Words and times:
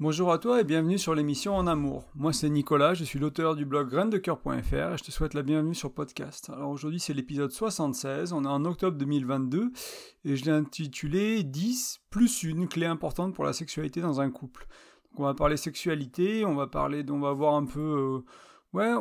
Bonjour 0.00 0.30
à 0.30 0.38
toi 0.38 0.60
et 0.60 0.64
bienvenue 0.64 0.96
sur 0.96 1.12
l'émission 1.16 1.56
En 1.56 1.66
Amour. 1.66 2.04
Moi 2.14 2.32
c'est 2.32 2.48
Nicolas, 2.48 2.94
je 2.94 3.02
suis 3.02 3.18
l'auteur 3.18 3.56
du 3.56 3.64
blog 3.64 3.90
graindecoeur.fr 3.90 4.92
et 4.92 4.96
je 4.96 5.02
te 5.02 5.10
souhaite 5.10 5.34
la 5.34 5.42
bienvenue 5.42 5.74
sur 5.74 5.92
podcast. 5.92 6.50
Alors 6.50 6.70
aujourd'hui 6.70 7.00
c'est 7.00 7.14
l'épisode 7.14 7.50
76, 7.50 8.32
on 8.32 8.44
est 8.44 8.46
en 8.46 8.64
octobre 8.64 8.96
2022 8.96 9.72
et 10.24 10.36
je 10.36 10.44
l'ai 10.44 10.52
intitulé 10.52 11.42
10 11.42 12.02
plus 12.10 12.44
une 12.44 12.68
clé 12.68 12.86
importante 12.86 13.34
pour 13.34 13.42
la 13.42 13.52
sexualité 13.52 14.00
dans 14.00 14.20
un 14.20 14.30
couple. 14.30 14.68
Donc 15.10 15.18
on 15.18 15.24
va 15.24 15.34
parler 15.34 15.56
sexualité, 15.56 16.44
on 16.44 16.54
va 16.54 16.68
parler, 16.68 17.04
on 17.10 17.18
va 17.18 17.32
voir 17.32 17.56
un 17.56 17.64
peu, 17.64 17.80
euh, 17.80 18.24
ouais, 18.74 18.94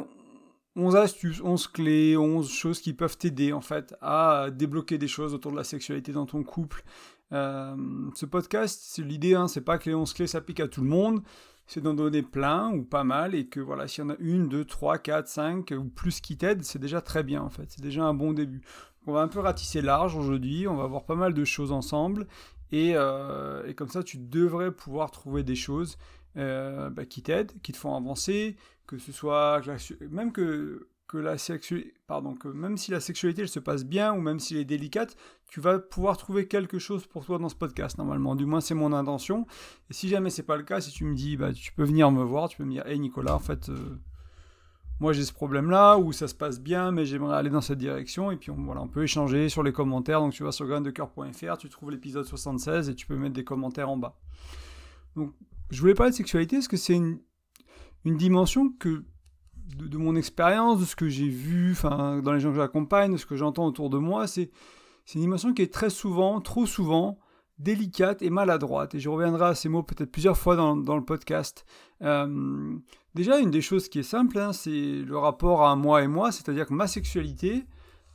11 0.77 0.95
astuces, 0.95 1.41
11 1.41 1.67
clés, 1.67 2.17
11 2.17 2.49
choses 2.49 2.81
qui 2.81 2.93
peuvent 2.93 3.19
t'aider 3.19 3.53
en 3.53 3.61
fait 3.61 3.93
à 4.01 4.47
débloquer 4.51 4.97
des 4.97 5.07
choses 5.07 5.35
autour 5.35 5.51
de 5.51 5.57
la 5.57 5.63
sexualité 5.63 6.11
dans 6.11 6.25
ton 6.25 6.41
couple 6.41 6.83
ce 7.31 8.25
podcast, 8.25 8.99
l'idée, 9.03 9.35
hein, 9.35 9.47
c'est 9.47 9.61
pas 9.61 9.77
que 9.77 9.89
les 9.89 9.95
11 9.95 10.13
clés 10.13 10.27
s'appliquent 10.27 10.61
à 10.61 10.67
tout 10.67 10.81
le 10.81 10.89
monde, 10.89 11.21
c'est 11.67 11.81
d'en 11.81 11.93
donner 11.93 12.23
plein 12.23 12.71
ou 12.71 12.83
pas 12.83 13.03
mal, 13.03 13.35
et 13.35 13.47
que 13.47 13.59
voilà, 13.59 13.87
s'il 13.87 14.03
y 14.03 14.07
en 14.07 14.09
a 14.11 14.15
une, 14.19 14.47
deux, 14.47 14.65
trois, 14.65 14.97
quatre, 14.97 15.27
cinq 15.27 15.73
ou 15.77 15.85
plus 15.85 16.21
qui 16.21 16.37
t'aident, 16.37 16.63
c'est 16.63 16.79
déjà 16.79 17.01
très 17.01 17.23
bien 17.23 17.41
en 17.41 17.49
fait, 17.49 17.65
c'est 17.69 17.81
déjà 17.81 18.03
un 18.05 18.13
bon 18.13 18.33
début. 18.33 18.61
On 19.05 19.13
va 19.13 19.21
un 19.21 19.27
peu 19.27 19.39
ratisser 19.39 19.81
large 19.81 20.15
aujourd'hui, 20.15 20.67
on 20.67 20.75
va 20.75 20.87
voir 20.87 21.05
pas 21.05 21.15
mal 21.15 21.33
de 21.33 21.45
choses 21.45 21.71
ensemble, 21.71 22.27
et, 22.71 22.93
euh, 22.95 23.71
comme 23.73 23.89
ça 23.89 24.03
tu 24.03 24.17
devrais 24.17 24.71
pouvoir 24.71 25.11
trouver 25.11 25.43
des 25.43 25.55
choses 25.55 25.97
euh, 26.37 26.89
bah, 26.89 27.05
qui 27.05 27.21
t'aident, 27.21 27.53
qui 27.61 27.71
te 27.73 27.77
font 27.77 27.95
avancer, 27.95 28.55
que 28.85 28.97
ce 28.97 29.11
soit 29.11 29.61
même 30.09 30.31
que 30.31 30.87
que 31.07 31.17
la 31.17 31.35
pardon, 32.05 32.35
que 32.35 32.49
même 32.49 32.77
si 32.77 32.91
la 32.91 32.99
sexualité 32.99 33.43
elle 33.43 33.47
se 33.47 33.59
passe 33.59 33.85
bien 33.85 34.13
ou 34.13 34.19
même 34.19 34.39
si 34.39 34.55
elle 34.55 34.61
est 34.61 34.65
délicate, 34.65 35.15
tu 35.47 35.61
vas 35.61 35.79
pouvoir 35.79 36.17
trouver 36.17 36.47
quelque 36.47 36.79
chose 36.79 37.07
pour 37.07 37.25
toi 37.25 37.37
dans 37.37 37.49
ce 37.49 37.55
podcast 37.55 37.97
normalement. 37.97 38.35
Du 38.35 38.45
moins 38.45 38.59
c'est 38.59 38.73
mon 38.73 38.91
intention. 38.91 39.47
Et 39.89 39.93
si 39.93 40.09
jamais 40.09 40.29
c'est 40.29 40.43
pas 40.43 40.57
le 40.57 40.63
cas, 40.63 40.81
si 40.81 40.91
tu 40.91 41.05
me 41.05 41.15
dis 41.15 41.37
bah 41.37 41.53
tu 41.53 41.71
peux 41.71 41.85
venir 41.85 42.11
me 42.11 42.23
voir, 42.23 42.49
tu 42.49 42.57
peux 42.57 42.65
me 42.65 42.71
dire 42.71 42.85
hey 42.85 42.99
Nicolas 42.99 43.35
en 43.35 43.39
fait 43.39 43.69
euh, 43.69 43.97
moi 44.99 45.13
j'ai 45.13 45.23
ce 45.23 45.31
problème 45.31 45.69
là 45.69 45.97
ou 45.97 46.11
ça 46.11 46.27
se 46.27 46.35
passe 46.35 46.59
bien 46.59 46.91
mais 46.91 47.05
j'aimerais 47.05 47.37
aller 47.37 47.49
dans 47.49 47.61
cette 47.61 47.77
direction 47.77 48.31
et 48.31 48.35
puis 48.35 48.51
on, 48.51 48.61
voilà 48.63 48.81
on 48.81 48.89
peut 48.89 49.03
échanger 49.03 49.47
sur 49.47 49.63
les 49.63 49.71
commentaires. 49.71 50.19
Donc 50.19 50.33
tu 50.33 50.43
vas 50.43 50.51
sur 50.51 50.67
graindecoeur.fr, 50.67 51.57
tu 51.57 51.69
trouves 51.69 51.91
l'épisode 51.91 52.25
76 52.25 52.89
et 52.89 52.95
tu 52.95 53.07
peux 53.07 53.15
mettre 53.15 53.33
des 53.33 53.45
commentaires 53.45 53.89
en 53.89 53.97
bas. 53.97 54.19
Donc 55.15 55.33
je 55.69 55.79
voulais 55.79 55.93
parler 55.93 56.11
de 56.11 56.17
sexualité 56.17 56.57
parce 56.57 56.67
que 56.67 56.77
c'est 56.77 56.95
une 56.95 57.19
dimension 58.17 58.73
que 58.77 59.05
de, 59.75 59.97
mon 59.97 60.15
expérience, 60.15 60.79
de 60.79 60.85
ce 60.85 60.95
que 60.95 61.09
j'ai 61.09 61.27
vu, 61.27 61.71
enfin, 61.71 62.21
dans 62.21 62.33
les 62.33 62.39
gens 62.39 62.51
que 62.51 62.57
j'accompagne, 62.57 63.13
de 63.13 63.17
ce 63.17 63.25
que 63.25 63.35
j'entends 63.35 63.65
autour 63.65 63.89
de 63.89 63.97
moi, 63.97 64.27
c'est 64.27 64.49
une 65.15 65.23
émotion 65.23 65.53
qui 65.53 65.61
est 65.61 65.73
très 65.73 65.89
souvent, 65.89 66.41
trop 66.41 66.65
souvent, 66.65 67.19
délicate 67.59 68.21
et 68.21 68.29
maladroite. 68.29 68.95
Et 68.95 68.99
je 68.99 69.09
reviendrai 69.09 69.45
à 69.45 69.55
ces 69.55 69.69
mots 69.69 69.83
peut-être 69.83 70.11
plusieurs 70.11 70.37
fois 70.37 70.55
dans, 70.55 70.95
le 70.95 71.03
podcast. 71.03 71.65
Euh, 72.01 72.75
déjà, 73.15 73.39
une 73.39 73.51
des 73.51 73.61
choses 73.61 73.89
qui 73.89 73.99
est 73.99 74.03
simple, 74.03 74.37
hein, 74.37 74.53
c'est 74.53 74.69
le 75.01 75.17
rapport 75.17 75.65
à 75.65 75.75
moi 75.75 76.03
et 76.03 76.07
moi, 76.07 76.31
c'est-à-dire 76.31 76.67
que 76.67 76.73
ma 76.73 76.87
sexualité, 76.87 77.65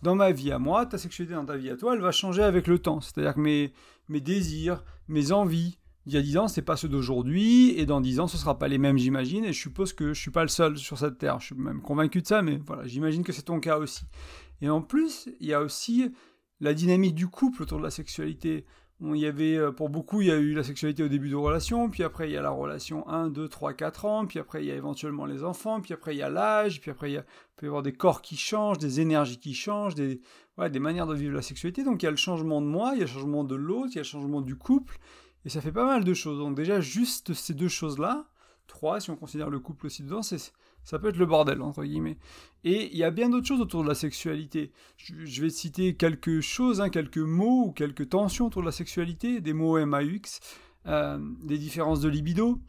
dans 0.03 0.15
ma 0.15 0.33
vie 0.33 0.53
à 0.53 0.59
moi, 0.59 0.87
ta 0.87 0.99
sexualité 0.99 1.35
dans 1.35 1.45
ta 1.45 1.57
vie 1.57 1.71
à 1.71 1.77
toi, 1.77 1.95
elle 1.95 2.01
va 2.01 2.13
changer 2.13 2.43
avec 2.43 2.67
le 2.67 2.79
temps. 2.79 3.01
C'est-à-dire 3.01 3.35
que 3.35 3.41
mes, 3.41 3.73
mes 4.09 4.21
désirs, 4.21 4.85
mes 5.09 5.33
envies, 5.33 5.79
il 6.07 6.15
y 6.15 6.17
a 6.17 6.23
10 6.23 6.39
ans, 6.39 6.49
c'est 6.49 6.63
pas 6.63 6.77
ceux 6.77 6.89
d'aujourd'hui, 6.89 7.79
et 7.79 7.87
dans 7.87 8.01
10 8.01 8.21
ans, 8.21 8.27
ce 8.27 8.37
sera 8.37 8.59
pas 8.59 8.67
les 8.69 8.79
mêmes, 8.79 8.99
j'imagine, 8.99 9.45
et 9.45 9.53
je 9.53 9.61
suppose 9.61 9.93
que 9.93 10.13
je 10.13 10.21
suis 10.21 10.33
pas 10.33 10.43
le 10.43 10.49
seul 10.49 10.77
sur 10.77 10.99
cette 10.99 11.19
terre. 11.19 11.39
Je 11.39 11.47
suis 11.47 11.55
même 11.55 11.81
convaincu 11.81 12.23
de 12.23 12.27
ça, 12.27 12.43
mais 12.43 12.61
voilà, 12.67 12.87
j'imagine 12.87 13.23
que 13.23 13.33
c'est 13.33 13.43
ton 13.43 13.61
cas 13.61 13.79
aussi. 13.79 14.05
Et 14.61 14.69
en 14.69 14.83
plus, 14.83 15.29
il 15.41 15.47
y 15.47 15.55
a 15.55 15.61
aussi 15.61 16.13
la 16.61 16.75
dynamique 16.75 17.15
du 17.15 17.29
couple 17.29 17.63
autour 17.63 17.79
de 17.79 17.85
la 17.85 17.91
sexualité. 17.91 18.65
il 19.01 19.17
y 19.17 19.27
avait, 19.27 19.57
euh, 19.57 19.73
pour 19.73 19.91
beaucoup, 19.91 20.23
il 20.23 20.29
y 20.29 20.31
a 20.31 20.37
eu 20.37 20.55
la 20.55 20.63
sexualité 20.63 21.03
au 21.03 21.09
début 21.09 21.29
de 21.29 21.37
relation, 21.37 21.91
puis 21.91 22.05
après 22.05 22.29
il 22.29 22.33
y 22.33 22.37
a 22.37 22.43
la 22.43 22.51
relation 22.51 23.07
1, 23.09 23.31
2, 23.31 23.49
3, 23.49 23.75
4 23.75 24.05
ans, 24.05 24.27
puis 24.27 24.39
après 24.39 24.63
il 24.63 24.69
y 24.69 24.71
a 24.71 24.77
éventuellement 24.77 25.27
les 25.27 25.43
enfants, 25.43 25.81
puis 25.81 25.93
après 25.93 26.15
il 26.15 26.19
y 26.19 26.23
a 26.23 26.29
l'âge, 26.31 26.81
puis 26.81 26.93
après 26.93 27.13
il, 27.13 27.25
peut 27.57 27.67
y 27.67 27.69
avoir 27.69 27.83
des 27.83 27.93
corps 27.93 28.23
qui 28.23 28.37
changent, 28.37 28.79
des 28.79 29.01
énergies 29.01 29.39
qui 29.39 29.55
changent, 29.55 29.97
des, 29.97 30.21
des 30.71 30.79
manières 30.79 31.09
de 31.09 31.15
vivre 31.17 31.35
la 31.35 31.43
sexualité. 31.43 31.83
Donc 31.83 32.03
il 32.03 32.07
y 32.07 32.09
a 32.09 32.13
le 32.13 32.17
changement 32.17 32.61
de 32.61 32.67
moi, 32.67 32.93
il 32.95 32.99
y 32.99 33.03
a 33.03 33.07
le 33.07 33.11
changement 33.11 33.43
de 33.43 33.57
l'autre, 33.57 33.91
il 33.91 33.97
y 33.97 33.99
a 33.99 34.03
le 34.03 34.07
changement 34.07 34.41
du 34.41 34.55
couple, 34.55 34.99
et 35.45 35.49
ça 35.49 35.61
fait 35.61 35.73
pas 35.73 35.87
mal 35.87 36.05
de 36.05 36.15
choses. 36.15 36.39
Donc 36.39 36.57
déjà, 36.57 36.81
juste 36.81 37.35
ces 37.35 37.55
deux 37.55 37.69
choses-là, 37.69 38.27
trois, 38.67 39.01
si 39.01 39.11
on 39.11 39.17
considère 39.17 39.51
le 39.51 39.61
couple 39.61 39.87
aussi 39.87 40.03
dedans, 40.03 40.23
ça 40.23 40.99
peut 40.99 41.09
être 41.09 41.17
le 41.17 41.27
bordel, 41.27 41.63
entre 41.63 41.85
guillemets. 41.85 42.19
Et 42.65 42.91
il 42.93 42.97
y 42.97 43.05
a 43.05 43.11
bien 43.11 43.29
d'autres 43.29 43.47
choses 43.47 43.61
autour 43.61 43.83
de 43.83 43.89
la 43.89 43.95
sexualité. 43.95 44.73
Je, 44.97 45.43
vais 45.43 45.51
citer 45.51 45.95
quelques 45.95 46.41
choses, 46.41 46.81
hein, 46.81 46.91
quelques 46.91 47.19
mots 47.19 47.67
ou 47.67 47.73
quelques 47.73 48.09
tensions 48.09 48.47
autour 48.47 48.63
de 48.63 48.67
la 48.67 48.73
sexualité, 48.73 49.41
des 49.41 49.53
mots 49.53 49.85
MAUX, 49.85 50.41
euh, 50.87 51.19
des 51.45 51.59
différences 51.59 52.01
de 52.01 52.09
libido, 52.09 52.61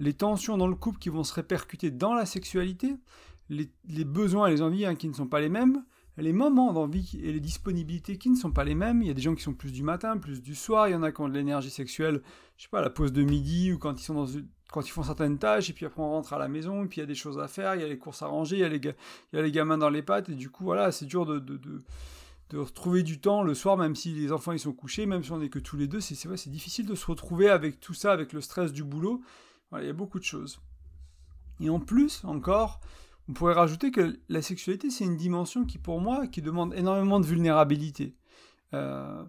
les 0.00 0.14
tensions 0.14 0.58
dans 0.58 0.66
le 0.66 0.74
couple 0.74 0.98
qui 0.98 1.08
vont 1.08 1.24
se 1.24 1.34
répercuter 1.34 1.90
dans 1.90 2.14
la 2.14 2.26
sexualité, 2.26 2.96
les, 3.48 4.04
besoins 4.04 4.48
et 4.48 4.50
les 4.50 4.62
envies 4.62 4.86
hein, 4.86 4.94
qui 4.94 5.08
ne 5.08 5.14
sont 5.14 5.26
pas 5.26 5.40
les 5.40 5.48
mêmes, 5.48 5.84
les 6.18 6.32
moments 6.32 6.72
d'envie 6.72 7.18
et 7.22 7.32
les 7.32 7.40
disponibilités 7.40 8.18
qui 8.18 8.28
ne 8.28 8.36
sont 8.36 8.52
pas 8.52 8.64
les 8.64 8.74
mêmes. 8.74 9.00
Il 9.02 9.08
y 9.08 9.10
a 9.10 9.14
des 9.14 9.22
gens 9.22 9.34
qui 9.34 9.42
sont 9.42 9.54
plus 9.54 9.72
du 9.72 9.82
matin, 9.82 10.18
plus 10.18 10.42
du 10.42 10.54
soir. 10.54 10.88
Il 10.88 10.92
y 10.92 10.94
en 10.94 11.02
a 11.02 11.10
qui 11.10 11.20
ont 11.22 11.28
de 11.28 11.34
l'énergie 11.34 11.70
sexuelle, 11.70 12.20
je 12.58 12.64
sais 12.64 12.68
pas, 12.68 12.80
à 12.80 12.82
la 12.82 12.90
pause 12.90 13.12
de 13.12 13.22
midi 13.22 13.72
ou 13.72 13.78
quand 13.78 13.98
ils 13.98 14.04
sont 14.04 14.14
dans 14.14 14.26
quand 14.72 14.86
ils 14.86 14.90
font 14.90 15.02
certaines 15.02 15.38
tâches 15.38 15.70
et 15.70 15.72
puis 15.74 15.86
après 15.86 16.02
on 16.02 16.10
rentre 16.10 16.32
à 16.32 16.38
la 16.38 16.48
maison 16.48 16.84
et 16.84 16.88
puis 16.88 16.98
il 16.98 17.02
y 17.02 17.04
a 17.04 17.06
des 17.06 17.14
choses 17.14 17.38
à 17.38 17.46
faire, 17.46 17.74
il 17.74 17.82
y 17.82 17.84
a 17.84 17.88
les 17.88 17.98
courses 17.98 18.22
à 18.22 18.26
ranger, 18.26 18.56
il 18.56 18.60
y 18.60 18.64
a 18.64 18.68
les, 18.68 18.78
il 18.78 19.36
y 19.36 19.38
a 19.38 19.42
les 19.42 19.52
gamins 19.52 19.78
dans 19.78 19.90
les 19.90 20.02
pattes 20.02 20.30
et 20.30 20.34
du 20.34 20.50
coup 20.50 20.64
voilà 20.64 20.90
c'est 20.90 21.04
dur 21.04 21.26
de, 21.26 21.38
de, 21.38 21.58
de, 21.58 22.58
retrouver 22.58 23.02
du 23.02 23.20
temps 23.20 23.42
le 23.42 23.54
soir 23.54 23.76
même 23.76 23.94
si 23.94 24.14
les 24.14 24.32
enfants 24.32 24.52
ils 24.52 24.58
sont 24.58 24.72
couchés, 24.72 25.06
même 25.06 25.22
si 25.22 25.30
on 25.30 25.38
n'est 25.38 25.50
que 25.50 25.58
tous 25.58 25.76
les 25.76 25.86
deux, 25.86 26.00
c'est 26.00 26.14
c'est 26.14 26.50
difficile 26.50 26.86
de 26.86 26.94
se 26.94 27.06
retrouver 27.06 27.48
avec 27.48 27.80
tout 27.80 27.94
ça, 27.94 28.12
avec 28.12 28.32
le 28.32 28.40
stress 28.40 28.72
du 28.72 28.82
boulot. 28.82 29.22
Voilà, 29.70 29.84
il 29.84 29.88
y 29.88 29.90
a 29.90 29.94
beaucoup 29.94 30.18
de 30.18 30.24
choses. 30.24 30.60
Et 31.60 31.70
en 31.70 31.78
plus 31.78 32.22
encore, 32.24 32.80
on 33.28 33.32
pourrait 33.32 33.54
rajouter 33.54 33.90
que 33.90 34.18
la 34.28 34.42
sexualité, 34.42 34.90
c'est 34.90 35.04
une 35.04 35.16
dimension 35.16 35.64
qui, 35.64 35.78
pour 35.78 36.00
moi, 36.00 36.26
qui 36.26 36.42
demande 36.42 36.74
énormément 36.74 37.20
de 37.20 37.26
vulnérabilité. 37.26 38.16
Euh, 38.74 39.24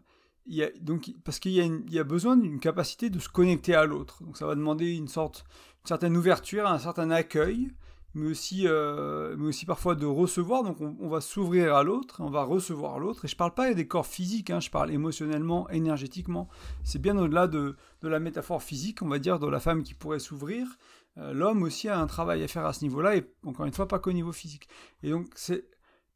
y 0.48 0.64
a, 0.64 0.70
donc, 0.82 1.12
parce 1.24 1.40
qu'il 1.40 1.54
y, 1.54 2.00
a 2.00 2.04
besoin 2.04 2.36
d'une 2.36 2.60
capacité 2.60 3.10
de 3.10 3.20
se 3.20 3.30
connecter 3.30 3.76
à 3.76 3.86
l'autre. 3.86 4.24
Donc 4.24 4.38
ça 4.38 4.46
va 4.46 4.56
demander 4.56 4.96
une 4.96 5.08
sorte, 5.08 5.46
une 5.84 5.88
certaine 5.88 6.18
ouverture, 6.18 6.68
un 6.68 6.80
certain 6.80 7.12
accueil, 7.12 7.72
mais 8.16 8.30
aussi, 8.30 8.68
euh, 8.68 9.36
mais 9.38 9.48
aussi 9.48 9.66
parfois 9.66 9.96
de 9.96 10.06
recevoir. 10.06 10.64
Donc 10.64 10.82
on, 10.82 11.08
va 11.08 11.22
s'ouvrir 11.22 11.76
à 11.76 11.84
l'autre, 11.84 12.18
on 12.20 12.30
va 12.30 12.44
recevoir 12.44 13.00
l'autre. 13.00 13.26
Et 13.26 13.28
je 13.28 13.36
parle 13.36 13.54
pas 13.54 13.74
des 13.74 13.88
corps 13.88 14.08
physiques, 14.08 14.50
hein, 14.50 14.60
je 14.60 14.70
parle 14.70 14.92
émotionnellement, 14.92 15.70
énergétiquement. 15.70 16.50
C'est 16.84 17.02
bien 17.02 17.18
au-delà 17.18 17.48
de, 17.48 17.76
de, 18.02 18.08
la 18.08 18.20
métaphore 18.20 18.64
physique, 18.64 19.02
on 19.02 19.08
va 19.08 19.20
dire, 19.20 19.40
de 19.40 19.48
la 19.48 19.60
femme 19.60 19.84
qui 19.84 19.94
pourrait 19.94 20.20
s'ouvrir. 20.20 20.68
Euh, 21.18 21.34
l'homme 21.34 21.64
aussi 21.64 21.90
a 21.90 22.00
un 22.00 22.08
travail 22.08 22.44
à 22.44 22.48
faire 22.48 22.66
à 22.66 22.74
ce 22.74 22.84
niveau-là, 22.84 23.16
et 23.16 23.32
encore 23.46 23.66
une 23.66 23.74
fois, 23.74 23.88
pas 23.88 24.00
qu'au 24.00 24.14
niveau 24.14 24.32
physique. 24.32 24.68
Et 25.04 25.10
donc, 25.10 25.28
c'est 25.36 25.66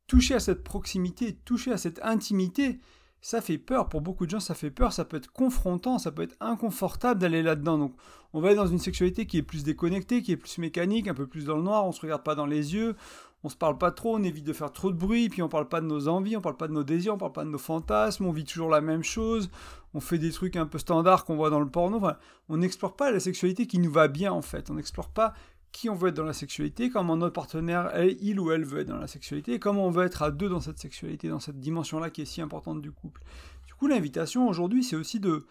toucher 0.07 0.35
à 0.35 0.39
cette 0.39 0.63
proximité, 0.63 1.35
toucher 1.35 1.71
à 1.71 1.77
cette 1.77 1.99
intimité, 2.03 2.79
ça 3.21 3.41
fait 3.41 3.57
peur. 3.57 3.89
Pour 3.89 4.01
beaucoup 4.01 4.25
de 4.25 4.31
gens, 4.31 4.39
ça 4.39 4.55
fait 4.55 4.71
peur, 4.71 4.93
ça 4.93 5.05
peut 5.05 5.17
être 5.17 5.31
confrontant, 5.31 5.99
ça 5.99 6.11
peut 6.11 6.21
être 6.21 6.35
inconfortable 6.39 7.19
d'aller 7.19 7.43
là-dedans. 7.43 7.77
Donc, 7.77 7.95
on 8.33 8.41
va 8.41 8.51
être 8.51 8.57
dans 8.57 8.67
une 8.67 8.79
sexualité 8.79 9.25
qui 9.25 9.37
est 9.37 9.43
plus 9.43 9.63
déconnectée, 9.63 10.21
qui 10.21 10.31
est 10.31 10.37
plus 10.37 10.57
mécanique, 10.59 11.07
un 11.07 11.13
peu 11.13 11.27
plus 11.27 11.45
dans 11.45 11.57
le 11.57 11.63
noir, 11.63 11.85
on 11.85 11.91
se 11.91 12.01
regarde 12.01 12.23
pas 12.23 12.35
dans 12.35 12.45
les 12.45 12.73
yeux, 12.73 12.95
on 13.43 13.49
se 13.49 13.55
parle 13.55 13.77
pas 13.77 13.91
trop, 13.91 14.15
on 14.15 14.23
évite 14.23 14.45
de 14.45 14.53
faire 14.53 14.71
trop 14.71 14.91
de 14.91 14.97
bruit, 14.97 15.29
puis 15.29 15.41
on 15.41 15.49
parle 15.49 15.67
pas 15.67 15.79
de 15.79 15.85
nos 15.85 16.07
envies, 16.07 16.35
on 16.35 16.41
parle 16.41 16.57
pas 16.57 16.67
de 16.67 16.73
nos 16.73 16.83
désirs, 16.83 17.13
on 17.13 17.17
parle 17.17 17.33
pas 17.33 17.45
de 17.45 17.49
nos 17.49 17.57
fantasmes, 17.57 18.25
on 18.25 18.31
vit 18.31 18.45
toujours 18.45 18.69
la 18.69 18.81
même 18.81 19.03
chose, 19.03 19.49
on 19.93 19.99
fait 19.99 20.17
des 20.17 20.31
trucs 20.31 20.55
un 20.55 20.65
peu 20.65 20.79
standards 20.79 21.23
qu'on 21.23 21.35
voit 21.35 21.49
dans 21.49 21.59
le 21.59 21.69
porno. 21.69 21.97
Enfin, 21.97 22.17
on 22.49 22.57
n'explore 22.57 22.95
pas 22.95 23.11
la 23.11 23.19
sexualité 23.19 23.67
qui 23.67 23.79
nous 23.79 23.91
va 23.91 24.07
bien 24.07 24.31
en 24.31 24.41
fait. 24.41 24.69
On 24.69 24.73
n'explore 24.73 25.09
pas 25.09 25.33
qui 25.71 25.89
on 25.89 25.95
veut 25.95 26.09
être 26.09 26.15
dans 26.15 26.23
la 26.23 26.33
sexualité, 26.33 26.89
comment 26.89 27.17
notre 27.17 27.33
partenaire, 27.33 27.91
il 28.21 28.39
ou 28.39 28.51
elle 28.51 28.65
veut 28.65 28.79
être 28.79 28.87
dans 28.87 28.97
la 28.97 29.07
sexualité, 29.07 29.59
comment 29.59 29.85
on 29.85 29.91
veut 29.91 30.05
être 30.05 30.23
à 30.23 30.31
deux 30.31 30.49
dans 30.49 30.61
cette 30.61 30.79
sexualité, 30.79 31.27
dans 31.27 31.39
cette 31.39 31.59
dimension-là 31.59 32.09
qui 32.09 32.23
est 32.23 32.25
si 32.25 32.41
importante 32.41 32.81
du 32.81 32.91
couple. 32.91 33.21
Du 33.67 33.75
coup, 33.75 33.87
l'invitation 33.87 34.47
aujourd'hui, 34.47 34.83
c'est 34.83 34.95
aussi 34.95 35.19
de 35.19 35.45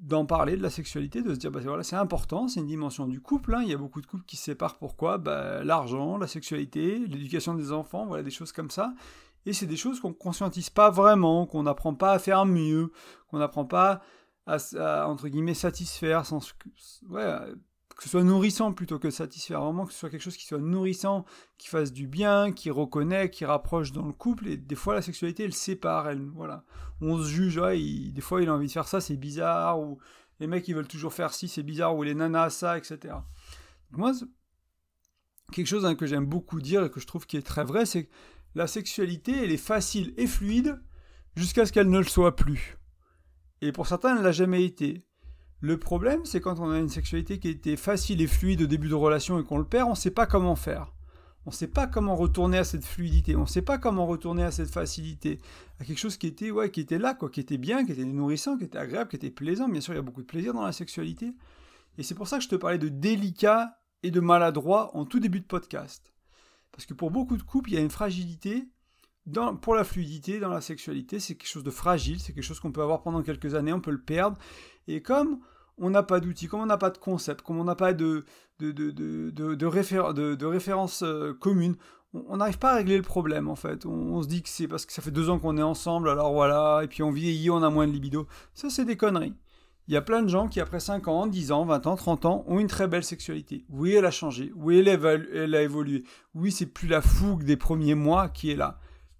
d'en 0.00 0.26
parler 0.26 0.56
de 0.56 0.62
la 0.62 0.70
sexualité, 0.70 1.22
de 1.22 1.32
se 1.32 1.38
dire 1.38 1.50
bah 1.50 1.60
voilà 1.64 1.82
c'est 1.82 1.96
important, 1.96 2.48
c'est 2.48 2.60
une 2.60 2.66
dimension 2.66 3.06
du 3.06 3.20
couple. 3.20 3.54
Hein. 3.54 3.62
Il 3.62 3.70
y 3.70 3.74
a 3.74 3.78
beaucoup 3.78 4.00
de 4.00 4.06
couples 4.06 4.24
qui 4.24 4.36
se 4.36 4.44
séparent. 4.44 4.76
Pourquoi? 4.78 5.18
Bah, 5.18 5.64
L'argent, 5.64 6.18
la 6.18 6.26
sexualité, 6.26 6.98
l'éducation 6.98 7.54
des 7.54 7.72
enfants, 7.72 8.06
voilà 8.06 8.22
des 8.22 8.30
choses 8.30 8.52
comme 8.52 8.70
ça. 8.70 8.94
Et 9.46 9.52
c'est 9.52 9.66
des 9.66 9.76
choses 9.76 10.00
qu'on 10.00 10.10
ne 10.10 10.14
conscientise 10.14 10.70
pas 10.70 10.90
vraiment, 10.90 11.46
qu'on 11.46 11.62
n'apprend 11.62 11.94
pas 11.94 12.12
à 12.12 12.18
faire 12.18 12.44
mieux, 12.46 12.92
qu'on 13.28 13.38
n'apprend 13.38 13.64
pas 13.64 14.02
à, 14.46 15.08
entre 15.08 15.28
guillemets 15.28 15.54
satisfaire 15.54 16.26
sans 16.26 16.40
ouais, 17.08 17.38
que 17.96 18.02
ce 18.02 18.08
soit 18.08 18.24
nourrissant 18.24 18.72
plutôt 18.72 18.98
que 18.98 19.10
satisfaire, 19.10 19.62
vraiment 19.62 19.86
que 19.86 19.92
ce 19.92 19.98
soit 20.00 20.10
quelque 20.10 20.22
chose 20.22 20.36
qui 20.36 20.46
soit 20.46 20.58
nourrissant, 20.58 21.24
qui 21.58 21.68
fasse 21.68 21.92
du 21.92 22.06
bien, 22.06 22.52
qui 22.52 22.70
reconnaît, 22.70 23.30
qui 23.30 23.44
rapproche 23.44 23.92
dans 23.92 24.06
le 24.06 24.12
couple, 24.12 24.48
et 24.48 24.56
des 24.56 24.74
fois 24.74 24.94
la 24.94 25.02
sexualité 25.02 25.44
elle 25.44 25.54
sépare, 25.54 26.08
elle, 26.08 26.28
voilà. 26.34 26.64
On 27.00 27.18
se 27.18 27.28
juge, 27.28 27.56
des 27.56 28.20
fois 28.20 28.42
il 28.42 28.48
a 28.48 28.54
envie 28.54 28.66
de 28.66 28.72
faire 28.72 28.88
ça, 28.88 29.00
c'est 29.00 29.16
bizarre, 29.16 29.80
ou 29.80 29.98
les 30.40 30.46
mecs 30.46 30.66
ils 30.66 30.74
veulent 30.74 30.88
toujours 30.88 31.12
faire 31.12 31.32
ci, 31.32 31.48
c'est 31.48 31.62
bizarre, 31.62 31.96
ou 31.96 32.02
les 32.02 32.14
nanas 32.14 32.50
ça, 32.50 32.76
etc. 32.76 33.14
moi, 33.92 34.12
quelque 35.52 35.66
chose 35.66 35.84
hein, 35.84 35.94
que 35.94 36.06
j'aime 36.06 36.26
beaucoup 36.26 36.60
dire 36.60 36.84
et 36.84 36.90
que 36.90 37.00
je 37.00 37.06
trouve 37.06 37.26
qui 37.26 37.36
est 37.36 37.42
très 37.42 37.64
vrai, 37.64 37.86
c'est 37.86 38.04
que 38.04 38.10
la 38.54 38.66
sexualité 38.66 39.44
elle 39.44 39.52
est 39.52 39.56
facile 39.56 40.14
et 40.16 40.26
fluide 40.26 40.80
jusqu'à 41.36 41.66
ce 41.66 41.72
qu'elle 41.72 41.90
ne 41.90 41.98
le 41.98 42.04
soit 42.04 42.36
plus. 42.36 42.76
Et 43.60 43.72
pour 43.72 43.86
certains 43.86 44.16
elle 44.16 44.22
l'a 44.22 44.32
jamais 44.32 44.64
été. 44.64 45.04
Le 45.64 45.78
problème, 45.78 46.26
c'est 46.26 46.42
quand 46.42 46.60
on 46.60 46.70
a 46.70 46.78
une 46.78 46.90
sexualité 46.90 47.38
qui 47.38 47.48
était 47.48 47.76
facile 47.76 48.20
et 48.20 48.26
fluide 48.26 48.60
au 48.60 48.66
début 48.66 48.90
de 48.90 48.94
relation 48.94 49.40
et 49.40 49.44
qu'on 49.44 49.56
le 49.56 49.64
perd, 49.64 49.86
on 49.86 49.92
ne 49.92 49.96
sait 49.96 50.10
pas 50.10 50.26
comment 50.26 50.56
faire. 50.56 50.92
On 51.46 51.50
ne 51.52 51.54
sait 51.54 51.68
pas 51.68 51.86
comment 51.86 52.14
retourner 52.16 52.58
à 52.58 52.64
cette 52.64 52.84
fluidité, 52.84 53.34
on 53.34 53.44
ne 53.44 53.46
sait 53.46 53.62
pas 53.62 53.78
comment 53.78 54.06
retourner 54.06 54.42
à 54.42 54.50
cette 54.50 54.68
facilité, 54.68 55.40
à 55.80 55.86
quelque 55.86 55.96
chose 55.96 56.18
qui 56.18 56.26
était, 56.26 56.50
ouais, 56.50 56.70
qui 56.70 56.80
était 56.80 56.98
là, 56.98 57.16
qui 57.32 57.40
était 57.40 57.56
bien, 57.56 57.86
qui 57.86 57.92
était 57.92 58.04
nourrissant, 58.04 58.58
qui 58.58 58.64
était 58.64 58.76
agréable, 58.76 59.08
qui 59.08 59.16
était 59.16 59.30
plaisant. 59.30 59.66
Bien 59.66 59.80
sûr, 59.80 59.94
il 59.94 59.96
y 59.96 60.00
a 60.00 60.02
beaucoup 60.02 60.20
de 60.20 60.26
plaisir 60.26 60.52
dans 60.52 60.66
la 60.66 60.72
sexualité. 60.72 61.32
Et 61.96 62.02
c'est 62.02 62.14
pour 62.14 62.28
ça 62.28 62.36
que 62.36 62.44
je 62.44 62.50
te 62.50 62.56
parlais 62.56 62.76
de 62.76 62.90
délicat 62.90 63.78
et 64.02 64.10
de 64.10 64.20
maladroit 64.20 64.94
en 64.94 65.06
tout 65.06 65.18
début 65.18 65.40
de 65.40 65.46
podcast. 65.46 66.12
Parce 66.72 66.84
que 66.84 66.92
pour 66.92 67.10
beaucoup 67.10 67.38
de 67.38 67.42
couples, 67.42 67.70
il 67.70 67.76
y 67.76 67.78
a 67.78 67.80
une 67.80 67.88
fragilité 67.88 68.68
pour 69.62 69.74
la 69.74 69.84
fluidité 69.84 70.40
dans 70.40 70.50
la 70.50 70.60
sexualité. 70.60 71.20
C'est 71.20 71.36
quelque 71.36 71.48
chose 71.48 71.64
de 71.64 71.70
fragile, 71.70 72.20
c'est 72.20 72.34
quelque 72.34 72.44
chose 72.44 72.60
qu'on 72.60 72.70
peut 72.70 72.82
avoir 72.82 73.00
pendant 73.00 73.22
quelques 73.22 73.54
années, 73.54 73.72
on 73.72 73.80
peut 73.80 73.92
le 73.92 74.02
perdre. 74.02 74.36
Et 74.88 75.00
comme 75.00 75.40
on 75.78 75.90
n'a 75.90 76.02
pas 76.02 76.20
d'outils, 76.20 76.46
comme 76.46 76.60
on 76.60 76.66
n'a 76.66 76.78
pas 76.78 76.90
de 76.90 76.98
concept, 76.98 77.42
comme 77.42 77.58
on 77.58 77.64
n'a 77.64 77.74
pas 77.74 77.92
de, 77.92 78.24
de, 78.60 78.72
de, 78.72 78.90
de, 78.90 79.30
de, 79.30 80.46
référence 80.46 81.02
euh, 81.02 81.32
commune, 81.34 81.76
on 82.12 82.36
n'arrive 82.36 82.58
pas 82.58 82.72
à 82.72 82.76
régler 82.76 82.96
le 82.96 83.02
problème 83.02 83.48
en 83.48 83.56
fait. 83.56 83.86
On, 83.86 84.22
se 84.22 84.28
dit 84.28 84.42
que 84.42 84.48
c'est 84.48 84.68
parce 84.68 84.86
que 84.86 84.92
ça 84.92 85.02
fait 85.02 85.10
deux 85.10 85.30
ans 85.30 85.38
qu'on 85.38 85.58
est 85.58 85.62
ensemble, 85.62 86.08
alors 86.08 86.32
voilà, 86.32 86.80
et 86.82 86.86
puis 86.86 87.02
on 87.02 87.10
vieillit, 87.10 87.50
on 87.50 87.62
a 87.62 87.70
moins 87.70 87.86
de 87.86 87.92
libido. 87.92 88.26
Ça, 88.54 88.70
c'est 88.70 88.84
des 88.84 88.96
conneries. 88.96 89.34
Il 89.86 89.92
y 89.92 89.98
a 89.98 90.02
plein 90.02 90.22
de 90.22 90.28
gens 90.28 90.48
qui, 90.48 90.60
après 90.60 90.80
5 90.80 91.08
ans, 91.08 91.26
10 91.26 91.52
ans, 91.52 91.66
20 91.66 91.86
ans, 91.86 91.96
30 91.96 92.24
ans, 92.24 92.44
ont 92.46 92.58
une 92.58 92.68
très 92.68 92.88
belle 92.88 93.04
sexualité. 93.04 93.66
Oui, 93.68 93.92
elle 93.92 94.06
a 94.06 94.10
changé. 94.10 94.50
Oui, 94.56 94.78
elle 94.78 95.54
a 95.54 95.62
évolué. 95.62 96.04
Oui, 96.34 96.52
c'est 96.52 96.64
plus 96.66 96.88
la 96.88 97.02
fougue 97.02 97.44
des 97.44 97.58
premiers 97.58 97.94
mois 97.94 98.28
qui 98.28 98.50
est 98.50 98.56
là. 98.56 98.78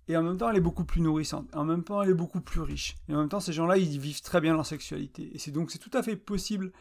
Et 0.08 0.16
en 0.16 0.22
même 0.22 0.36
temps, 0.36 0.50
elle 0.50 0.56
est 0.56 0.60
beaucoup 0.60 0.84
plus 0.84 1.00
nourrissante. 1.00 1.48
En 1.54 1.64
même 1.64 1.82
temps, 1.82 2.02
elle 2.02 2.10
est 2.10 2.14
beaucoup 2.14 2.40
plus 2.40 2.60
riche. 2.60 2.96
Et 3.08 3.14
en 3.14 3.20
même 3.20 3.28
temps, 3.28 3.40
ces 3.40 3.52
gens-là, 3.52 3.78
ils 3.78 3.98
vivent 3.98 4.20
très 4.20 4.40
bien 4.40 4.54
leur 4.54 4.66
sexualité. 4.66 5.30
Et 5.34 5.38
c'est 5.38 5.50
donc, 5.50 5.70
c'est 5.70 5.78
tout 5.78 5.90
à 5.94 6.02
fait 6.02 6.16
possible 6.16 6.72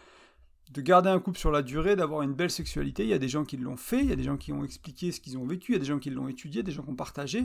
de 0.72 0.82
garder 0.82 1.10
un 1.10 1.20
couple 1.20 1.38
sur 1.38 1.52
la 1.52 1.62
durée, 1.62 1.96
d'avoir 1.96 2.22
une 2.24 2.34
belle 2.34 2.50
sexualité. 2.50 3.04
Il 3.04 3.10
y 3.10 3.14
a 3.14 3.20
des 3.20 3.30
gens 3.30 3.46
qui 3.46 3.58
l'ont 3.58 3.78
fait, 3.78 4.00
il 4.00 4.10
y 4.10 4.14
a 4.14 4.16
des 4.16 4.24
gens 4.24 4.38
qui 4.38 4.52
ont 4.52 4.64
expliqué 4.64 5.12
ce 5.12 5.20
qu'ils 5.20 5.38
ont 5.38 5.46
vécu, 5.46 5.72
il 5.72 5.76
y 5.76 5.78
a 5.78 5.80
des 5.80 5.86
gens 5.86 6.00
qui 6.00 6.10
l'ont 6.10 6.28
étudié, 6.28 6.64
des 6.64 6.72
gens 6.72 6.84
qui 6.84 6.90
ont 6.90 6.96
partagé. 6.96 7.44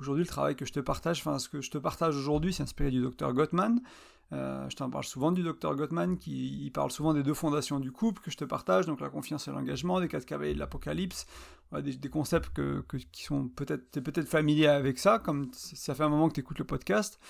Aujourd'hui, 0.00 0.24
le 0.24 0.28
travail 0.28 0.56
que 0.56 0.64
je 0.64 0.72
te 0.72 0.80
partage, 0.80 1.20
enfin, 1.20 1.38
ce 1.38 1.48
que 1.48 1.60
je 1.60 1.70
te 1.70 1.78
partage 1.78 2.16
aujourd'hui, 2.16 2.52
c'est 2.52 2.62
inspiré 2.62 2.90
du 2.90 3.00
docteur 3.02 3.32
Gottman. 3.34 3.80
Euh, 4.32 4.68
je 4.70 4.76
t'en 4.76 4.88
parle 4.88 5.04
souvent 5.04 5.32
du 5.32 5.42
docteur 5.42 5.74
Gottman, 5.74 6.16
qui 6.16 6.70
parle 6.72 6.90
souvent 6.90 7.12
des 7.12 7.22
deux 7.22 7.34
fondations 7.34 7.80
du 7.80 7.90
couple 7.90 8.22
que 8.22 8.30
je 8.30 8.36
te 8.36 8.44
partage, 8.44 8.86
donc 8.86 9.00
la 9.00 9.10
confiance 9.10 9.48
et 9.48 9.50
l'engagement, 9.50 10.00
des 10.00 10.08
quatre 10.08 10.24
cavaliers 10.24 10.54
de 10.54 10.58
l'apocalypse, 10.58 11.26
des, 11.72 12.08
concepts 12.08 12.50
qui 13.12 13.22
sont 13.22 13.48
peut-être, 13.48 14.00
peut-être 14.00 14.28
familier 14.28 14.66
avec 14.66 14.98
ça, 14.98 15.18
comme 15.18 15.50
ça 15.52 15.94
fait 15.94 16.02
un 16.02 16.08
moment 16.08 16.28
que 16.28 16.34
tu 16.34 16.40
écoutes 16.40 16.58
le 16.58 16.64
podcast. 16.64 17.20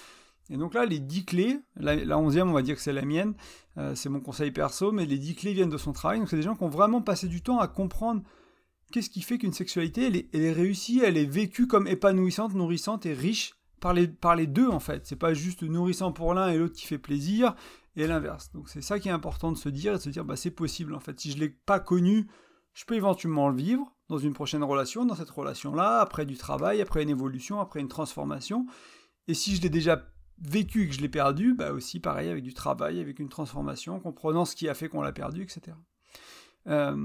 Et 0.48 0.56
donc 0.56 0.74
là, 0.74 0.84
les 0.84 0.98
dix 0.98 1.24
clés, 1.24 1.60
la, 1.76 2.18
onzième, 2.18 2.48
on 2.48 2.52
va 2.52 2.62
dire 2.62 2.74
que 2.74 2.82
c'est 2.82 2.92
la 2.92 3.04
mienne, 3.04 3.34
euh, 3.76 3.94
c'est 3.94 4.08
mon 4.08 4.20
conseil 4.20 4.50
perso, 4.50 4.90
mais 4.90 5.06
les 5.06 5.18
dix 5.18 5.36
clés 5.36 5.52
viennent 5.52 5.70
de 5.70 5.78
son 5.78 5.92
travail. 5.92 6.18
Donc 6.18 6.28
c'est 6.28 6.36
des 6.36 6.42
gens 6.42 6.56
qui 6.56 6.64
ont 6.64 6.68
vraiment 6.68 7.02
passé 7.02 7.28
du 7.28 7.42
temps 7.42 7.60
à 7.60 7.68
comprendre 7.68 8.22
qu'est-ce 8.90 9.10
qui 9.10 9.22
fait 9.22 9.38
qu'une 9.38 9.52
sexualité, 9.52 10.06
elle 10.06 10.16
est, 10.16 10.28
elle 10.32 10.42
est, 10.42 10.52
réussie, 10.52 11.00
elle 11.04 11.16
est 11.16 11.24
vécue 11.24 11.66
comme 11.68 11.86
épanouissante, 11.86 12.54
nourrissante 12.54 13.06
et 13.06 13.12
riche 13.12 13.54
par 13.78 13.94
les, 13.94 14.08
par 14.08 14.34
les 14.34 14.48
deux 14.48 14.68
en 14.68 14.80
fait. 14.80 15.06
C'est 15.06 15.16
pas 15.16 15.34
juste 15.34 15.62
nourrissant 15.62 16.10
pour 16.10 16.34
l'un 16.34 16.48
et 16.48 16.58
l'autre 16.58 16.74
qui 16.74 16.86
fait 16.86 16.98
plaisir, 16.98 17.54
et 17.96 18.06
l'inverse. 18.06 18.50
Donc 18.52 18.68
c'est 18.68 18.82
ça 18.82 18.98
qui 18.98 19.08
est 19.08 19.12
important 19.12 19.52
de 19.52 19.56
se 19.56 19.68
dire, 19.68 19.92
et 19.92 19.96
de 19.96 20.02
se 20.02 20.10
dire, 20.10 20.24
bah 20.24 20.36
c'est 20.36 20.50
possible 20.50 20.94
en 20.94 21.00
fait. 21.00 21.18
Si 21.20 21.30
je 21.30 21.38
l'ai 21.38 21.48
pas 21.48 21.80
connu, 21.80 22.26
je 22.74 22.84
peux 22.84 22.94
éventuellement 22.94 23.48
le 23.48 23.56
vivre 23.56 23.94
dans 24.10 24.18
une 24.18 24.34
prochaine 24.34 24.64
relation, 24.64 25.06
dans 25.06 25.14
cette 25.14 25.30
relation-là, 25.30 26.00
après 26.00 26.26
du 26.26 26.36
travail, 26.36 26.82
après 26.82 27.04
une 27.04 27.08
évolution, 27.08 27.60
après 27.60 27.78
une 27.78 27.88
transformation. 27.88 28.66
Et 29.28 29.34
si 29.34 29.54
je 29.54 29.62
l'ai 29.62 29.70
déjà 29.70 30.04
vécu 30.42 30.82
et 30.82 30.88
que 30.88 30.94
je 30.94 31.00
l'ai 31.00 31.08
perdu, 31.08 31.54
bah 31.54 31.72
aussi 31.72 32.00
pareil 32.00 32.28
avec 32.28 32.42
du 32.42 32.52
travail, 32.52 33.00
avec 33.00 33.20
une 33.20 33.28
transformation, 33.28 34.00
comprenant 34.00 34.44
ce 34.44 34.56
qui 34.56 34.68
a 34.68 34.74
fait 34.74 34.88
qu'on 34.88 35.00
l'a 35.00 35.12
perdu, 35.12 35.42
etc. 35.42 35.76
Euh, 36.66 36.96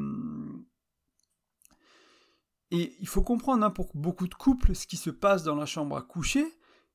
et 2.71 2.95
il 2.99 3.07
faut 3.07 3.21
comprendre, 3.21 3.63
hein, 3.63 3.69
pour 3.69 3.91
beaucoup 3.93 4.27
de 4.27 4.33
couples, 4.33 4.73
ce 4.73 4.87
qui 4.87 4.97
se 4.97 5.11
passe 5.11 5.43
dans 5.43 5.55
la 5.55 5.67
chambre 5.67 5.95
à 5.95 6.01
coucher, 6.01 6.45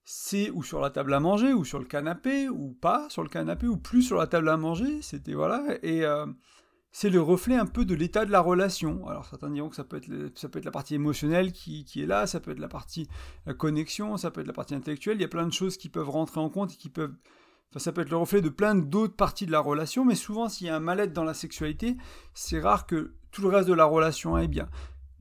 c'est 0.02 0.50
ou 0.50 0.64
sur 0.64 0.80
la 0.80 0.90
table 0.90 1.14
à 1.14 1.20
manger, 1.20 1.52
ou 1.52 1.64
sur 1.64 1.78
le 1.78 1.84
canapé, 1.84 2.48
ou 2.48 2.72
pas 2.72 3.08
sur 3.10 3.22
le 3.22 3.28
canapé, 3.28 3.68
ou 3.68 3.76
plus 3.76 4.02
sur 4.02 4.16
la 4.16 4.26
table 4.26 4.48
à 4.48 4.56
manger, 4.56 5.02
c'était 5.02 5.34
voilà, 5.34 5.62
et 5.84 6.04
euh, 6.04 6.26
c'est 6.92 7.10
le 7.10 7.20
reflet 7.20 7.54
un 7.54 7.66
peu 7.66 7.84
de 7.84 7.94
l'état 7.94 8.24
de 8.24 8.32
la 8.32 8.40
relation. 8.40 9.06
Alors 9.08 9.26
certains 9.26 9.50
diront 9.50 9.68
que 9.68 9.76
ça 9.76 9.84
peut 9.84 9.98
être, 9.98 10.08
ça 10.34 10.48
peut 10.48 10.58
être 10.58 10.64
la 10.64 10.70
partie 10.70 10.94
émotionnelle 10.94 11.52
qui, 11.52 11.84
est 11.96 12.06
là, 12.06 12.26
ça 12.26 12.40
peut 12.40 12.50
être 12.50 12.58
la 12.58 12.68
partie 12.68 13.08
la 13.46 13.54
connexion, 13.54 14.16
ça 14.16 14.30
peut 14.30 14.40
être 14.40 14.46
la 14.46 14.52
partie 14.52 14.74
intellectuelle, 14.74 15.16
il 15.16 15.22
y 15.22 15.24
a 15.24 15.28
plein 15.28 15.46
de 15.46 15.52
choses 15.52 15.76
qui 15.76 15.88
peuvent 15.88 16.10
rentrer 16.10 16.40
en 16.40 16.50
compte 16.50 16.74
et 16.74 16.76
qui 16.76 16.88
peuvent... 16.88 17.14
Enfin, 17.70 17.78
ça 17.78 17.92
peut 17.92 18.00
être 18.00 18.10
le 18.10 18.16
reflet 18.16 18.40
de 18.40 18.48
plein 18.48 18.74
d'autres 18.74 19.14
parties 19.14 19.46
de 19.46 19.52
la 19.52 19.60
relation, 19.60 20.04
mais 20.04 20.16
souvent 20.16 20.48
s'il 20.48 20.66
y 20.66 20.70
a 20.70 20.76
un 20.76 20.80
mal-être 20.80 21.12
dans 21.12 21.22
la 21.22 21.34
sexualité, 21.34 21.96
c'est 22.34 22.60
rare 22.60 22.86
que 22.86 23.14
tout 23.30 23.42
le 23.42 23.48
reste 23.48 23.68
de 23.68 23.74
la 23.74 23.84
relation 23.84 24.34
aille 24.34 24.48
bien. 24.48 24.68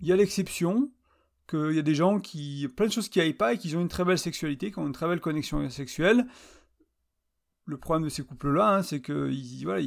Il 0.02 0.08
y 0.08 0.12
a 0.12 0.16
l'exception, 0.16 0.90
qu'il 1.48 1.74
y 1.74 1.80
a 1.80 1.84
des 1.84 1.94
gens 1.94 2.20
qui... 2.20 2.68
plein 2.76 2.88
de 2.88 2.92
choses 2.92 3.10
qui 3.10 3.22
aillent 3.22 3.34
pas 3.34 3.54
et 3.54 3.58
qui 3.60 3.76
ont 3.76 3.82
une 3.82 3.90
très 3.90 4.06
belle 4.06 4.18
sexualité, 4.18 4.72
qui 4.72 4.80
ont 4.80 4.88
une 4.88 4.94
très 4.94 5.08
belle 5.08 5.20
connexion 5.20 5.70
sexuelle, 5.70 6.26
le 7.70 7.78
problème 7.78 8.04
de 8.04 8.10
ces 8.10 8.24
couples-là, 8.24 8.78
hein, 8.78 8.84
c'est 8.84 9.00
que 9.00 9.32
voilà, 9.64 9.84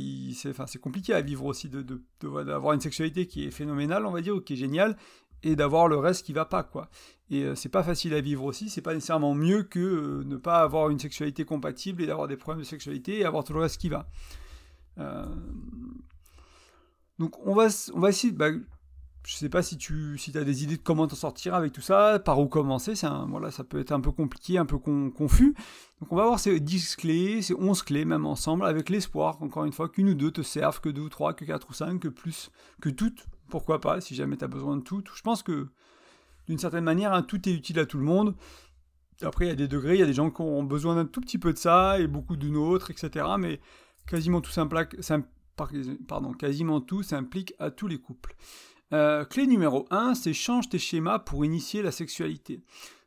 c'est 0.66 0.80
compliqué 0.80 1.12
à 1.12 1.20
vivre 1.20 1.44
aussi 1.44 1.68
d'avoir 1.68 1.84
de, 1.84 2.70
de, 2.70 2.74
une 2.74 2.80
sexualité 2.80 3.26
qui 3.26 3.44
est 3.44 3.50
phénoménale, 3.50 4.06
on 4.06 4.12
va 4.12 4.20
dire, 4.20 4.36
ou 4.36 4.40
qui 4.40 4.52
est 4.52 4.56
géniale, 4.56 4.96
et 5.42 5.56
d'avoir 5.56 5.88
le 5.88 5.96
reste 5.96 6.24
qui 6.24 6.32
va 6.32 6.44
pas, 6.44 6.62
quoi. 6.62 6.88
Et 7.30 7.42
euh, 7.42 7.54
c'est 7.54 7.68
pas 7.68 7.82
facile 7.82 8.14
à 8.14 8.20
vivre 8.20 8.44
aussi, 8.44 8.70
c'est 8.70 8.82
pas 8.82 8.94
nécessairement 8.94 9.34
mieux 9.34 9.64
que 9.64 9.80
euh, 9.80 10.24
ne 10.24 10.36
pas 10.36 10.60
avoir 10.60 10.90
une 10.90 10.98
sexualité 10.98 11.44
compatible 11.44 12.02
et 12.02 12.06
d'avoir 12.06 12.28
des 12.28 12.36
problèmes 12.36 12.62
de 12.62 12.68
sexualité 12.68 13.18
et 13.18 13.24
avoir 13.24 13.42
tout 13.42 13.52
le 13.52 13.60
reste 13.60 13.80
qui 13.80 13.88
va. 13.88 14.08
Euh, 14.98 15.26
donc 17.18 17.44
on 17.44 17.54
va, 17.54 17.66
on 17.94 18.00
va 18.00 18.10
essayer, 18.10 18.32
bah, 18.32 18.50
je 19.24 19.36
sais 19.36 19.48
pas 19.48 19.62
si 19.62 19.78
tu 19.78 20.18
si 20.18 20.36
as 20.36 20.42
des 20.42 20.64
idées 20.64 20.76
de 20.76 20.82
comment 20.82 21.06
t'en 21.06 21.14
sortir 21.14 21.54
avec 21.54 21.72
tout 21.72 21.80
ça, 21.80 22.18
par 22.18 22.40
où 22.40 22.48
commencer, 22.48 22.94
voilà, 23.28 23.50
ça 23.50 23.62
peut 23.62 23.78
être 23.78 23.92
un 23.92 24.00
peu 24.00 24.10
compliqué, 24.10 24.58
un 24.58 24.66
peu 24.66 24.78
confus. 24.78 25.54
Donc 26.00 26.12
on 26.12 26.16
va 26.16 26.24
voir 26.24 26.40
ces 26.40 26.58
10 26.58 26.96
clés, 26.96 27.42
ces 27.42 27.54
11 27.54 27.82
clés 27.82 28.04
même 28.04 28.26
ensemble, 28.26 28.66
avec 28.66 28.90
l'espoir, 28.90 29.40
encore 29.42 29.64
une 29.64 29.72
fois, 29.72 29.88
qu'une 29.88 30.08
ou 30.10 30.14
deux 30.14 30.32
te 30.32 30.42
servent, 30.42 30.80
que 30.80 30.88
deux 30.88 31.02
ou 31.02 31.08
trois, 31.08 31.34
que 31.34 31.44
quatre 31.44 31.70
ou 31.70 31.72
cinq, 31.72 32.00
que 32.00 32.08
plus, 32.08 32.50
que 32.80 32.88
toutes, 32.88 33.26
pourquoi 33.48 33.80
pas, 33.80 34.00
si 34.00 34.14
jamais 34.16 34.36
tu 34.36 34.44
as 34.44 34.48
besoin 34.48 34.76
de 34.76 34.82
toutes. 34.82 35.10
Je 35.14 35.22
pense 35.22 35.44
que 35.44 35.68
d'une 36.48 36.58
certaine 36.58 36.84
manière, 36.84 37.12
hein, 37.12 37.22
tout 37.22 37.48
est 37.48 37.52
utile 37.52 37.78
à 37.78 37.86
tout 37.86 37.98
le 37.98 38.04
monde. 38.04 38.34
Après, 39.22 39.46
il 39.46 39.48
y 39.48 39.52
a 39.52 39.56
des 39.56 39.68
degrés, 39.68 39.94
il 39.94 40.00
y 40.00 40.02
a 40.02 40.06
des 40.06 40.14
gens 40.14 40.30
qui 40.32 40.40
ont 40.40 40.64
besoin 40.64 40.96
d'un 40.96 41.06
tout 41.06 41.20
petit 41.20 41.38
peu 41.38 41.52
de 41.52 41.58
ça 41.58 42.00
et 42.00 42.08
beaucoup 42.08 42.34
d'une 42.34 42.56
autre, 42.56 42.90
etc. 42.90 43.24
Mais 43.38 43.60
quasiment 44.08 44.40
tout 44.40 44.50
s'implique, 44.50 44.96
pardon, 46.08 46.32
quasiment 46.32 46.80
tout 46.80 47.04
s'implique 47.04 47.54
à 47.60 47.70
tous 47.70 47.86
les 47.86 47.98
couples. 47.98 48.34
Euh, 48.92 49.24
clé 49.24 49.46
numéro 49.46 49.86
1, 49.90 50.14
c'est 50.14 50.34
change 50.34 50.68
tes 50.68 50.78
schémas 50.78 51.18
pour 51.18 51.44
initier 51.44 51.82
la 51.82 51.90
sexualité. 51.90 52.62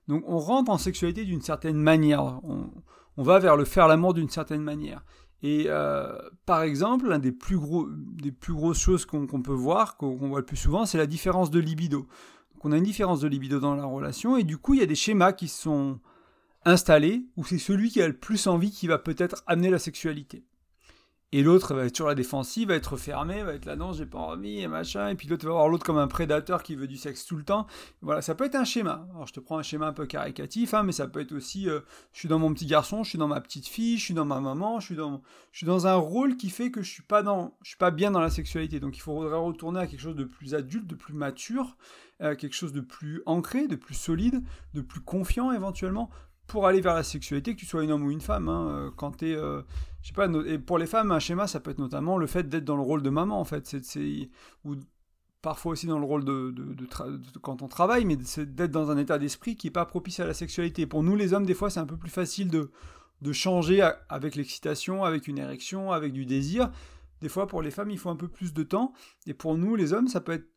Donc 0.07 0.24
on 0.27 0.38
rentre 0.38 0.71
en 0.71 0.77
sexualité 0.77 1.25
d'une 1.25 1.41
certaine 1.41 1.77
manière, 1.77 2.39
on, 2.43 2.69
va 3.17 3.39
vers 3.39 3.55
le 3.55 3.65
faire 3.65 3.88
l'amour 3.88 4.13
d'une 4.13 4.29
certaine 4.29 4.62
manière. 4.62 5.03
Et 5.43 5.65
euh, 5.67 6.17
par 6.45 6.63
exemple, 6.63 7.07
l'un 7.07 7.19
des 7.19 7.31
plus 7.31 7.60
des 8.15 8.31
plus 8.31 8.53
grosses 8.53 8.79
choses 8.79 9.05
qu'on 9.05 9.27
peut 9.27 9.53
voir, 9.53 9.98
qu'on 9.98 10.15
voit 10.15 10.39
le 10.39 10.45
plus 10.45 10.57
souvent, 10.57 10.86
c'est 10.86 10.98
la 10.98 11.05
différence 11.05 11.51
de 11.51 11.60
libido. 11.60 12.07
Donc 12.53 12.65
on 12.65 12.71
a 12.71 12.77
une 12.77 12.83
différence 12.83 13.19
de 13.19 13.27
libido 13.27 13.60
dans 13.60 13.75
la 13.75 13.86
relation, 13.86 14.38
et 14.38 14.43
du 14.43 14.57
coup 14.57 14.74
il 14.74 14.79
y 14.79 14.83
a 14.83 14.88
des 14.88 14.95
schémas 14.95 15.33
qui 15.33 15.48
sont 15.48 16.00
installés, 16.65 17.25
où 17.38 17.45
c'est 17.45 17.60
celui 17.60 17.89
qui 17.89 18.01
a 18.01 18.07
le 18.07 18.17
plus 18.17 18.48
envie 18.48 18.71
qui 18.71 18.88
va 18.88 18.98
peut-être 18.98 19.43
amener 19.45 19.69
la 19.69 19.79
sexualité. 19.79 20.43
Et 21.36 21.44
l'autre 21.44 21.74
va 21.74 21.88
être 21.88 21.96
sur 21.98 22.08
la 22.08 22.15
défensive, 22.15 22.70
va 22.70 22.75
être 22.75 22.96
fermé, 22.96 23.44
va 23.44 23.56
être 23.56 23.65
là, 23.65 23.75
non, 23.75 23.92
j'ai 23.92 24.06
pas 24.06 24.20
envie, 24.20 24.62
et 24.62 24.70
machin. 24.70 25.10
Et 25.10 25.15
puis 25.15 25.27
l'autre 25.27 25.46
va 25.46 25.51
voir 25.51 25.68
l'autre 25.68 25.86
comme 25.86 25.98
un 25.98 26.08
prédateur 26.08 26.63
qui 26.63 26.77
veut 26.77 26.88
du 26.88 26.96
sexe 26.96 27.25
tout 27.25 27.36
le 27.36 27.44
temps. 27.44 27.68
Voilà, 28.01 28.22
ça 28.22 28.36
peut 28.36 28.46
être 28.46 28.56
un 28.56 28.63
schéma. 28.63 29.06
Alors 29.13 29.27
je 29.27 29.34
te 29.34 29.42
prends 29.42 29.58
un 29.58 29.62
schéma 29.62 29.88
un 29.88 29.92
peu 29.92 30.06
caricatif, 30.06 30.74
hein, 30.74 30.84
mais 30.84 30.94
ça 30.94 31.08
peut 31.08 31.20
être 31.20 31.34
aussi, 31.34 31.68
euh, 31.68 31.82
je 32.13 32.20
suis 32.20 32.30
dans 32.30 32.39
mon 32.39 32.54
petit 32.54 32.65
garçon, 32.65 33.04
je 33.04 33.10
suis 33.10 33.18
dans 33.18 33.27
ma 33.27 33.42
petite 33.42 33.68
fille, 33.68 33.98
je 33.98 34.04
suis 34.06 34.13
dans 34.13 34.24
ma 34.24 34.39
maman, 34.39 34.80
je 34.80 34.86
suis 34.86 34.96
dans, 34.96 35.24
je 35.51 35.58
suis 35.58 35.68
dans 35.68 35.88
un 35.88 35.96
rôle 35.96 36.38
qui 36.38 36.50
fait 36.50 36.72
que 36.72 36.82
je 36.82 36.89
suis 36.89 37.04
pas 37.04 37.22
dans, 37.22 37.58
je 37.63 37.68
suis 37.68 37.77
pas 37.77 37.92
bien 37.92 38.12
dans 38.12 38.22
la 38.22 38.30
sexualité. 38.30 38.80
Donc 38.80 38.96
il 38.96 39.01
faudrait 39.01 39.38
retourner 39.38 39.82
à 39.82 39.88
quelque 39.88 40.00
chose 40.00 40.15
de 40.15 40.24
plus 40.24 40.56
adulte, 40.56 40.88
de 40.88 40.96
plus 40.96 41.13
mature, 41.13 41.75
euh, 42.22 42.36
quelque 42.36 42.56
chose 42.56 42.72
de 42.72 42.80
plus 42.80 43.22
ancré, 43.25 43.68
de 43.68 43.75
plus 43.75 43.96
solide, 43.96 44.42
de 44.74 44.80
plus 44.80 45.01
confiant 45.01 45.51
éventuellement, 45.51 46.10
pour 46.47 46.67
aller 46.67 46.81
vers 46.81 46.95
la 46.95 47.03
sexualité, 47.03 47.55
que 47.55 47.59
tu 47.59 47.65
sois 47.65 47.83
une 47.83 47.91
homme 47.91 48.03
ou 48.03 48.11
une 48.11 48.21
femme. 48.21 48.49
Hein, 48.49 48.67
euh, 48.69 48.91
quand 48.95 49.17
tu 49.17 49.31
es 49.31 49.35
je 49.35 50.09
sais 50.09 50.13
pas, 50.13 50.27
et 50.45 50.59
pour 50.59 50.77
les 50.77 50.85
femmes, 50.85 51.11
un 51.11 51.17
schéma, 51.17 51.47
ça 51.47 51.59
peut 51.59 51.71
être 51.71 51.79
notamment 51.79 52.19
le 52.19 52.27
fait 52.27 52.47
d'être 52.47 52.63
dans 52.63 52.75
le 52.75 52.83
rôle 52.83 53.01
de 53.01 53.09
maman, 53.09 53.39
en 53.39 53.43
fait. 53.43 53.75
Ou 54.63 54.75
parfois 55.41 55.71
aussi 55.71 55.87
dans 55.87 55.97
le 55.97 56.05
rôle 56.05 56.23
de, 56.23 56.53
quand 57.41 57.63
on 57.63 57.67
travaille, 57.67 58.05
mais 58.05 58.15
d'être 58.15 58.69
dans 58.69 58.91
un 58.91 58.97
état 58.97 59.17
d'esprit 59.17 59.55
qui 59.55 59.65
n'est 59.65 59.71
pas 59.71 59.85
propice 59.85 60.19
à 60.19 60.27
la 60.27 60.35
sexualité. 60.35 60.85
Pour 60.85 61.01
nous, 61.01 61.15
les 61.15 61.33
hommes, 61.33 61.47
des 61.47 61.55
fois, 61.55 61.71
c'est 61.71 61.79
un 61.79 61.87
peu 61.87 61.97
plus 61.97 62.11
facile 62.11 62.49
de 62.49 63.33
changer 63.33 63.81
avec 64.07 64.35
l'excitation, 64.35 65.03
avec 65.03 65.27
une 65.27 65.39
érection, 65.39 65.91
avec 65.91 66.13
du 66.13 66.27
désir. 66.27 66.69
Des 67.21 67.29
fois, 67.29 67.47
pour 67.47 67.63
les 67.63 67.71
femmes, 67.71 67.89
il 67.89 67.97
faut 67.97 68.09
un 68.09 68.15
peu 68.15 68.27
plus 68.27 68.53
de 68.53 68.61
temps. 68.61 68.93
Et 69.25 69.33
pour 69.33 69.57
nous, 69.57 69.75
les 69.75 69.91
hommes, 69.93 70.07
ça 70.07 70.21
peut 70.21 70.33
être 70.33 70.47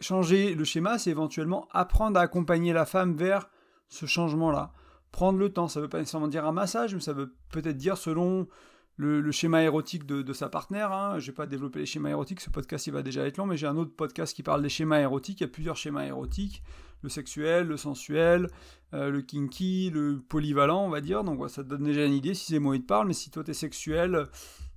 changer 0.00 0.54
le 0.54 0.64
schéma, 0.64 0.98
c'est 0.98 1.10
éventuellement 1.10 1.68
apprendre 1.70 2.18
à 2.18 2.22
accompagner 2.22 2.72
la 2.72 2.84
femme 2.84 3.14
vers 3.14 3.48
ce 3.88 4.06
changement-là. 4.06 4.72
Prendre 5.14 5.38
le 5.38 5.48
temps, 5.52 5.68
ça 5.68 5.78
ne 5.78 5.84
veut 5.84 5.88
pas 5.88 6.00
nécessairement 6.00 6.26
dire 6.26 6.44
un 6.44 6.50
massage, 6.50 6.92
mais 6.92 7.00
ça 7.00 7.12
veut 7.12 7.32
peut-être 7.52 7.76
dire 7.76 7.96
selon 7.96 8.48
le, 8.96 9.30
schéma 9.30 9.62
érotique 9.62 10.06
de, 10.06 10.32
sa 10.32 10.48
partenaire. 10.48 10.90
Hein. 10.90 11.20
Je 11.20 11.28
vais 11.28 11.34
pas 11.36 11.46
développer 11.46 11.78
les 11.78 11.86
schémas 11.86 12.10
érotiques, 12.10 12.40
ce 12.40 12.50
podcast 12.50 12.88
il 12.88 12.92
va 12.92 13.04
déjà 13.04 13.24
être 13.24 13.36
long, 13.36 13.46
mais 13.46 13.56
j'ai 13.56 13.68
un 13.68 13.76
autre 13.76 13.94
podcast 13.94 14.34
qui 14.34 14.42
parle 14.42 14.60
des 14.60 14.68
schémas 14.68 14.98
érotiques. 14.98 15.40
Il 15.40 15.44
y 15.44 15.46
a 15.46 15.52
plusieurs 15.52 15.76
schémas 15.76 16.04
érotiques 16.04 16.64
le 17.02 17.08
sexuel, 17.08 17.68
le 17.68 17.76
sensuel, 17.76 18.48
euh, 18.92 19.10
le 19.10 19.22
kinky, 19.22 19.90
le 19.90 20.18
polyvalent, 20.18 20.84
on 20.84 20.88
va 20.88 21.00
dire. 21.00 21.22
Donc 21.22 21.48
ça 21.48 21.62
te 21.62 21.68
donne 21.68 21.84
déjà 21.84 22.04
une 22.04 22.14
idée 22.14 22.34
si 22.34 22.46
ces 22.46 22.58
mots 22.58 22.74
ils 22.74 22.82
te 22.82 22.86
parlent, 22.86 23.06
mais 23.06 23.12
si 23.12 23.30
toi 23.30 23.44
tu 23.44 23.52
es 23.52 23.54
sexuel, 23.54 24.26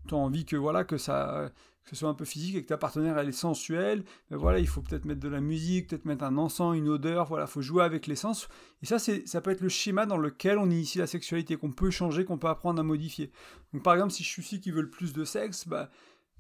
tu 0.08 0.14
as 0.14 0.18
envie 0.18 0.46
que 0.46 0.56
voilà 0.56 0.84
que 0.84 1.00
ça 1.00 1.52
que 1.88 1.96
ce 1.96 2.02
soit 2.02 2.10
un 2.10 2.14
peu 2.14 2.26
physique 2.26 2.56
et 2.56 2.62
que 2.62 2.68
ta 2.68 2.78
partenaire 2.78 3.18
elle 3.18 3.30
est 3.30 3.32
sensuelle, 3.32 4.04
ben 4.30 4.36
voilà, 4.36 4.60
il 4.60 4.68
faut 4.68 4.82
peut-être 4.82 5.06
mettre 5.06 5.22
de 5.22 5.30
la 5.30 5.40
musique, 5.40 5.88
peut-être 5.88 6.04
mettre 6.04 6.26
un 6.26 6.38
encens, 6.38 6.76
une 6.76 6.90
odeur, 6.90 7.28
voilà, 7.28 7.48
faut 7.48 7.62
jouer 7.62 7.82
avec 7.82 8.08
l'essence. 8.08 8.50
Et 8.84 8.86
ça, 8.86 9.00
c'est, 9.00 9.26
ça 9.26 9.40
peut 9.40 9.52
être 9.52 9.62
le 9.62 9.70
schéma 9.70 10.06
dans 10.06 10.18
lequel 10.18 10.58
on 10.58 10.70
initie 10.70 10.98
la 10.98 11.08
sexualité, 11.08 11.56
qu'on 11.56 11.72
peut 11.72 11.90
changer, 11.90 12.26
qu'on 12.26 12.38
peut 12.38 12.50
apprendre 12.50 12.82
à 12.82 12.84
modifier. 12.84 13.32
Donc 13.74 13.84
par 13.84 13.94
exemple, 13.94 14.12
si 14.12 14.24
je 14.24 14.30
suis 14.30 14.44
celui 14.44 14.62
qui 14.62 14.72
veut 14.72 14.82
le 14.82 14.90
plus 14.90 15.14
de 15.14 15.24
sexe, 15.24 15.66
bah, 15.66 15.90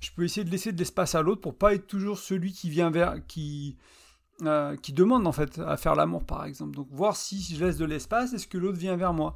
je 0.02 0.12
peux 0.12 0.26
essayer 0.26 0.44
de 0.44 0.52
laisser 0.52 0.74
de 0.74 0.78
l'espace 0.78 1.16
à 1.16 1.22
l'autre 1.22 1.40
pour 1.40 1.58
pas 1.58 1.74
être 1.74 1.88
toujours 1.88 2.20
celui 2.20 2.52
qui 2.52 2.70
vient 2.70 2.92
vers, 2.92 3.26
qui, 3.26 3.78
euh, 4.42 4.76
qui 4.76 4.92
demande 4.92 5.26
en 5.26 5.32
fait 5.32 5.60
à 5.60 5.78
faire 5.78 5.96
l'amour 5.96 6.26
par 6.26 6.44
exemple. 6.44 6.76
Donc 6.76 6.90
voir 6.92 7.16
si 7.16 7.42
je 7.42 7.64
laisse 7.64 7.78
de 7.78 7.86
l'espace, 7.86 8.34
est-ce 8.34 8.48
que 8.48 8.58
l'autre 8.58 8.78
vient 8.78 8.98
vers 8.98 9.14
moi? 9.14 9.34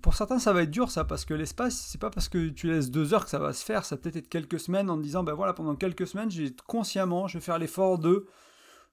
Pour 0.00 0.14
certains, 0.14 0.38
ça 0.38 0.52
va 0.52 0.62
être 0.62 0.70
dur, 0.70 0.90
ça, 0.90 1.04
parce 1.04 1.24
que 1.24 1.34
l'espace, 1.34 1.86
c'est 1.88 2.00
pas 2.00 2.10
parce 2.10 2.28
que 2.28 2.48
tu 2.48 2.68
laisses 2.68 2.90
deux 2.90 3.12
heures 3.12 3.24
que 3.24 3.30
ça 3.30 3.38
va 3.38 3.52
se 3.52 3.64
faire. 3.64 3.84
Ça 3.84 3.96
peut 3.96 4.10
être 4.14 4.28
quelques 4.28 4.58
semaines 4.58 4.88
en 4.88 4.96
te 4.96 5.02
disant, 5.02 5.22
ben 5.22 5.34
voilà, 5.34 5.52
pendant 5.52 5.76
quelques 5.76 6.06
semaines, 6.06 6.30
j'ai 6.30 6.54
consciemment, 6.66 7.28
je 7.28 7.38
vais 7.38 7.44
faire 7.44 7.58
l'effort 7.58 7.98
de 7.98 8.26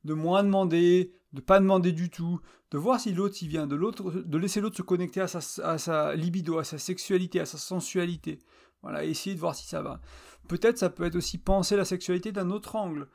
de 0.05 0.13
moins 0.13 0.43
demander, 0.43 1.13
de 1.33 1.41
pas 1.41 1.59
demander 1.59 1.91
du 1.91 2.09
tout, 2.09 2.39
de 2.71 2.77
voir 2.77 2.99
si 2.99 3.13
l'autre 3.13 3.37
il 3.41 3.49
vient, 3.49 3.67
de 3.67 3.75
l'autre, 3.75 4.11
de 4.11 4.37
laisser 4.37 4.61
l'autre 4.61 4.77
se 4.77 4.81
connecter 4.81 5.21
à 5.21 5.27
sa, 5.27 5.39
à 5.63 5.77
sa 5.77 6.15
libido, 6.15 6.57
à 6.57 6.63
sa 6.63 6.77
sexualité, 6.77 7.39
à 7.39 7.45
sa 7.45 7.57
sensualité. 7.57 8.39
Voilà, 8.81 9.03
essayer 9.03 9.35
de 9.35 9.39
voir 9.39 9.55
si 9.55 9.67
ça 9.67 9.81
va. 9.81 9.99
Peut-être 10.47 10.77
ça 10.77 10.89
peut 10.89 11.03
être 11.03 11.15
aussi 11.15 11.37
penser 11.37 11.75
la 11.75 11.85
sexualité 11.85 12.31
d'un 12.31 12.49
autre 12.49 12.75
angle 12.75 13.07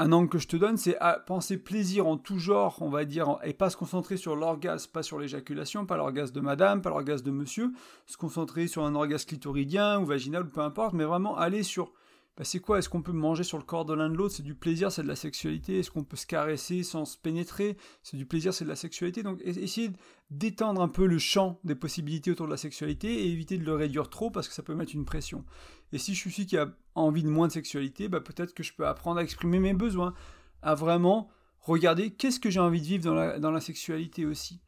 un 0.00 0.12
angle 0.12 0.30
que 0.30 0.38
je 0.38 0.48
te 0.48 0.56
donne, 0.56 0.78
c'est 0.78 0.96
à 0.98 1.18
penser 1.18 1.58
plaisir 1.58 2.06
en 2.06 2.16
tout 2.16 2.38
genre, 2.38 2.78
on 2.80 2.88
va 2.88 3.04
dire, 3.04 3.36
et 3.44 3.52
pas 3.52 3.68
se 3.68 3.76
concentrer 3.76 4.16
sur 4.16 4.34
l'orgasme, 4.34 4.90
pas 4.90 5.02
sur 5.02 5.18
l'éjaculation, 5.18 5.84
pas 5.84 5.98
l'orgasme 5.98 6.34
de 6.34 6.40
madame, 6.40 6.80
pas 6.80 6.88
l'orgasme 6.88 7.26
de 7.26 7.30
monsieur, 7.30 7.70
se 8.06 8.16
concentrer 8.16 8.66
sur 8.66 8.82
un 8.84 8.94
orgasme 8.94 9.26
clitoridien 9.28 10.00
ou 10.00 10.06
vaginal, 10.06 10.48
peu 10.48 10.62
importe, 10.62 10.94
mais 10.94 11.04
vraiment 11.04 11.36
aller 11.36 11.62
sur 11.62 11.92
bah, 12.40 12.44
c'est 12.44 12.60
quoi 12.60 12.78
Est-ce 12.78 12.88
qu'on 12.88 13.02
peut 13.02 13.12
manger 13.12 13.42
sur 13.42 13.58
le 13.58 13.64
corps 13.64 13.84
de 13.84 13.92
l'un 13.92 14.08
de 14.08 14.14
l'autre 14.14 14.34
C'est 14.34 14.42
du 14.42 14.54
plaisir, 14.54 14.90
c'est 14.90 15.02
de 15.02 15.08
la 15.08 15.16
sexualité. 15.16 15.80
Est-ce 15.80 15.90
qu'on 15.90 16.04
peut 16.04 16.16
se 16.16 16.26
caresser 16.26 16.82
sans 16.82 17.04
se 17.04 17.18
pénétrer 17.18 17.76
C'est 18.02 18.16
du 18.16 18.24
plaisir, 18.24 18.54
c'est 18.54 18.64
de 18.64 18.70
la 18.70 18.76
sexualité. 18.76 19.22
Donc 19.22 19.42
essayez 19.44 19.90
d'étendre 20.30 20.80
un 20.80 20.88
peu 20.88 21.04
le 21.04 21.18
champ 21.18 21.60
des 21.64 21.74
possibilités 21.74 22.30
autour 22.30 22.46
de 22.46 22.50
la 22.50 22.56
sexualité 22.56 23.12
et 23.12 23.30
éviter 23.30 23.58
de 23.58 23.64
le 23.64 23.74
réduire 23.74 24.08
trop 24.08 24.30
parce 24.30 24.48
que 24.48 24.54
ça 24.54 24.62
peut 24.62 24.74
mettre 24.74 24.94
une 24.94 25.04
pression. 25.04 25.44
Et 25.92 25.98
si 25.98 26.14
je 26.14 26.20
suis 26.20 26.30
celui 26.30 26.46
qui 26.46 26.56
a 26.56 26.72
envie 26.94 27.22
de 27.22 27.28
moins 27.28 27.48
de 27.48 27.52
sexualité, 27.52 28.08
bah, 28.08 28.20
peut-être 28.20 28.54
que 28.54 28.62
je 28.62 28.72
peux 28.74 28.86
apprendre 28.86 29.20
à 29.20 29.22
exprimer 29.22 29.58
mes 29.58 29.74
besoins, 29.74 30.14
à 30.62 30.74
vraiment 30.74 31.30
regarder 31.60 32.10
qu'est-ce 32.10 32.40
que 32.40 32.50
j'ai 32.50 32.60
envie 32.60 32.80
de 32.80 32.86
vivre 32.86 33.38
dans 33.38 33.50
la, 33.50 33.60
sexualité 33.60 34.26
aussi. 34.26 34.60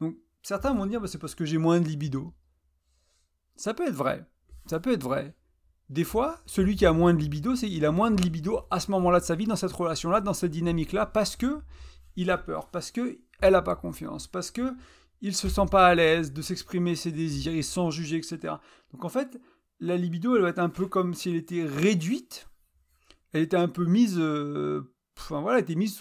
Donc 0.00 0.16
certains 0.42 0.74
vont 0.74 0.86
dire 0.86 1.00
bah, 1.00 1.08
c'est 1.08 1.18
parce 1.18 1.34
que 1.34 1.44
j'ai 1.44 1.58
moins 1.58 1.80
de 1.80 1.86
libido. 1.86 2.34
Ça 3.56 3.74
peut 3.74 3.86
être 3.86 3.94
vrai. 3.94 4.24
Ça 4.66 4.80
peut 4.80 4.92
être 4.92 5.02
vrai. 5.02 5.34
Des 5.88 6.04
fois, 6.04 6.38
celui 6.46 6.76
qui 6.76 6.86
a 6.86 6.92
moins 6.92 7.12
de 7.14 7.18
libido, 7.18 7.56
c'est 7.56 7.68
il 7.68 7.84
a 7.84 7.90
moins 7.90 8.10
de 8.10 8.22
libido 8.22 8.60
à 8.70 8.78
ce 8.78 8.90
moment-là 8.92 9.18
de 9.18 9.24
sa 9.24 9.34
vie, 9.34 9.46
dans 9.46 9.56
cette 9.56 9.72
relation-là, 9.72 10.20
dans 10.20 10.34
cette 10.34 10.52
dynamique-là, 10.52 11.06
parce 11.06 11.34
que 11.34 11.58
il 12.14 12.30
a 12.30 12.38
peur, 12.38 12.70
parce 12.70 12.92
que 12.92 13.18
elle 13.40 13.54
n'a 13.54 13.62
pas 13.62 13.74
confiance, 13.74 14.28
parce 14.28 14.50
que 14.50 14.74
il 15.20 15.34
se 15.34 15.48
sent 15.48 15.66
pas 15.70 15.88
à 15.88 15.94
l'aise 15.94 16.32
de 16.32 16.42
s'exprimer 16.42 16.94
ses 16.94 17.12
désirs, 17.12 17.52
il 17.52 17.64
sans 17.64 17.90
juger, 17.90 18.16
etc. 18.16 18.54
Donc 18.92 19.04
en 19.04 19.08
fait, 19.08 19.40
la 19.80 19.96
libido, 19.96 20.36
elle 20.36 20.42
va 20.42 20.50
être 20.50 20.58
un 20.58 20.68
peu 20.68 20.86
comme 20.86 21.14
si 21.14 21.30
elle 21.30 21.36
était 21.36 21.64
réduite, 21.64 22.48
elle 23.32 23.42
était 23.42 23.56
un 23.56 23.68
peu 23.68 23.84
mise, 23.84 24.16
euh, 24.18 24.82
enfin 25.18 25.40
voilà, 25.40 25.58
elle 25.58 25.64
était 25.64 25.74
mise 25.74 25.98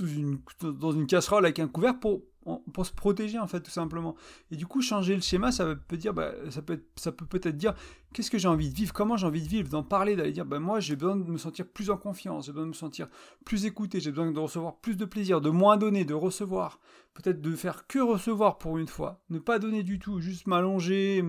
dans 0.62 0.92
une 0.92 1.08
casserole 1.08 1.46
avec 1.46 1.60
un 1.60 1.68
couvert 1.68 2.00
pour 2.00 2.24
pour 2.74 2.86
se 2.86 2.94
protéger 2.94 3.39
en 3.39 3.48
fait 3.48 3.62
tout 3.62 3.72
simplement. 3.72 4.15
Et 4.51 4.56
du 4.56 4.65
coup 4.65 4.82
changer 4.82 5.15
le 5.15 5.22
schéma, 5.22 5.51
ça 5.51 5.75
peut 5.75 5.98
dire, 5.98 6.13
bah, 6.13 6.32
ça 6.50 6.62
peut 6.62 6.82
ça 6.96 7.12
peut 7.12 7.25
peut-être 7.25 7.58
dire 7.58 7.74
qu'est-ce 8.13 8.32
que 8.32 8.38
j'ai 8.38 8.48
envie 8.48 8.70
de 8.70 8.75
vivre, 8.75 8.94
comment 8.94 9.18
j'ai 9.18 9.27
envie 9.27 9.41
de 9.41 9.48
vivre, 9.48 9.70
d'en 9.70 9.84
parler, 9.84 10.15
d'aller 10.15 10.32
dire, 10.32 10.46
bah, 10.46 10.60
moi 10.60 10.79
j'ai 10.79 10.96
besoin 10.96 11.15
de 11.15 11.29
me 11.29 11.38
sentir 11.38 11.68
plus 11.68 11.89
en 11.89 11.98
confiance, 11.98 12.46
j'ai 12.46 12.51
besoin 12.51 12.65
de 12.65 12.70
me 12.70 12.74
sentir 12.74 13.08
plus 13.46 13.65
écouté, 13.65 14.00
j'ai 14.00 14.12
besoin 14.12 14.32
de 14.32 14.39
recevoir 14.39 14.77
plus 14.77 14.98
de 14.98 15.06
plaisir, 15.06 15.41
de 15.41 15.50
moins 15.50 15.77
donner, 15.77 16.06
de 16.06 16.13
recevoir, 16.13 16.79
peut-être 17.13 17.41
de 17.41 17.56
faire 17.56 17.88
que 17.88 18.00
recevoir 18.00 18.58
pour 18.58 18.77
une 18.77 18.88
fois, 18.88 19.22
ne 19.29 19.39
pas 19.39 19.60
donner 19.60 19.84
du 19.84 20.00
tout, 20.00 20.20
juste 20.20 20.48
m'allonger, 20.48 21.24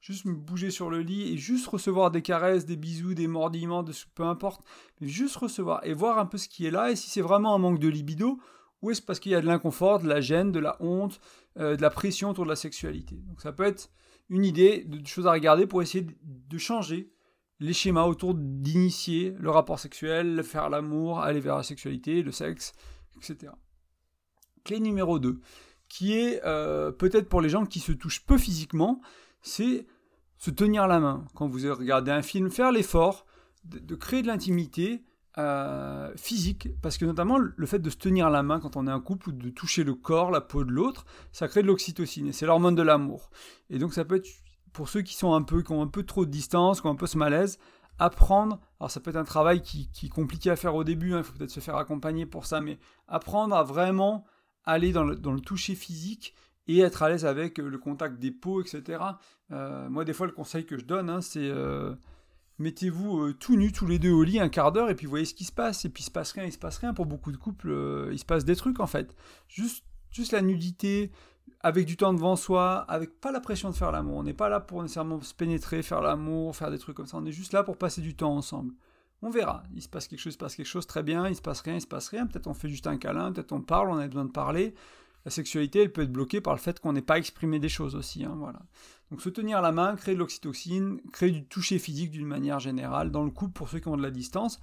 juste 0.00 0.24
me 0.24 0.34
bouger 0.34 0.70
sur 0.70 0.88
le 0.88 1.00
lit 1.00 1.32
et 1.32 1.36
juste 1.36 1.66
recevoir 1.66 2.10
des 2.10 2.22
caresses, 2.22 2.64
des 2.64 2.76
bisous, 2.76 3.14
des 3.14 3.26
mordillements, 3.26 3.82
de 3.82 3.92
peu 4.14 4.22
importe, 4.22 4.62
mais 5.00 5.08
juste 5.08 5.36
recevoir 5.36 5.84
et 5.84 5.94
voir 5.94 6.18
un 6.18 6.26
peu 6.26 6.38
ce 6.38 6.48
qui 6.48 6.66
est 6.66 6.70
là 6.70 6.90
et 6.90 6.96
si 6.96 7.10
c'est 7.10 7.20
vraiment 7.20 7.54
un 7.54 7.58
manque 7.58 7.80
de 7.80 7.88
libido 7.88 8.38
ou 8.82 8.90
est-ce 8.90 9.02
parce 9.02 9.20
qu'il 9.20 9.32
y 9.32 9.34
a 9.34 9.40
de 9.40 9.46
l'inconfort, 9.46 10.00
de 10.00 10.08
la 10.08 10.20
gêne, 10.20 10.52
de 10.52 10.58
la 10.58 10.76
honte, 10.80 11.20
euh, 11.58 11.76
de 11.76 11.82
la 11.82 11.90
pression 11.90 12.30
autour 12.30 12.44
de 12.44 12.50
la 12.50 12.56
sexualité? 12.56 13.16
Donc 13.16 13.40
ça 13.40 13.52
peut 13.52 13.64
être 13.64 13.90
une 14.28 14.44
idée 14.44 14.84
de 14.84 15.06
choses 15.06 15.26
à 15.26 15.32
regarder 15.32 15.66
pour 15.66 15.82
essayer 15.82 16.06
de 16.22 16.58
changer 16.58 17.12
les 17.60 17.72
schémas 17.72 18.04
autour 18.04 18.34
d'initier 18.34 19.34
le 19.38 19.50
rapport 19.50 19.78
sexuel, 19.78 20.42
faire 20.42 20.68
l'amour, 20.68 21.20
aller 21.20 21.40
vers 21.40 21.56
la 21.56 21.62
sexualité, 21.62 22.22
le 22.22 22.32
sexe, 22.32 22.72
etc. 23.16 23.52
Clé 24.64 24.80
numéro 24.80 25.18
2, 25.18 25.40
qui 25.88 26.12
est 26.14 26.44
euh, 26.44 26.92
peut-être 26.92 27.28
pour 27.28 27.40
les 27.40 27.48
gens 27.48 27.64
qui 27.64 27.80
se 27.80 27.92
touchent 27.92 28.26
peu 28.26 28.36
physiquement, 28.36 29.00
c'est 29.40 29.86
se 30.38 30.50
tenir 30.50 30.86
la 30.86 31.00
main. 31.00 31.24
Quand 31.34 31.48
vous 31.48 31.72
regardez 31.74 32.10
un 32.10 32.22
film, 32.22 32.50
faire 32.50 32.72
l'effort 32.72 33.26
de 33.64 33.94
créer 33.94 34.22
de 34.22 34.28
l'intimité 34.28 35.02
euh, 35.38 36.12
physique, 36.16 36.68
parce 36.80 36.96
que 36.96 37.04
notamment 37.04 37.36
le 37.38 37.66
fait 37.66 37.78
de 37.78 37.90
se 37.90 37.96
tenir 37.96 38.30
la 38.30 38.42
main 38.42 38.58
quand 38.58 38.76
on 38.76 38.86
est 38.86 38.90
un 38.90 39.00
couple 39.00 39.28
ou 39.28 39.32
de 39.32 39.50
toucher 39.50 39.84
le 39.84 39.94
corps, 39.94 40.30
la 40.30 40.40
peau 40.40 40.64
de 40.64 40.70
l'autre, 40.70 41.04
ça 41.32 41.46
crée 41.46 41.62
de 41.62 41.66
l'oxytocine 41.66 42.28
et 42.28 42.32
c'est 42.32 42.46
l'hormone 42.46 42.74
de 42.74 42.82
l'amour. 42.82 43.30
Et 43.68 43.78
donc 43.78 43.92
ça 43.92 44.04
peut 44.04 44.16
être 44.16 44.28
pour 44.72 44.88
ceux 44.88 45.02
qui 45.02 45.14
sont 45.14 45.34
un 45.34 45.42
peu, 45.42 45.62
qui 45.62 45.72
ont 45.72 45.82
un 45.82 45.88
peu 45.88 46.04
trop 46.04 46.24
de 46.24 46.30
distance, 46.30 46.80
qui 46.80 46.86
ont 46.86 46.90
un 46.90 46.96
peu 46.96 47.06
ce 47.06 47.18
malaise, 47.18 47.58
apprendre. 47.98 48.60
Alors 48.80 48.90
ça 48.90 49.00
peut 49.00 49.10
être 49.10 49.16
un 49.16 49.24
travail 49.24 49.62
qui, 49.62 49.90
est 50.02 50.08
compliqué 50.08 50.50
à 50.50 50.56
faire 50.56 50.74
au 50.74 50.84
début, 50.84 51.14
hein, 51.14 51.18
il 51.18 51.24
faut 51.24 51.32
peut-être 51.34 51.50
se 51.50 51.60
faire 51.60 51.76
accompagner 51.76 52.26
pour 52.26 52.46
ça, 52.46 52.60
mais 52.60 52.78
apprendre 53.08 53.54
à 53.54 53.62
vraiment 53.62 54.24
aller 54.64 54.92
dans 54.92 55.04
le, 55.04 55.16
dans 55.16 55.32
le 55.32 55.40
toucher 55.40 55.74
physique 55.74 56.34
et 56.66 56.80
être 56.80 57.02
à 57.02 57.08
l'aise 57.08 57.24
avec 57.24 57.58
le 57.58 57.78
contact 57.78 58.18
des 58.18 58.30
peaux, 58.30 58.60
etc. 58.60 59.02
Euh, 59.52 59.88
moi, 59.88 60.04
des 60.04 60.12
fois, 60.12 60.26
le 60.26 60.32
conseil 60.32 60.66
que 60.66 60.78
je 60.78 60.84
donne, 60.84 61.08
hein, 61.10 61.20
c'est 61.20 61.48
euh, 61.48 61.94
mettez-vous 62.58 63.20
euh, 63.20 63.32
tout 63.34 63.56
nus 63.56 63.72
tous 63.72 63.86
les 63.86 63.98
deux 63.98 64.12
au 64.12 64.22
lit 64.22 64.40
un 64.40 64.48
quart 64.48 64.72
d'heure 64.72 64.90
et 64.90 64.94
puis 64.94 65.06
voyez 65.06 65.24
ce 65.24 65.34
qui 65.34 65.44
se 65.44 65.52
passe. 65.52 65.84
Et 65.84 65.88
puis 65.88 66.02
il 66.02 66.06
se 66.06 66.10
passe 66.10 66.32
rien, 66.32 66.44
il 66.44 66.52
se 66.52 66.58
passe 66.58 66.78
rien. 66.78 66.94
Pour 66.94 67.06
beaucoup 67.06 67.32
de 67.32 67.36
couples, 67.36 67.70
euh, 67.70 68.10
il 68.12 68.18
se 68.18 68.24
passe 68.24 68.44
des 68.44 68.56
trucs 68.56 68.80
en 68.80 68.86
fait. 68.86 69.16
Juste, 69.48 69.84
juste 70.10 70.32
la 70.32 70.42
nudité, 70.42 71.10
avec 71.60 71.86
du 71.86 71.96
temps 71.96 72.12
devant 72.12 72.36
soi, 72.36 72.84
avec 72.88 73.20
pas 73.20 73.32
la 73.32 73.40
pression 73.40 73.70
de 73.70 73.74
faire 73.74 73.92
l'amour. 73.92 74.16
On 74.16 74.22
n'est 74.22 74.34
pas 74.34 74.48
là 74.48 74.60
pour 74.60 74.82
nécessairement 74.82 75.20
se 75.20 75.34
pénétrer, 75.34 75.82
faire 75.82 76.00
l'amour, 76.00 76.54
faire 76.56 76.70
des 76.70 76.78
trucs 76.78 76.96
comme 76.96 77.06
ça. 77.06 77.16
On 77.16 77.24
est 77.24 77.32
juste 77.32 77.52
là 77.52 77.62
pour 77.62 77.76
passer 77.76 78.00
du 78.00 78.14
temps 78.14 78.34
ensemble. 78.34 78.74
On 79.22 79.30
verra. 79.30 79.62
Il 79.74 79.82
se 79.82 79.88
passe 79.88 80.08
quelque 80.08 80.20
chose, 80.20 80.32
il 80.32 80.34
se 80.34 80.38
passe 80.38 80.54
quelque 80.54 80.66
chose, 80.66 80.86
très 80.86 81.02
bien. 81.02 81.28
Il 81.28 81.34
se 81.34 81.42
passe 81.42 81.60
rien, 81.60 81.74
il 81.74 81.80
se 81.80 81.86
passe 81.86 82.08
rien. 82.08 82.26
Peut-être 82.26 82.46
on 82.46 82.54
fait 82.54 82.68
juste 82.68 82.86
un 82.86 82.98
câlin, 82.98 83.32
peut-être 83.32 83.52
on 83.52 83.60
parle, 83.60 83.90
on 83.90 83.96
a 83.96 84.06
besoin 84.06 84.26
de 84.26 84.30
parler. 84.30 84.74
La 85.26 85.30
sexualité, 85.30 85.82
elle 85.82 85.92
peut 85.92 86.02
être 86.02 86.12
bloquée 86.12 86.40
par 86.40 86.54
le 86.54 86.60
fait 86.60 86.78
qu'on 86.78 86.92
n'ait 86.92 87.02
pas 87.02 87.18
exprimé 87.18 87.58
des 87.58 87.68
choses 87.68 87.96
aussi. 87.96 88.24
Hein, 88.24 88.36
voilà. 88.38 88.60
Donc 89.10 89.20
se 89.20 89.28
tenir 89.28 89.60
la 89.60 89.72
main, 89.72 89.96
créer 89.96 90.14
de 90.14 90.20
l'oxytocine, 90.20 91.00
créer 91.12 91.32
du 91.32 91.44
toucher 91.44 91.80
physique 91.80 92.12
d'une 92.12 92.28
manière 92.28 92.60
générale 92.60 93.10
dans 93.10 93.24
le 93.24 93.32
couple 93.32 93.52
pour 93.52 93.68
ceux 93.68 93.80
qui 93.80 93.88
ont 93.88 93.96
de 93.96 94.02
la 94.02 94.12
distance. 94.12 94.60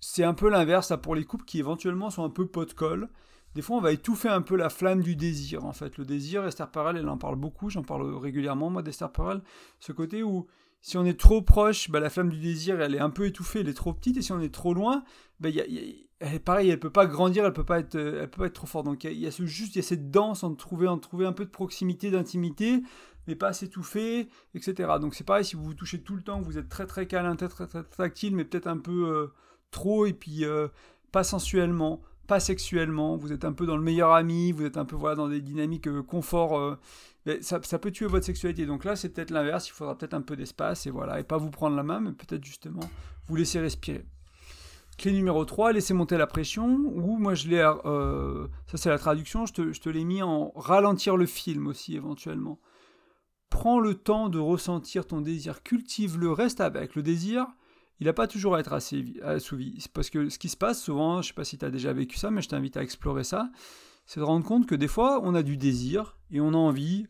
C'est 0.00 0.24
un 0.24 0.34
peu 0.34 0.50
l'inverse 0.50 0.92
pour 1.00 1.14
les 1.14 1.24
couples 1.24 1.44
qui 1.44 1.60
éventuellement 1.60 2.10
sont 2.10 2.24
un 2.24 2.30
peu 2.30 2.48
pot 2.48 2.64
de 2.64 2.72
colle. 2.72 3.08
Des 3.54 3.62
fois, 3.62 3.76
on 3.76 3.80
va 3.80 3.92
étouffer 3.92 4.28
un 4.28 4.42
peu 4.42 4.56
la 4.56 4.70
flamme 4.70 5.02
du 5.02 5.14
désir. 5.14 5.64
En 5.64 5.72
fait, 5.72 5.98
le 5.98 6.04
désir, 6.04 6.44
Esther 6.44 6.68
Perel, 6.68 6.96
elle 6.96 7.08
en 7.08 7.16
parle 7.16 7.36
beaucoup. 7.36 7.70
J'en 7.70 7.84
parle 7.84 8.12
régulièrement 8.16 8.70
moi 8.70 8.82
d'Esther 8.82 9.12
Perel. 9.12 9.40
Ce 9.78 9.92
côté 9.92 10.24
où 10.24 10.48
si 10.80 10.96
on 10.96 11.04
est 11.04 11.18
trop 11.18 11.42
proche, 11.42 11.90
bah, 11.90 12.00
la 12.00 12.10
flamme 12.10 12.30
du 12.30 12.40
désir, 12.40 12.80
elle 12.80 12.96
est 12.96 13.00
un 13.00 13.10
peu 13.10 13.26
étouffée, 13.26 13.60
elle 13.60 13.68
est 13.68 13.74
trop 13.74 13.92
petite. 13.92 14.16
Et 14.16 14.22
si 14.22 14.32
on 14.32 14.40
est 14.40 14.52
trop 14.52 14.74
loin, 14.74 15.04
bah, 15.38 15.48
y 15.48 16.05
pareil, 16.44 16.70
elle 16.70 16.80
peut 16.80 16.90
pas 16.90 17.06
grandir, 17.06 17.44
elle 17.44 17.52
peut 17.52 17.64
pas 17.64 17.78
être, 17.78 17.94
elle 17.94 18.30
peut 18.30 18.40
pas 18.40 18.46
être 18.46 18.54
trop 18.54 18.66
forte. 18.66 18.86
Donc 18.86 19.04
il 19.04 19.12
y, 19.12 19.26
a, 19.26 19.30
ce 19.30 19.44
juste, 19.44 19.74
il 19.74 19.78
y 19.78 19.80
a 19.80 19.82
cette 19.82 20.10
danse 20.10 20.44
en 20.44 20.54
trouver, 20.54 20.88
en 20.88 20.98
trouver 20.98 21.26
un 21.26 21.32
peu 21.32 21.44
de 21.44 21.50
proximité, 21.50 22.10
d'intimité, 22.10 22.82
mais 23.26 23.34
pas 23.34 23.52
s'étouffer, 23.52 24.28
etc. 24.54 24.92
Donc 25.00 25.14
c'est 25.14 25.24
pareil, 25.24 25.44
si 25.44 25.56
vous 25.56 25.64
vous 25.64 25.74
touchez 25.74 26.00
tout 26.00 26.14
le 26.14 26.22
temps, 26.22 26.40
vous 26.40 26.58
êtes 26.58 26.68
très 26.68 26.86
très 26.86 27.06
câlin, 27.06 27.36
très 27.36 27.48
très, 27.48 27.66
très 27.66 27.82
tactile, 27.84 28.34
mais 28.34 28.44
peut-être 28.44 28.66
un 28.66 28.78
peu 28.78 29.08
euh, 29.08 29.34
trop, 29.70 30.06
et 30.06 30.12
puis 30.12 30.44
euh, 30.44 30.68
pas 31.12 31.24
sensuellement, 31.24 32.00
pas 32.26 32.40
sexuellement, 32.40 33.16
vous 33.16 33.32
êtes 33.32 33.44
un 33.44 33.52
peu 33.52 33.66
dans 33.66 33.76
le 33.76 33.82
meilleur 33.82 34.12
ami, 34.12 34.52
vous 34.52 34.64
êtes 34.64 34.78
un 34.78 34.84
peu 34.84 34.96
voilà, 34.96 35.16
dans 35.16 35.28
des 35.28 35.40
dynamiques 35.40 35.88
euh, 35.88 36.02
confort, 36.02 36.78
ça, 37.40 37.60
ça, 37.62 37.78
peut 37.78 37.90
tuer 37.90 38.06
votre 38.06 38.24
sexualité. 38.24 38.66
Donc 38.66 38.84
là, 38.84 38.94
c'est 38.94 39.08
peut-être 39.08 39.32
l'inverse, 39.32 39.68
il 39.68 39.72
faudra 39.72 39.98
peut-être 39.98 40.14
un 40.14 40.22
peu 40.22 40.36
d'espace, 40.36 40.86
et 40.86 40.90
voilà, 40.90 41.20
et 41.20 41.24
pas 41.24 41.38
vous 41.38 41.50
prendre 41.50 41.76
la 41.76 41.82
main, 41.82 42.00
mais 42.00 42.12
peut-être 42.12 42.44
justement 42.44 42.88
vous 43.26 43.36
laisser 43.36 43.60
respirer. 43.60 44.06
Clé 44.98 45.12
numéro 45.12 45.44
3, 45.44 45.72
laisser 45.72 45.92
monter 45.94 46.16
la 46.16 46.26
pression, 46.26 46.66
ou 46.66 47.18
moi 47.18 47.34
je 47.34 47.48
l'ai, 47.48 47.62
ça 48.66 48.76
c'est 48.76 48.88
la 48.88 48.98
traduction, 48.98 49.44
je 49.44 49.52
te, 49.52 49.72
je 49.72 49.80
te 49.80 49.88
l'ai 49.90 50.04
mis 50.04 50.22
en 50.22 50.52
ralentir 50.56 51.16
le 51.16 51.26
film 51.26 51.66
aussi 51.66 51.96
éventuellement 51.96 52.58
prends 53.50 53.80
le 53.80 53.94
temps 53.94 54.28
de 54.28 54.38
ressentir 54.38 55.06
ton 55.06 55.20
désir, 55.20 55.62
cultive-le, 55.62 56.30
reste 56.30 56.60
avec. 56.60 56.94
Le 56.94 57.02
désir, 57.02 57.46
il 58.00 58.06
n'a 58.06 58.12
pas 58.12 58.26
toujours 58.26 58.56
à 58.56 58.60
être 58.60 58.72
assouvi. 58.72 59.86
Parce 59.94 60.10
que 60.10 60.28
ce 60.28 60.38
qui 60.38 60.48
se 60.48 60.56
passe 60.56 60.82
souvent, 60.82 61.22
je 61.22 61.28
ne 61.28 61.28
sais 61.28 61.34
pas 61.34 61.44
si 61.44 61.58
tu 61.58 61.64
as 61.64 61.70
déjà 61.70 61.92
vécu 61.92 62.16
ça, 62.16 62.30
mais 62.30 62.42
je 62.42 62.48
t'invite 62.48 62.76
à 62.76 62.82
explorer 62.82 63.24
ça, 63.24 63.50
c'est 64.04 64.20
de 64.20 64.24
rendre 64.24 64.44
compte 64.44 64.66
que 64.66 64.74
des 64.74 64.88
fois, 64.88 65.20
on 65.22 65.34
a 65.34 65.42
du 65.42 65.56
désir 65.56 66.18
et 66.30 66.40
on 66.40 66.50
a 66.50 66.56
envie 66.56 67.06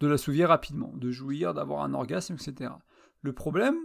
de 0.00 0.06
l'assouvir 0.06 0.48
rapidement, 0.48 0.92
de 0.94 1.10
jouir, 1.10 1.54
d'avoir 1.54 1.82
un 1.82 1.92
orgasme, 1.92 2.34
etc. 2.34 2.70
Le 3.20 3.32
problème, 3.32 3.76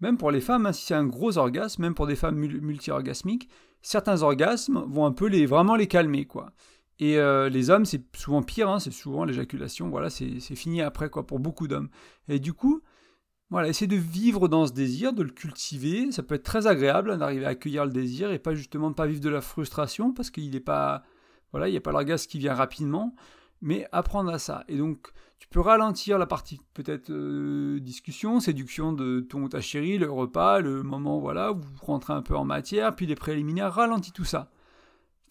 même 0.00 0.16
pour 0.16 0.30
les 0.30 0.40
femmes, 0.40 0.66
hein, 0.66 0.72
si 0.72 0.86
c'est 0.86 0.94
un 0.94 1.06
gros 1.06 1.38
orgasme, 1.38 1.82
même 1.82 1.94
pour 1.94 2.06
des 2.06 2.16
femmes 2.16 2.36
multi-orgasmiques, 2.36 3.48
certains 3.82 4.22
orgasmes 4.22 4.84
vont 4.88 5.06
un 5.06 5.12
peu 5.12 5.28
vraiment 5.46 5.76
les 5.76 5.86
calmer, 5.86 6.24
quoi. 6.26 6.52
Et 7.00 7.18
euh, 7.18 7.48
les 7.48 7.70
hommes, 7.70 7.84
c'est 7.84 8.02
souvent 8.16 8.42
pire, 8.42 8.68
hein, 8.68 8.80
c'est 8.80 8.92
souvent 8.92 9.24
l'éjaculation, 9.24 9.88
voilà, 9.88 10.10
c'est 10.10 10.40
fini 10.56 10.82
après, 10.82 11.10
quoi, 11.10 11.26
pour 11.26 11.38
beaucoup 11.38 11.68
d'hommes. 11.68 11.90
Et 12.28 12.40
du 12.40 12.52
coup, 12.52 12.82
voilà, 13.50 13.68
essayer 13.68 13.86
de 13.86 13.96
vivre 13.96 14.48
dans 14.48 14.66
ce 14.66 14.72
désir, 14.72 15.12
de 15.12 15.22
le 15.22 15.30
cultiver, 15.30 16.12
ça 16.12 16.22
peut 16.22 16.34
être 16.34 16.42
très 16.42 16.66
agréable 16.66 17.12
hein, 17.12 17.18
d'arriver 17.18 17.46
à 17.46 17.50
accueillir 17.50 17.86
le 17.86 17.92
désir 17.92 18.30
et 18.30 18.38
pas 18.38 18.54
justement 18.54 18.90
de 18.90 18.94
pas 18.94 19.06
vivre 19.06 19.20
de 19.20 19.30
la 19.30 19.40
frustration 19.40 20.12
parce 20.12 20.30
qu'il 20.30 20.50
n'est 20.50 20.60
pas, 20.60 21.02
voilà, 21.52 21.68
il 21.68 21.70
n'y 21.70 21.78
a 21.78 21.80
pas 21.80 21.92
l'orgasme 21.92 22.28
qui 22.28 22.38
vient 22.38 22.54
rapidement, 22.54 23.14
mais 23.60 23.86
apprendre 23.92 24.30
à 24.30 24.38
ça. 24.38 24.64
Et 24.68 24.76
donc, 24.76 25.12
tu 25.38 25.48
peux 25.48 25.60
ralentir 25.60 26.18
la 26.18 26.26
partie 26.26 26.60
peut-être 26.74 27.10
euh, 27.10 27.80
discussion, 27.80 28.40
séduction 28.40 28.92
de 28.92 29.20
ton 29.20 29.42
ou 29.42 29.48
ta 29.48 29.60
chérie, 29.60 29.98
le 29.98 30.10
repas, 30.10 30.60
le 30.60 30.82
moment 30.82 31.18
voilà 31.18 31.52
où 31.52 31.60
vous 31.60 31.84
rentrez 31.84 32.12
un 32.12 32.22
peu 32.22 32.36
en 32.36 32.44
matière, 32.44 32.94
puis 32.94 33.06
les 33.06 33.14
préliminaires, 33.14 33.72
ralentis 33.72 34.12
tout 34.12 34.24
ça. 34.24 34.50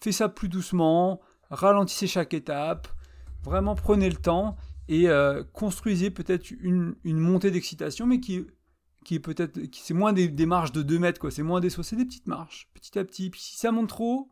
Fais 0.00 0.12
ça 0.12 0.28
plus 0.28 0.48
doucement, 0.48 1.20
ralentissez 1.50 2.06
chaque 2.06 2.34
étape, 2.34 2.88
vraiment 3.42 3.74
prenez 3.74 4.08
le 4.08 4.16
temps 4.16 4.56
et 4.88 5.08
euh, 5.08 5.44
construisez 5.52 6.10
peut-être 6.10 6.50
une, 6.50 6.94
montée 7.04 7.50
d'excitation, 7.50 8.06
mais 8.06 8.20
qui, 8.20 8.46
qui 9.04 9.16
est 9.16 9.20
peut-être, 9.20 9.58
c'est 9.72 9.94
moins 9.94 10.12
des, 10.12 10.46
marches 10.46 10.72
de 10.72 10.82
2 10.82 10.98
mètres, 10.98 11.20
quoi, 11.20 11.30
c'est 11.30 11.42
moins 11.42 11.60
des 11.60 11.70
sauts, 11.70 11.82
c'est 11.82 11.96
des 11.96 12.06
petites 12.06 12.26
marches, 12.26 12.70
petit 12.72 12.98
à 12.98 13.04
petit. 13.04 13.28
Puis 13.30 13.40
si 13.40 13.56
ça 13.56 13.72
monte 13.72 13.88
trop, 13.88 14.30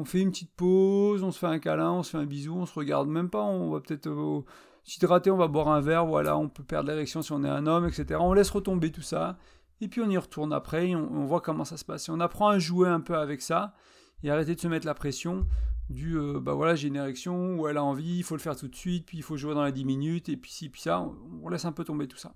on 0.00 0.04
fait 0.06 0.22
une 0.22 0.30
petite 0.30 0.52
pause, 0.56 1.22
on 1.22 1.30
se 1.30 1.38
fait 1.38 1.46
un 1.46 1.58
câlin, 1.58 1.92
on 1.92 2.02
se 2.02 2.12
fait 2.12 2.16
un 2.16 2.24
bisou, 2.24 2.56
on 2.56 2.64
se 2.64 2.72
regarde 2.72 3.06
même 3.06 3.28
pas, 3.28 3.42
on 3.42 3.70
va 3.70 3.80
peut-être 3.80 4.08
euh, 4.08 4.40
s'hydrater, 4.82 5.30
on 5.30 5.36
va 5.36 5.46
boire 5.46 5.68
un 5.68 5.82
verre, 5.82 6.06
voilà, 6.06 6.38
on 6.38 6.48
peut 6.48 6.62
perdre 6.62 6.88
l'érection 6.88 7.20
si 7.20 7.32
on 7.32 7.44
est 7.44 7.48
un 7.48 7.66
homme, 7.66 7.86
etc. 7.86 8.18
On 8.18 8.32
laisse 8.32 8.48
retomber 8.48 8.90
tout 8.90 9.02
ça, 9.02 9.36
et 9.82 9.88
puis 9.88 10.00
on 10.00 10.08
y 10.08 10.16
retourne 10.16 10.54
après, 10.54 10.94
on, 10.94 11.26
voit 11.26 11.42
comment 11.42 11.66
ça 11.66 11.76
se 11.76 11.84
passe. 11.84 12.08
Et 12.08 12.12
on 12.12 12.20
apprend 12.20 12.48
à 12.48 12.58
jouer 12.58 12.88
un 12.88 13.00
peu 13.00 13.14
avec 13.14 13.42
ça, 13.42 13.74
et 14.22 14.30
arrêter 14.30 14.54
de 14.54 14.60
se 14.60 14.68
mettre 14.68 14.86
la 14.86 14.94
pression 14.94 15.46
du 15.90 16.16
euh, 16.16 16.38
bah 16.40 16.54
voilà 16.54 16.76
j'ai 16.76 16.86
une 16.86 16.94
érection 16.94 17.56
ou 17.58 17.66
elle 17.66 17.76
a 17.76 17.82
envie, 17.82 18.18
il 18.18 18.22
faut 18.22 18.36
le 18.36 18.40
faire 18.40 18.56
tout 18.56 18.68
de 18.68 18.76
suite, 18.76 19.04
puis 19.04 19.18
il 19.18 19.22
faut 19.22 19.36
jouer 19.36 19.54
dans 19.54 19.64
les 19.64 19.72
10 19.72 19.84
minutes, 19.84 20.28
et 20.30 20.36
puis 20.38 20.50
si, 20.50 20.70
puis 20.70 20.80
ça, 20.80 21.06
on, 21.42 21.48
laisse 21.50 21.66
un 21.66 21.72
peu 21.72 21.84
tomber 21.84 22.08
tout 22.08 22.16
ça. 22.16 22.32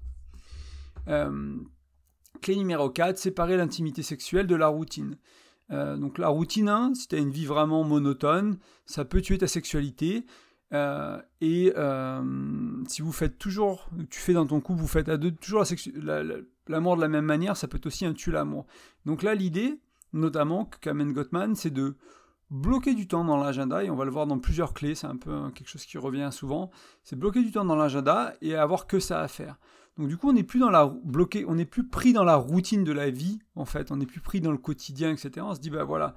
Euh, 1.08 1.56
clé 2.42 2.56
numéro 2.56 2.90
4, 2.90 3.16
séparer 3.16 3.56
l'intimité 3.56 4.02
sexuelle 4.02 4.46
de 4.46 4.54
la 4.54 4.68
routine. 4.68 5.16
Euh, 5.70 5.96
donc 5.96 6.18
la 6.18 6.28
routine, 6.28 6.68
hein, 6.68 6.92
si 6.94 7.08
tu 7.08 7.16
as 7.16 7.18
une 7.18 7.30
vie 7.30 7.46
vraiment 7.46 7.84
monotone, 7.84 8.58
ça 8.86 9.04
peut 9.04 9.20
tuer 9.20 9.38
ta 9.38 9.46
sexualité. 9.46 10.26
et 11.40 11.72
si 12.88 13.02
vous 13.02 13.12
faites 13.12 13.38
toujours, 13.38 13.88
tu 14.10 14.20
fais 14.20 14.32
dans 14.32 14.46
ton 14.46 14.60
couple, 14.60 14.80
vous 14.80 14.88
faites 14.88 15.08
à 15.08 15.16
deux 15.16 15.30
toujours 15.30 15.64
l'amour 16.66 16.96
de 16.96 17.00
la 17.00 17.08
même 17.08 17.24
manière, 17.24 17.56
ça 17.56 17.68
peut 17.68 17.80
aussi 17.84 18.04
un 18.06 18.12
tuer 18.12 18.32
l'amour. 18.32 18.66
Donc 19.04 19.22
là, 19.22 19.34
l'idée, 19.34 19.80
notamment, 20.12 20.64
que 20.64 20.78
Kamen 20.78 21.12
Gottman, 21.12 21.54
c'est 21.54 21.70
de 21.70 21.96
bloquer 22.50 22.94
du 22.94 23.06
temps 23.08 23.24
dans 23.24 23.36
l'agenda, 23.36 23.84
et 23.84 23.90
on 23.90 23.96
va 23.96 24.04
le 24.04 24.10
voir 24.10 24.26
dans 24.26 24.38
plusieurs 24.38 24.74
clés, 24.74 24.94
c'est 24.94 25.06
un 25.06 25.16
peu 25.16 25.32
hein, 25.32 25.52
quelque 25.54 25.68
chose 25.68 25.84
qui 25.84 25.98
revient 25.98 26.28
souvent, 26.30 26.70
c'est 27.02 27.18
bloquer 27.18 27.42
du 27.42 27.50
temps 27.50 27.64
dans 27.64 27.76
l'agenda 27.76 28.34
et 28.40 28.54
avoir 28.54 28.86
que 28.86 29.00
ça 29.00 29.20
à 29.20 29.28
faire. 29.28 29.58
Donc 29.96 30.08
du 30.08 30.16
coup, 30.16 30.28
on 30.28 30.32
n'est 30.32 30.42
plus 30.42 30.58
dans 30.58 30.70
la 30.70 30.86
bloqué, 30.86 31.44
on 31.46 31.54
n'est 31.54 31.64
plus 31.64 31.86
pris 31.86 32.12
dans 32.12 32.24
la 32.24 32.36
routine 32.36 32.82
de 32.82 32.92
la 32.92 33.10
vie, 33.10 33.38
en 33.54 33.64
fait, 33.64 33.92
on 33.92 33.96
n'est 33.96 34.06
plus 34.06 34.20
pris 34.20 34.40
dans 34.40 34.50
le 34.50 34.58
quotidien, 34.58 35.12
etc. 35.12 35.30
On 35.40 35.54
se 35.54 35.60
dit, 35.60 35.70
bah 35.70 35.84
voilà, 35.84 36.14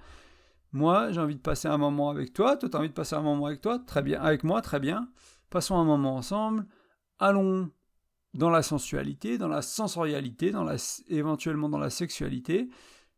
moi 0.71 1.11
j'ai 1.11 1.21
envie 1.21 1.35
de 1.35 1.41
passer 1.41 1.67
un 1.67 1.77
moment 1.77 2.09
avec 2.09 2.33
toi, 2.33 2.57
toi 2.57 2.69
tu 2.69 2.75
as 2.75 2.79
envie 2.79 2.89
de 2.89 2.93
passer 2.93 3.15
un 3.15 3.21
moment 3.21 3.45
avec 3.45 3.61
toi, 3.61 3.79
très 3.79 4.01
bien, 4.01 4.19
avec 4.19 4.43
moi, 4.43 4.61
très 4.61 4.79
bien, 4.79 5.09
passons 5.49 5.77
un 5.77 5.83
moment 5.83 6.15
ensemble, 6.15 6.65
allons 7.19 7.69
dans 8.33 8.49
la 8.49 8.63
sensualité, 8.63 9.37
dans 9.37 9.47
la 9.47 9.61
sensorialité, 9.61 10.51
dans 10.51 10.63
la, 10.63 10.75
éventuellement 11.07 11.69
dans 11.69 11.77
la 11.77 11.89
sexualité, 11.89 12.69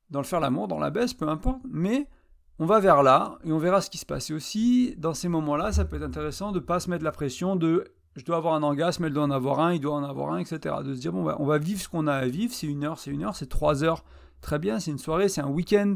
dans 0.10 0.19
le 0.19 0.25
faire 0.25 0.39
l'amour, 0.39 0.67
dans 0.67 0.79
la 0.79 0.89
baisse, 0.89 1.13
peu 1.13 1.27
importe, 1.27 1.62
mais 1.69 2.10
on 2.57 2.65
va 2.65 2.79
vers 2.79 3.03
là 3.03 3.38
et 3.43 3.51
on 3.51 3.57
verra 3.57 3.81
ce 3.81 3.89
qui 3.89 3.97
se 3.97 4.05
passe. 4.05 4.29
Et 4.29 4.34
aussi, 4.34 4.95
dans 4.97 5.13
ces 5.13 5.29
moments-là, 5.29 5.71
ça 5.71 5.86
peut 5.86 5.95
être 5.95 6.03
intéressant 6.03 6.51
de 6.51 6.60
ne 6.60 6.65
pas 6.65 6.79
se 6.79 6.89
mettre 6.89 7.03
la 7.03 7.12
pression 7.12 7.55
de 7.55 7.86
je 8.19 8.25
dois 8.25 8.36
avoir 8.36 8.53
un 8.53 8.63
orgasme, 8.63 9.05
elle 9.05 9.13
doit 9.13 9.23
en 9.23 9.32
avoir 9.32 9.62
un, 9.62 9.73
il 9.73 9.79
doit 9.79 9.93
en 9.95 10.03
avoir 10.03 10.34
un, 10.34 10.39
etc. 10.39 10.75
De 10.84 10.93
se 10.93 10.99
dire, 10.99 11.13
bon, 11.13 11.34
on 11.39 11.45
va 11.45 11.58
vivre 11.58 11.79
ce 11.79 11.88
qu'on 11.88 12.05
a 12.05 12.13
à 12.13 12.27
vivre, 12.27 12.53
c'est 12.53 12.67
une 12.67 12.84
heure, 12.84 12.99
c'est 12.99 13.12
une 13.12 13.23
heure, 13.23 13.36
c'est 13.36 13.47
trois 13.47 13.84
heures, 13.84 14.03
très 14.41 14.60
bien, 14.60 14.79
c'est 14.79 14.91
une 14.91 14.99
soirée, 14.99 15.29
c'est 15.29 15.39
un 15.41 15.47
week-end. 15.47 15.93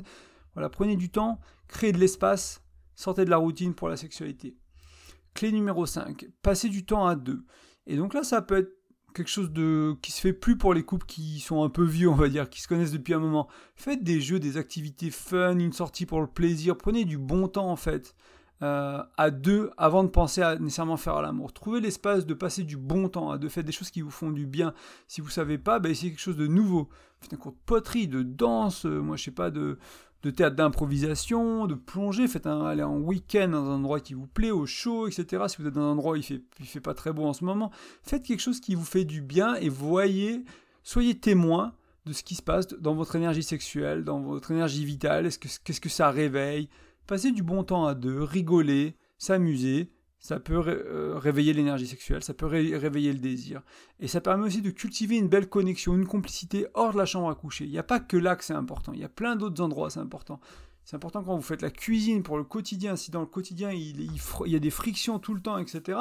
Voilà, 0.53 0.69
prenez 0.69 0.95
du 0.95 1.09
temps, 1.09 1.39
créez 1.67 1.91
de 1.91 1.97
l'espace, 1.97 2.63
sortez 2.95 3.25
de 3.25 3.29
la 3.29 3.37
routine 3.37 3.73
pour 3.73 3.89
la 3.89 3.97
sexualité. 3.97 4.55
Clé 5.33 5.51
numéro 5.51 5.85
5, 5.85 6.25
passez 6.41 6.69
du 6.69 6.85
temps 6.85 7.05
à 7.05 7.15
deux. 7.15 7.43
Et 7.87 7.97
donc 7.97 8.13
là, 8.13 8.23
ça 8.23 8.41
peut 8.41 8.57
être 8.57 8.71
quelque 9.13 9.29
chose 9.29 9.51
de 9.51 9.95
qui 10.01 10.13
se 10.13 10.21
fait 10.21 10.33
plus 10.33 10.57
pour 10.57 10.73
les 10.73 10.83
couples 10.83 11.05
qui 11.05 11.41
sont 11.41 11.63
un 11.63 11.69
peu 11.69 11.83
vieux, 11.83 12.07
on 12.07 12.15
va 12.15 12.29
dire, 12.29 12.49
qui 12.49 12.61
se 12.61 12.69
connaissent 12.69 12.93
depuis 12.93 13.13
un 13.13 13.19
moment. 13.19 13.49
Faites 13.75 14.01
des 14.01 14.21
jeux, 14.21 14.39
des 14.39 14.55
activités 14.55 15.11
fun, 15.11 15.59
une 15.59 15.73
sortie 15.73 16.05
pour 16.05 16.21
le 16.21 16.27
plaisir. 16.27 16.77
Prenez 16.77 17.03
du 17.03 17.17
bon 17.17 17.49
temps 17.49 17.69
en 17.69 17.75
fait. 17.75 18.15
Euh, 18.63 19.03
à 19.17 19.29
deux 19.29 19.71
avant 19.75 20.05
de 20.05 20.07
penser 20.07 20.41
à 20.41 20.57
nécessairement 20.57 20.95
faire 20.95 21.21
l'amour. 21.21 21.51
Trouvez 21.51 21.81
l'espace 21.81 22.25
de 22.25 22.33
passer 22.33 22.63
du 22.63 22.77
bon 22.77 23.09
temps 23.09 23.29
à 23.29 23.37
deux. 23.37 23.49
Faites 23.49 23.65
des 23.65 23.73
choses 23.73 23.91
qui 23.91 23.99
vous 23.99 24.09
font 24.09 24.31
du 24.31 24.45
bien. 24.45 24.73
Si 25.09 25.19
vous 25.19 25.29
savez 25.29 25.57
pas, 25.57 25.79
bah, 25.79 25.89
essayez 25.89 26.11
quelque 26.11 26.21
chose 26.21 26.37
de 26.37 26.47
nouveau. 26.47 26.87
Faites 27.19 27.33
un 27.33 27.35
cours 27.35 27.51
de 27.51 27.57
poterie, 27.65 28.07
de 28.07 28.23
danse, 28.23 28.85
euh, 28.85 29.01
moi 29.01 29.17
je 29.17 29.23
sais 29.25 29.31
pas, 29.31 29.51
de, 29.51 29.77
de 30.21 30.29
théâtre 30.29 30.55
d'improvisation, 30.55 31.67
de 31.67 31.75
plongée, 31.75 32.25
faites 32.29 32.47
un, 32.47 32.65
aller 32.65 32.83
en 32.83 32.99
week-end 32.99 33.49
dans 33.49 33.69
un 33.69 33.75
endroit 33.75 33.99
qui 33.99 34.13
vous 34.13 34.27
plaît, 34.27 34.51
au 34.51 34.65
chaud, 34.65 35.09
etc. 35.09 35.43
Si 35.49 35.57
vous 35.61 35.67
êtes 35.67 35.73
dans 35.73 35.81
un 35.81 35.91
endroit 35.91 36.13
où 36.13 36.15
il 36.15 36.23
fait, 36.23 36.41
fait 36.63 36.79
pas 36.79 36.93
très 36.93 37.11
beau 37.11 37.25
en 37.25 37.33
ce 37.33 37.43
moment, 37.43 37.69
faites 38.01 38.23
quelque 38.23 38.39
chose 38.39 38.61
qui 38.61 38.75
vous 38.75 38.85
fait 38.85 39.03
du 39.03 39.21
bien 39.21 39.55
et 39.55 39.67
voyez, 39.67 40.45
soyez 40.83 41.19
témoin 41.19 41.73
de 42.05 42.13
ce 42.13 42.23
qui 42.23 42.35
se 42.35 42.41
passe 42.41 42.67
dans 42.67 42.93
votre 42.93 43.17
énergie 43.17 43.43
sexuelle, 43.43 44.05
dans 44.05 44.21
votre 44.21 44.51
énergie 44.51 44.85
vitale, 44.85 45.27
qu'est-ce 45.29 45.81
que 45.81 45.89
ça 45.89 46.11
réveille? 46.11 46.69
Passez 47.07 47.31
du 47.31 47.43
bon 47.43 47.63
temps 47.63 47.85
à 47.85 47.95
deux, 47.95 48.23
rigoler, 48.23 48.95
s'amuser, 49.17 49.91
ça 50.23 50.39
peut 50.39 50.61
euh, 50.65 51.17
réveiller 51.17 51.51
l'énergie 51.51 51.85
sexuelle, 51.85 52.23
ça 52.23 52.33
peut 52.33 52.45
réveiller 52.45 53.11
le 53.11 53.19
désir. 53.19 53.61
Et 53.99 54.07
ça 54.07 54.21
permet 54.21 54.45
aussi 54.45 54.61
de 54.61 54.69
cultiver 54.69 55.17
une 55.17 55.27
belle 55.27 55.49
connexion, 55.49 55.95
une 55.95 56.07
complicité 56.07 56.65
hors 56.75 56.93
de 56.93 56.97
la 56.97 57.05
chambre 57.05 57.29
à 57.29 57.35
coucher. 57.35 57.65
Il 57.65 57.71
n'y 57.71 57.77
a 57.77 57.83
pas 57.83 57.99
que 57.99 58.15
là 58.15 58.37
que 58.37 58.45
c'est 58.45 58.53
important, 58.53 58.93
il 58.93 59.01
y 59.01 59.03
a 59.03 59.09
plein 59.09 59.35
d'autres 59.35 59.61
endroits, 59.61 59.89
c'est 59.89 59.99
important. 59.99 60.39
C'est 60.85 60.95
important 60.95 61.23
quand 61.23 61.35
vous 61.35 61.41
faites 61.41 61.61
la 61.61 61.71
cuisine 61.71 62.23
pour 62.23 62.37
le 62.37 62.45
quotidien, 62.45 62.95
si 62.95 63.11
dans 63.11 63.19
le 63.19 63.25
quotidien 63.25 63.71
il, 63.71 64.09
y 64.45 64.55
a 64.55 64.59
des 64.59 64.69
frictions 64.69 65.19
tout 65.19 65.33
le 65.33 65.41
temps, 65.41 65.57
etc., 65.57 65.99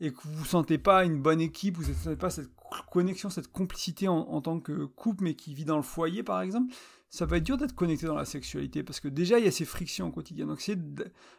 et 0.00 0.12
que 0.12 0.20
vous 0.24 0.40
ne 0.40 0.46
sentez 0.46 0.76
pas 0.76 1.04
une 1.04 1.22
bonne 1.22 1.40
équipe, 1.40 1.76
vous 1.76 1.88
ne 1.88 1.94
sentez 1.94 2.16
pas 2.16 2.30
cette 2.30 2.50
connexion, 2.90 3.30
cette 3.30 3.52
complicité 3.52 4.08
en 4.08 4.40
tant 4.40 4.58
que 4.58 4.84
couple, 4.84 5.22
mais 5.22 5.34
qui 5.34 5.54
vit 5.54 5.64
dans 5.64 5.76
le 5.76 5.84
foyer 5.84 6.24
par 6.24 6.42
exemple, 6.42 6.74
ça 7.14 7.26
va 7.26 7.36
être 7.36 7.44
dur 7.44 7.56
d'être 7.56 7.76
connecté 7.76 8.06
dans 8.06 8.16
la 8.16 8.24
sexualité 8.24 8.82
parce 8.82 8.98
que 8.98 9.06
déjà 9.06 9.38
il 9.38 9.44
y 9.44 9.48
a 9.48 9.52
ces 9.52 9.64
frictions 9.64 10.08
au 10.08 10.10
quotidien. 10.10 10.46
Donc 10.46 10.60
c'est 10.60 10.76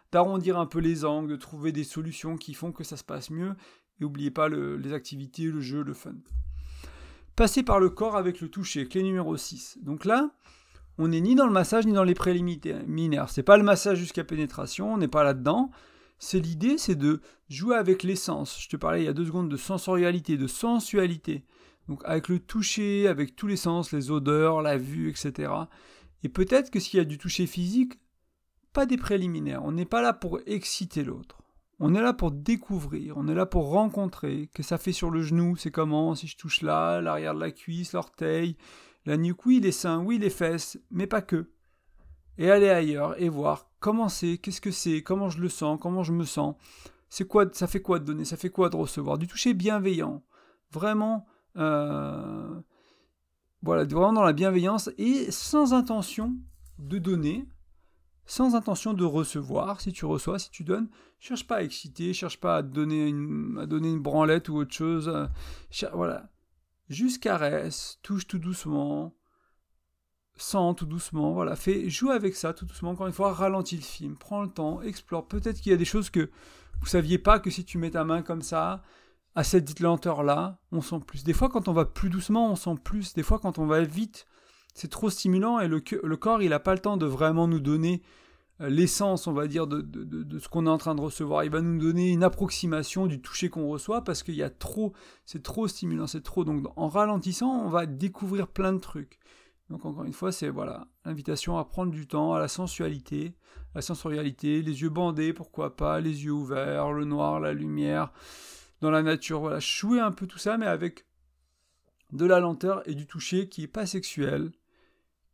d'arrondir 0.10 0.58
un 0.58 0.68
peu 0.68 0.80
les 0.80 1.04
angles, 1.04 1.30
de 1.30 1.36
trouver 1.36 1.74
des 1.74 1.84
solutions 1.84 2.38
qui 2.38 2.54
font 2.54 2.72
que 2.72 2.86
ça 2.86 2.96
se 2.96 3.04
passe 3.04 3.30
mieux. 3.30 3.52
Et 4.00 4.04
n'oubliez 4.06 4.32
pas 4.32 4.48
les 4.48 4.94
activités, 4.94 5.44
le 5.44 5.60
jeu, 5.60 5.84
le 5.84 5.94
fun. 5.94 6.16
Passer 7.36 7.62
par 7.62 7.82
le 7.82 7.90
corps 7.90 8.16
avec 8.16 8.40
le 8.40 8.48
toucher, 8.48 8.88
clé 8.88 9.04
numéro 9.04 9.36
6. 9.36 9.80
Donc 9.82 10.06
là, 10.06 10.30
on 10.98 11.10
n'est 11.10 11.20
ni 11.20 11.36
dans 11.36 11.46
le 11.46 11.52
massage 11.52 11.86
ni 11.86 11.92
dans 11.92 12.06
les 12.06 12.14
préliminaires. 12.14 13.30
C'est 13.30 13.44
pas 13.44 13.58
le 13.58 13.64
massage 13.64 13.98
jusqu'à 13.98 14.24
pénétration, 14.24 14.94
on 14.94 14.98
n'est 14.98 15.10
pas 15.10 15.26
là-dedans. 15.26 15.72
C'est 16.20 16.40
l'idée, 16.40 16.78
c'est 16.78 16.96
de 16.96 17.20
jouer 17.50 17.76
avec 17.76 18.04
l'essence. 18.04 18.62
Je 18.62 18.70
te 18.70 18.78
parlais 18.78 19.02
il 19.02 19.06
y 19.06 19.10
a 19.10 19.14
deux 19.14 19.26
secondes 19.26 19.50
de 19.50 19.58
sensorialité, 19.58 20.38
de 20.38 20.48
sensualité. 20.48 21.44
Donc 21.88 22.02
avec 22.06 22.28
le 22.30 22.40
toucher, 22.40 23.08
avec 23.08 23.36
tous 23.36 23.48
les 23.48 23.58
sens, 23.58 23.92
les 23.92 24.12
odeurs, 24.12 24.62
la 24.62 24.78
vue, 24.78 25.10
etc. 25.10 25.52
Et 26.24 26.30
peut-être 26.30 26.72
que 26.72 26.80
s'il 26.80 26.98
y 26.98 27.02
a 27.02 27.06
du 27.06 27.18
toucher 27.18 27.46
physique, 27.46 28.00
pas 28.74 28.86
des 28.86 28.98
préliminaires. 28.98 29.64
On 29.64 29.72
n'est 29.72 29.86
pas 29.86 30.02
là 30.02 30.14
pour 30.14 30.40
exciter 30.46 31.04
l'autre. 31.04 31.42
On 31.80 31.94
est 31.94 32.02
là 32.02 32.14
pour 32.14 32.32
découvrir, 32.32 33.18
on 33.18 33.28
est 33.28 33.34
là 33.34 33.46
pour 33.46 33.70
rencontrer. 33.70 34.50
Que 34.54 34.64
ça 34.64 34.78
fait 34.78 34.92
sur 34.92 35.10
le 35.10 35.22
genou, 35.22 35.56
c'est 35.56 35.72
comment? 35.72 36.16
Si 36.16 36.28
je 36.28 36.38
touche 36.38 36.62
là, 36.62 37.02
l'arrière 37.02 37.34
de 37.36 37.40
la 37.40 37.52
cuisse, 37.52 37.94
l'orteil, 37.94 38.58
la 39.06 39.18
nuque, 39.18 39.46
oui, 39.46 39.60
les 39.60 39.72
seins, 39.72 40.00
oui, 40.00 40.18
les 40.18 40.30
fesses, 40.30 40.78
mais 40.92 41.08
pas 41.08 41.22
que. 41.22 41.52
Et 42.38 42.50
aller 42.50 42.70
ailleurs 42.70 43.22
et 43.22 43.30
voir 43.30 43.70
comment 43.80 44.10
c'est, 44.10 44.38
qu'est-ce 44.38 44.62
que 44.62 44.72
c'est, 44.72 45.04
comment 45.04 45.30
je 45.30 45.40
le 45.40 45.50
sens, 45.50 45.80
comment 45.82 46.04
je 46.04 46.12
me 46.12 46.26
sens. 46.26 46.56
C'est 47.10 47.28
quoi, 47.28 47.46
ça 47.54 47.68
fait 47.68 47.82
quoi 47.82 48.00
de 48.00 48.06
donner, 48.06 48.26
ça 48.26 48.36
fait 48.36 48.50
quoi 48.50 48.70
de 48.70 48.76
recevoir? 48.76 49.18
Du 49.18 49.28
toucher 49.28 49.54
bienveillant. 49.54 50.24
Vraiment 50.72 51.26
euh, 51.58 52.60
voilà, 53.62 53.84
vraiment 53.84 54.14
dans 54.14 54.24
la 54.24 54.34
bienveillance 54.34 54.90
et 54.98 55.32
sans 55.32 55.74
intention 55.74 56.36
de 56.78 56.98
donner, 56.98 57.48
sans 58.26 58.56
intention 58.56 58.94
de 58.94 59.04
recevoir. 59.04 59.82
Si 59.82 59.92
tu 59.92 60.06
reçois, 60.06 60.40
si 60.40 60.52
tu 60.52 60.64
donnes, 60.64 60.90
cherche 61.20 61.48
pas 61.48 61.58
à 61.58 61.64
exciter, 61.64 62.14
cherche 62.14 62.40
pas 62.40 62.58
à 62.58 62.62
donner 62.62 63.08
une, 63.08 64.00
branlette 64.00 64.50
ou 64.50 64.58
autre 64.58 64.74
chose. 64.74 65.12
Voilà. 65.94 66.30
Juste 66.90 67.24
caresse, 67.24 68.00
touche 68.04 68.28
tout 68.28 68.38
doucement, 68.38 69.16
sens 70.38 70.76
tout 70.76 70.86
doucement, 70.86 71.34
voilà. 71.34 71.56
Fais, 71.56 71.90
joue 71.90 72.12
avec 72.12 72.36
ça 72.36 72.54
tout 72.54 72.66
doucement. 72.66 72.92
Encore 72.92 73.08
une 73.08 73.14
fois, 73.14 73.34
ralentis 73.34 73.78
le 73.78 73.82
film, 73.82 74.16
prends 74.16 74.44
le 74.44 74.50
temps, 74.50 74.82
explore. 74.82 75.28
Peut-être 75.28 75.60
qu'il 75.60 75.72
y 75.72 75.76
a 75.76 75.78
des 75.78 75.86
choses 75.86 76.10
que 76.10 76.30
vous 76.80 76.86
saviez 76.86 77.18
pas 77.18 77.40
que 77.40 77.50
si 77.50 77.66
tu 77.66 77.78
mets 77.78 77.92
ta 77.92 78.04
main 78.04 78.22
comme 78.22 78.42
ça, 78.42 78.84
à 79.36 79.44
cette 79.44 79.80
lenteur-là, 79.80 80.60
on 80.72 80.82
sent 80.82 81.02
plus. 81.06 81.24
Des 81.24 81.34
fois, 81.34 81.50
quand 81.50 81.68
on 81.68 81.74
va 81.74 81.86
plus 81.86 82.10
doucement, 82.10 82.52
on 82.52 82.56
sent 82.56 82.76
plus. 82.84 83.14
Des 83.14 83.24
fois, 83.24 83.38
quand 83.38 83.60
on 83.60 83.66
va 83.66 83.82
vite, 83.82 84.26
c'est 84.74 84.90
trop 84.90 85.10
stimulant 85.10 85.60
et 85.60 85.68
le, 85.68 85.80
corps, 86.16 86.42
il 86.42 86.50
n'a 86.50 86.60
pas 86.60 86.74
le 86.74 86.80
temps 86.80 86.98
de 86.98 87.06
vraiment 87.06 87.48
nous 87.48 87.60
donner 87.60 88.02
euh, 88.62 88.70
l'essence, 88.70 89.28
on 89.28 89.34
va 89.34 89.48
dire, 89.48 89.68
de, 89.68 90.40
ce 90.40 90.48
qu'on 90.48 90.66
est 90.66 90.70
en 90.70 90.78
train 90.78 90.96
de 90.96 91.02
recevoir. 91.02 91.44
Il 91.44 91.52
va 91.52 91.62
nous 91.62 91.80
donner 91.80 92.12
une 92.12 92.24
approximation 92.24 93.08
du 93.08 93.22
toucher 93.22 93.50
qu'on 93.50 93.68
reçoit 93.68 94.04
parce 94.06 94.24
qu'il 94.24 94.36
y 94.36 94.44
a 94.44 94.50
trop, 94.50 94.94
c'est 95.26 95.44
trop 95.44 95.68
stimulant, 95.68 96.08
c'est 96.08 96.24
trop. 96.24 96.46
Donc, 96.46 96.66
en 96.78 96.88
ralentissant, 96.88 97.50
on 97.50 97.70
va 97.70 97.86
découvrir 97.86 98.48
plein 98.48 98.72
de 98.72 98.80
trucs. 98.80 99.20
Donc, 99.70 99.86
encore 99.86 100.06
une 100.06 100.14
fois, 100.14 100.32
c'est 100.32 100.50
voilà, 100.50 100.88
l'invitation 101.04 101.58
à 101.58 101.66
prendre 101.66 101.92
du 101.92 102.08
temps, 102.08 102.34
à 102.34 102.40
la 102.40 102.48
sensualité, 102.48 103.34
la 103.74 103.82
sensorialité, 103.82 104.62
les 104.62 104.82
yeux 104.82 104.90
bandés, 104.90 105.34
pourquoi 105.34 105.76
pas, 105.76 106.00
les 106.00 106.24
yeux 106.24 106.32
ouverts, 106.32 106.94
le 106.94 107.04
noir, 107.04 107.40
la 107.40 107.52
lumière, 107.52 108.14
dans 108.82 108.92
la 108.92 109.02
nature. 109.02 109.40
Voilà, 109.40 109.60
jouer 109.60 110.00
un 110.00 110.12
peu 110.12 110.28
tout 110.28 110.38
ça, 110.38 110.58
mais 110.58 110.66
avec 110.66 111.06
de 112.12 112.26
la 112.26 112.40
lenteur 112.40 112.88
et 112.88 112.96
du 112.96 113.08
toucher 113.08 113.50
qui 113.50 113.62
n'est 113.62 113.68
pas 113.68 113.86
sexuel, 113.86 114.52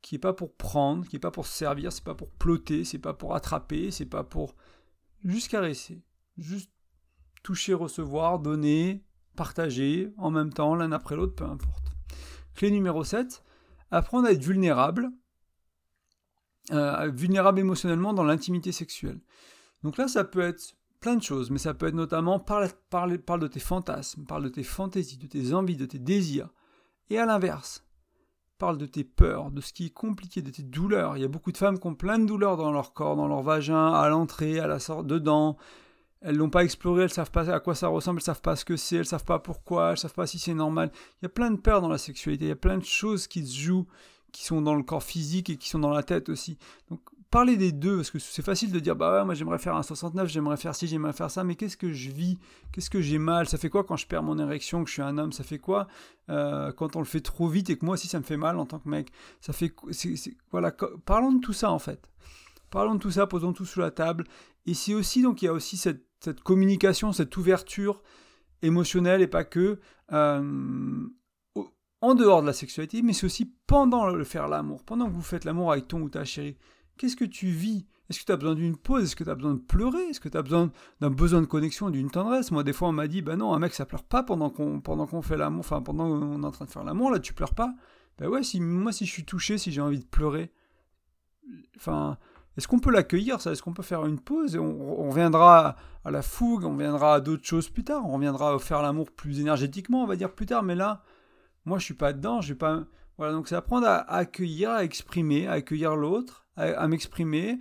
qui 0.02 0.16
n'est 0.16 0.20
pas 0.20 0.34
pour 0.34 0.56
prendre, 0.56 1.08
qui 1.08 1.16
n'est 1.16 1.20
pas 1.22 1.32
pour 1.32 1.48
servir, 1.48 1.92
c'est 1.92 2.04
pas 2.04 2.16
pour 2.16 2.32
ploter, 2.32 2.84
c'est 2.84 3.00
pas 3.00 3.14
pour 3.14 3.36
attraper, 3.36 3.92
c'est 3.92 4.06
pas 4.06 4.24
pour 4.24 4.56
juste 5.24 5.50
caresser, 5.50 6.02
juste 6.38 6.72
toucher, 7.44 7.74
recevoir, 7.74 8.40
donner, 8.40 9.04
partager 9.36 10.14
en 10.18 10.32
même 10.32 10.54
temps, 10.54 10.76
l'un 10.76 10.92
après 10.92 11.16
l'autre, 11.16 11.36
peu 11.36 11.46
importe. 11.46 11.92
Clé 12.56 12.72
numéro 12.72 13.04
7, 13.04 13.44
apprendre 13.92 14.28
à 14.28 14.32
être 14.32 14.44
vulnérable, 14.44 15.12
euh, 16.72 17.10
vulnérable 17.14 17.60
émotionnellement 17.60 18.14
dans 18.14 18.24
l'intimité 18.24 18.72
sexuelle. 18.72 19.20
Donc 19.84 19.98
là, 19.98 20.08
ça 20.08 20.24
peut 20.24 20.42
être 20.42 20.76
plein 21.02 21.16
de 21.16 21.24
choses, 21.24 21.50
mais 21.50 21.58
ça 21.58 21.74
peut 21.74 21.88
être 21.88 21.96
notamment 21.96 22.40
parle, 22.40 22.70
parle, 22.90 23.18
parle 23.18 23.42
de 23.42 23.48
tes 23.48 23.60
fantasmes, 23.60 24.26
parle 24.26 24.44
de 24.44 24.50
tes 24.50 24.64
fantaisies, 24.64 25.18
de 25.18 25.28
tes 25.28 25.54
envies, 25.54 25.76
de 25.76 25.86
tes 25.86 26.00
désirs. 26.00 26.50
Et 27.10 27.18
à 27.18 27.26
l'inverse, 27.26 27.84
parle 28.60 28.78
de 28.78 28.86
tes 28.86 29.04
peurs, 29.04 29.50
de 29.50 29.60
ce 29.60 29.74
qui 29.74 29.88
est 29.88 29.94
compliqué, 29.94 30.44
de 30.44 30.52
tes 30.52 30.62
douleurs. 30.62 31.18
Il 31.18 31.22
y 31.22 31.26
a 31.26 31.28
beaucoup 31.28 31.52
de 31.52 31.58
femmes 31.58 31.80
qui 31.80 31.88
ont 31.88 31.96
plein 31.96 32.20
de 32.20 32.26
douleurs 32.26 32.56
dans 32.56 32.72
leur 32.72 32.94
corps, 32.94 33.16
dans 33.16 33.28
leur 33.28 33.42
vagin, 33.42 33.92
à 33.92 34.08
l'entrée, 34.08 34.60
à 34.60 34.68
la 34.68 34.80
sorte, 34.80 35.08
dedans. 35.08 35.58
Elles 36.22 36.38
l'ont 36.38 36.52
pas 36.52 36.64
exploré, 36.64 37.04
elles 37.04 37.10
savent 37.10 37.32
pas 37.32 37.50
à 37.50 37.60
quoi 37.60 37.74
ça 37.74 37.88
ressemble, 37.88 38.20
elles 38.20 38.26
savent 38.26 38.44
pas 38.44 38.56
ce 38.56 38.64
que 38.64 38.78
c'est, 38.78 38.98
elles 38.98 39.08
savent 39.08 39.26
pas 39.26 39.40
pourquoi, 39.40 39.92
elles 39.92 39.98
savent 39.98 40.14
pas 40.14 40.28
si 40.28 40.38
c'est 40.38 40.54
normal. 40.54 40.92
Il 41.20 41.24
y 41.24 41.26
a 41.26 41.30
plein 41.30 41.50
de 41.50 41.60
peurs 41.60 41.82
dans 41.82 41.90
la 41.90 41.98
sexualité, 41.98 42.46
il 42.46 42.50
y 42.50 42.52
a 42.52 42.56
plein 42.56 42.78
de 42.78 42.86
choses 42.86 43.26
qui 43.26 43.48
se 43.48 43.58
jouent, 43.58 43.88
qui 44.32 44.44
sont 44.44 44.62
dans 44.62 44.76
le 44.76 44.84
corps 44.84 45.02
physique 45.02 45.50
et 45.50 45.58
qui 45.58 45.68
sont 45.68 45.80
dans 45.80 45.90
la 45.90 46.04
tête 46.04 46.30
aussi. 46.30 46.60
Parler 47.32 47.56
des 47.56 47.72
deux, 47.72 47.96
parce 47.96 48.12
que 48.12 48.20
c'est 48.20 48.44
facile 48.44 48.72
de 48.72 48.80
dire, 48.80 48.96
bah 48.96 49.14
ouais, 49.14 49.26
moi 49.26 49.34
j'aimerais 49.34 49.58
faire 49.58 49.76
un 49.76 49.84
69, 49.84 50.28
j'aimerais 50.28 50.58
faire 50.58 50.76
ci, 50.76 50.86
j'aimerais 50.86 51.14
faire 51.14 51.32
ça, 51.32 51.46
mais 51.46 51.56
qu'est-ce 51.56 51.78
que 51.78 51.94
je 51.94 52.12
vis? 52.12 52.38
Qu'est-ce 52.72 52.90
que 52.90 53.00
j'ai 53.00 53.18
mal? 53.18 53.48
Ça 53.48 53.58
fait 53.58 53.70
quoi 53.70 53.86
quand 53.86 53.96
je 53.96 54.06
perds 54.06 54.22
mon 54.22 54.38
érection, 54.38 54.84
que 54.84 54.90
je 54.90 54.94
suis 54.94 55.02
un 55.02 55.18
homme? 55.18 55.32
Ça 55.32 55.44
fait 55.44 55.58
quoi 55.58 55.88
euh, 56.30 56.74
quand 56.74 56.98
on 56.98 57.00
le 57.00 57.06
fait 57.06 57.22
trop 57.22 57.48
vite 57.48 57.70
et 57.70 57.78
que 57.78 57.86
moi 57.86 57.94
aussi 57.94 58.08
ça 58.08 58.20
me 58.20 58.26
fait 58.26 58.38
mal 58.38 58.60
en 58.60 58.66
tant 58.66 58.80
que 58.80 58.90
mec? 58.90 59.12
Ça 59.40 59.54
fait. 59.54 59.74
voilà, 60.52 60.76
parlons 61.06 61.32
de 61.32 61.40
tout 61.40 61.54
ça 61.54 61.72
en 61.72 61.80
fait. 61.80 62.12
Parlons 62.70 62.96
de 62.96 63.00
tout 63.00 63.12
ça, 63.12 63.28
posons 63.28 63.54
tout 63.54 63.66
sous 63.66 63.80
la 63.80 63.92
table. 63.92 64.26
Et 64.66 64.74
c'est 64.74 64.94
aussi, 64.94 65.22
donc 65.22 65.42
il 65.42 65.46
y 65.46 65.48
a 65.48 65.54
aussi 65.54 65.78
cette, 65.78 66.06
cette, 66.20 66.42
communication, 66.42 67.14
cette 67.14 67.36
ouverture 67.38 68.04
émotionnelle 68.62 69.22
et 69.22 69.28
pas 69.28 69.46
que. 69.46 69.80
Euh, 70.12 71.08
en 72.02 72.16
dehors 72.16 72.42
de 72.42 72.48
la 72.48 72.54
sexualité, 72.54 73.02
mais 73.04 73.14
c'est 73.14 73.26
aussi 73.26 73.54
pendant 73.68 74.08
le 74.08 74.24
faire 74.24 74.48
l'amour, 74.48 74.84
pendant 74.84 75.06
que 75.06 75.14
vous 75.14 75.22
faites 75.22 75.46
l'amour 75.46 75.72
avec 75.72 75.88
ton 75.88 76.02
ou 76.02 76.10
ta 76.10 76.26
chérie. 76.26 76.58
Qu'est-ce 77.02 77.16
que 77.16 77.26
tu 77.26 77.48
vis? 77.48 77.88
Est-ce 78.08 78.20
que 78.20 78.26
tu 78.26 78.32
as 78.32 78.38
besoin 78.38 78.54
d'une 78.54 78.78
pause? 78.78 79.06
Est-ce 79.06 79.16
que 79.16 79.24
tu 79.24 79.30
as 79.32 79.34
besoin 79.34 79.56
de 79.56 79.60
pleurer? 79.60 80.04
Est-ce 80.04 80.20
que 80.20 80.30
tu 80.30 80.38
as 80.38 80.44
besoin 80.44 80.72
d'un 81.00 81.10
besoin 81.10 81.42
de 81.42 81.48
connexion, 81.48 81.90
d'une 81.90 82.12
tendresse? 82.12 82.52
Moi, 82.52 82.64
des 82.64 82.74
fois, 82.74 82.90
on 82.90 82.92
m'a 82.92 83.08
dit, 83.08 83.24
ben 83.24 83.38
non, 83.38 83.56
un 83.56 83.58
mec, 83.58 83.74
ça 83.74 83.88
pleure 83.88 84.04
pas 84.04 84.22
pendant 84.22 84.52
qu'on 84.52 85.22
fait 85.24 85.36
l'amour, 85.36 85.62
enfin, 85.62 85.82
pendant 85.82 86.08
qu'on 86.08 86.44
est 86.44 86.46
en 86.46 86.52
train 86.52 86.66
de 86.66 86.70
faire 86.70 86.84
l'amour, 86.84 87.10
là, 87.10 87.18
tu 87.18 87.34
pleures 87.34 87.56
pas. 87.56 87.74
Ben 88.20 88.28
ouais, 88.28 88.44
si, 88.44 88.62
moi, 88.62 88.92
si 88.92 89.08
je 89.08 89.12
suis 89.12 89.26
touché, 89.26 89.58
si 89.58 89.72
j'ai 89.72 89.82
envie 89.82 89.98
de 89.98 90.06
pleurer, 90.06 90.52
enfin, 91.76 92.20
est-ce 92.56 92.68
qu'on 92.68 92.78
peut 92.78 92.92
l'accueillir, 92.92 93.42
ça? 93.42 93.52
Est-ce 93.52 93.64
qu'on 93.64 93.74
peut 93.74 93.82
faire 93.82 94.06
une 94.06 94.20
pause? 94.20 94.54
Et 94.54 94.60
on, 94.60 95.10
reviendra 95.10 95.76
à 96.06 96.12
la 96.12 96.22
fougue, 96.22 96.66
on 96.66 96.74
reviendra 96.74 97.16
à 97.16 97.20
d'autres 97.20 97.48
choses 97.48 97.68
plus 97.68 97.84
tard, 97.84 98.08
on 98.08 98.14
reviendra 98.14 98.60
faire 98.60 98.84
l'amour 98.84 99.10
plus 99.10 99.40
énergétiquement, 99.40 100.04
on 100.04 100.08
va 100.08 100.18
dire 100.18 100.36
plus 100.36 100.46
tard, 100.46 100.62
mais 100.62 100.76
là, 100.76 101.02
moi, 101.66 101.80
je 101.80 101.86
suis 101.86 101.96
pas 101.96 102.14
dedans, 102.14 102.42
je 102.42 102.50
vais 102.50 102.60
pas... 102.60 102.84
Voilà, 103.18 103.34
donc 103.34 103.48
c'est 103.48 103.56
apprendre 103.56 103.88
à 103.88 104.00
accueillir, 104.12 104.72
à 104.72 104.84
exprimer, 104.84 105.48
à 105.48 105.54
accueillir 105.54 105.96
l'autre, 105.96 106.46
à, 106.56 106.88
m'exprimer, 106.88 107.60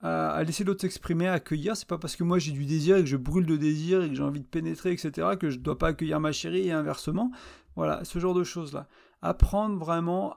à, 0.00 0.42
laisser 0.44 0.64
l'autre 0.64 0.80
s'exprimer, 0.80 1.28
à 1.28 1.34
accueillir. 1.34 1.76
C'est 1.76 1.88
pas 1.88 1.98
parce 1.98 2.16
que 2.16 2.24
moi 2.24 2.38
j'ai 2.38 2.52
du 2.52 2.64
désir 2.64 2.96
et 2.96 3.00
que 3.00 3.08
je 3.08 3.16
brûle 3.16 3.46
de 3.46 3.56
désir 3.56 4.02
et 4.02 4.08
que 4.08 4.14
j'ai 4.14 4.22
envie 4.22 4.40
de 4.40 4.46
pénétrer, 4.46 4.92
etc., 4.92 5.28
que 5.38 5.50
je 5.50 5.58
dois 5.58 5.78
pas 5.78 5.88
accueillir 5.88 6.20
ma 6.20 6.32
chérie 6.32 6.68
et 6.68 6.72
inversement. 6.72 7.30
Voilà, 7.76 8.04
ce 8.04 8.18
genre 8.18 8.34
de 8.34 8.44
choses-là. 8.44 8.88
Apprendre 9.22 9.78
vraiment 9.78 10.36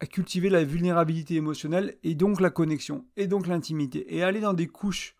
à 0.00 0.06
cultiver 0.06 0.50
la 0.50 0.64
vulnérabilité 0.64 1.34
émotionnelle 1.36 1.96
et 2.02 2.14
donc 2.14 2.40
la 2.40 2.50
connexion 2.50 3.06
et 3.16 3.26
donc 3.26 3.46
l'intimité 3.46 4.14
et 4.14 4.22
aller 4.22 4.40
dans 4.40 4.52
des 4.52 4.66
couches 4.66 5.14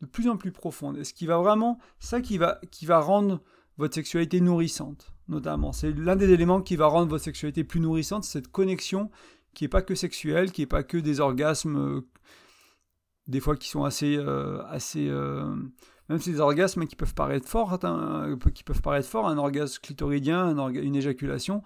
de 0.00 0.06
plus 0.06 0.28
en 0.28 0.36
plus 0.36 0.52
profondes. 0.52 0.98
Et 0.98 1.04
ce 1.04 1.14
qui 1.14 1.26
va 1.26 1.38
vraiment, 1.38 1.78
ça 1.98 2.20
qui 2.20 2.38
va, 2.38 2.60
qui 2.70 2.86
va 2.86 3.00
rendre 3.00 3.42
votre 3.78 3.94
sexualité 3.94 4.40
nourrissante, 4.40 5.12
notamment. 5.28 5.72
C'est 5.72 5.92
l'un 5.92 6.16
des 6.16 6.30
éléments 6.30 6.60
qui 6.60 6.76
va 6.76 6.86
rendre 6.86 7.08
votre 7.08 7.24
sexualité 7.24 7.64
plus 7.64 7.80
nourrissante, 7.80 8.24
cette 8.24 8.48
connexion 8.48 9.10
qui 9.54 9.64
est 9.64 9.68
pas 9.68 9.82
que 9.82 9.94
sexuel, 9.94 10.52
qui 10.52 10.62
est 10.62 10.66
pas 10.66 10.82
que 10.82 10.98
des 10.98 11.20
orgasmes, 11.20 11.76
euh, 11.76 12.00
des 13.26 13.40
fois 13.40 13.56
qui 13.56 13.68
sont 13.68 13.84
assez, 13.84 14.16
euh, 14.16 14.62
assez, 14.68 15.08
euh, 15.08 15.54
même 16.08 16.20
ces 16.20 16.40
orgasmes 16.40 16.86
qui 16.86 16.96
peuvent 16.96 17.14
paraître 17.14 17.48
forts, 17.48 17.78
hein, 17.84 18.36
qui 18.54 18.64
peuvent 18.64 18.82
paraître 18.82 19.08
forts, 19.08 19.28
un 19.28 19.36
orgasme 19.36 19.80
clitoridien, 19.82 20.56
une 20.70 20.96
éjaculation, 20.96 21.62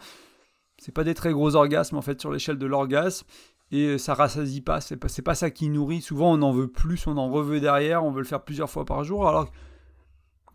c'est 0.79 0.93
pas 0.93 1.05
des 1.05 1.15
très 1.15 1.33
gros 1.33 1.55
orgasmes 1.55 1.97
en 1.97 2.03
fait 2.03 2.21
sur 2.21 2.33
l'échelle 2.33 2.59
de 2.59 2.67
l'orgasme 2.67 3.27
et 3.71 3.99
ça 3.99 4.15
rassasie 4.15 4.61
pas, 4.61 4.81
c'est 4.81 4.97
pas, 4.97 5.09
pas 5.25 5.35
ça 5.35 5.51
qui 5.51 5.69
nourrit. 5.69 6.01
Souvent 6.01 6.33
on 6.33 6.43
en 6.43 6.53
veut 6.53 6.69
plus, 6.69 7.07
on 7.07 7.17
en 7.17 7.31
reveut 7.31 7.61
derrière, 7.61 8.05
on 8.05 8.11
veut 8.11 8.21
le 8.21 8.27
faire 8.27 8.43
plusieurs 8.43 8.71
fois 8.71 8.85
par 8.85 9.05
jour, 9.05 9.29
alors 9.29 9.51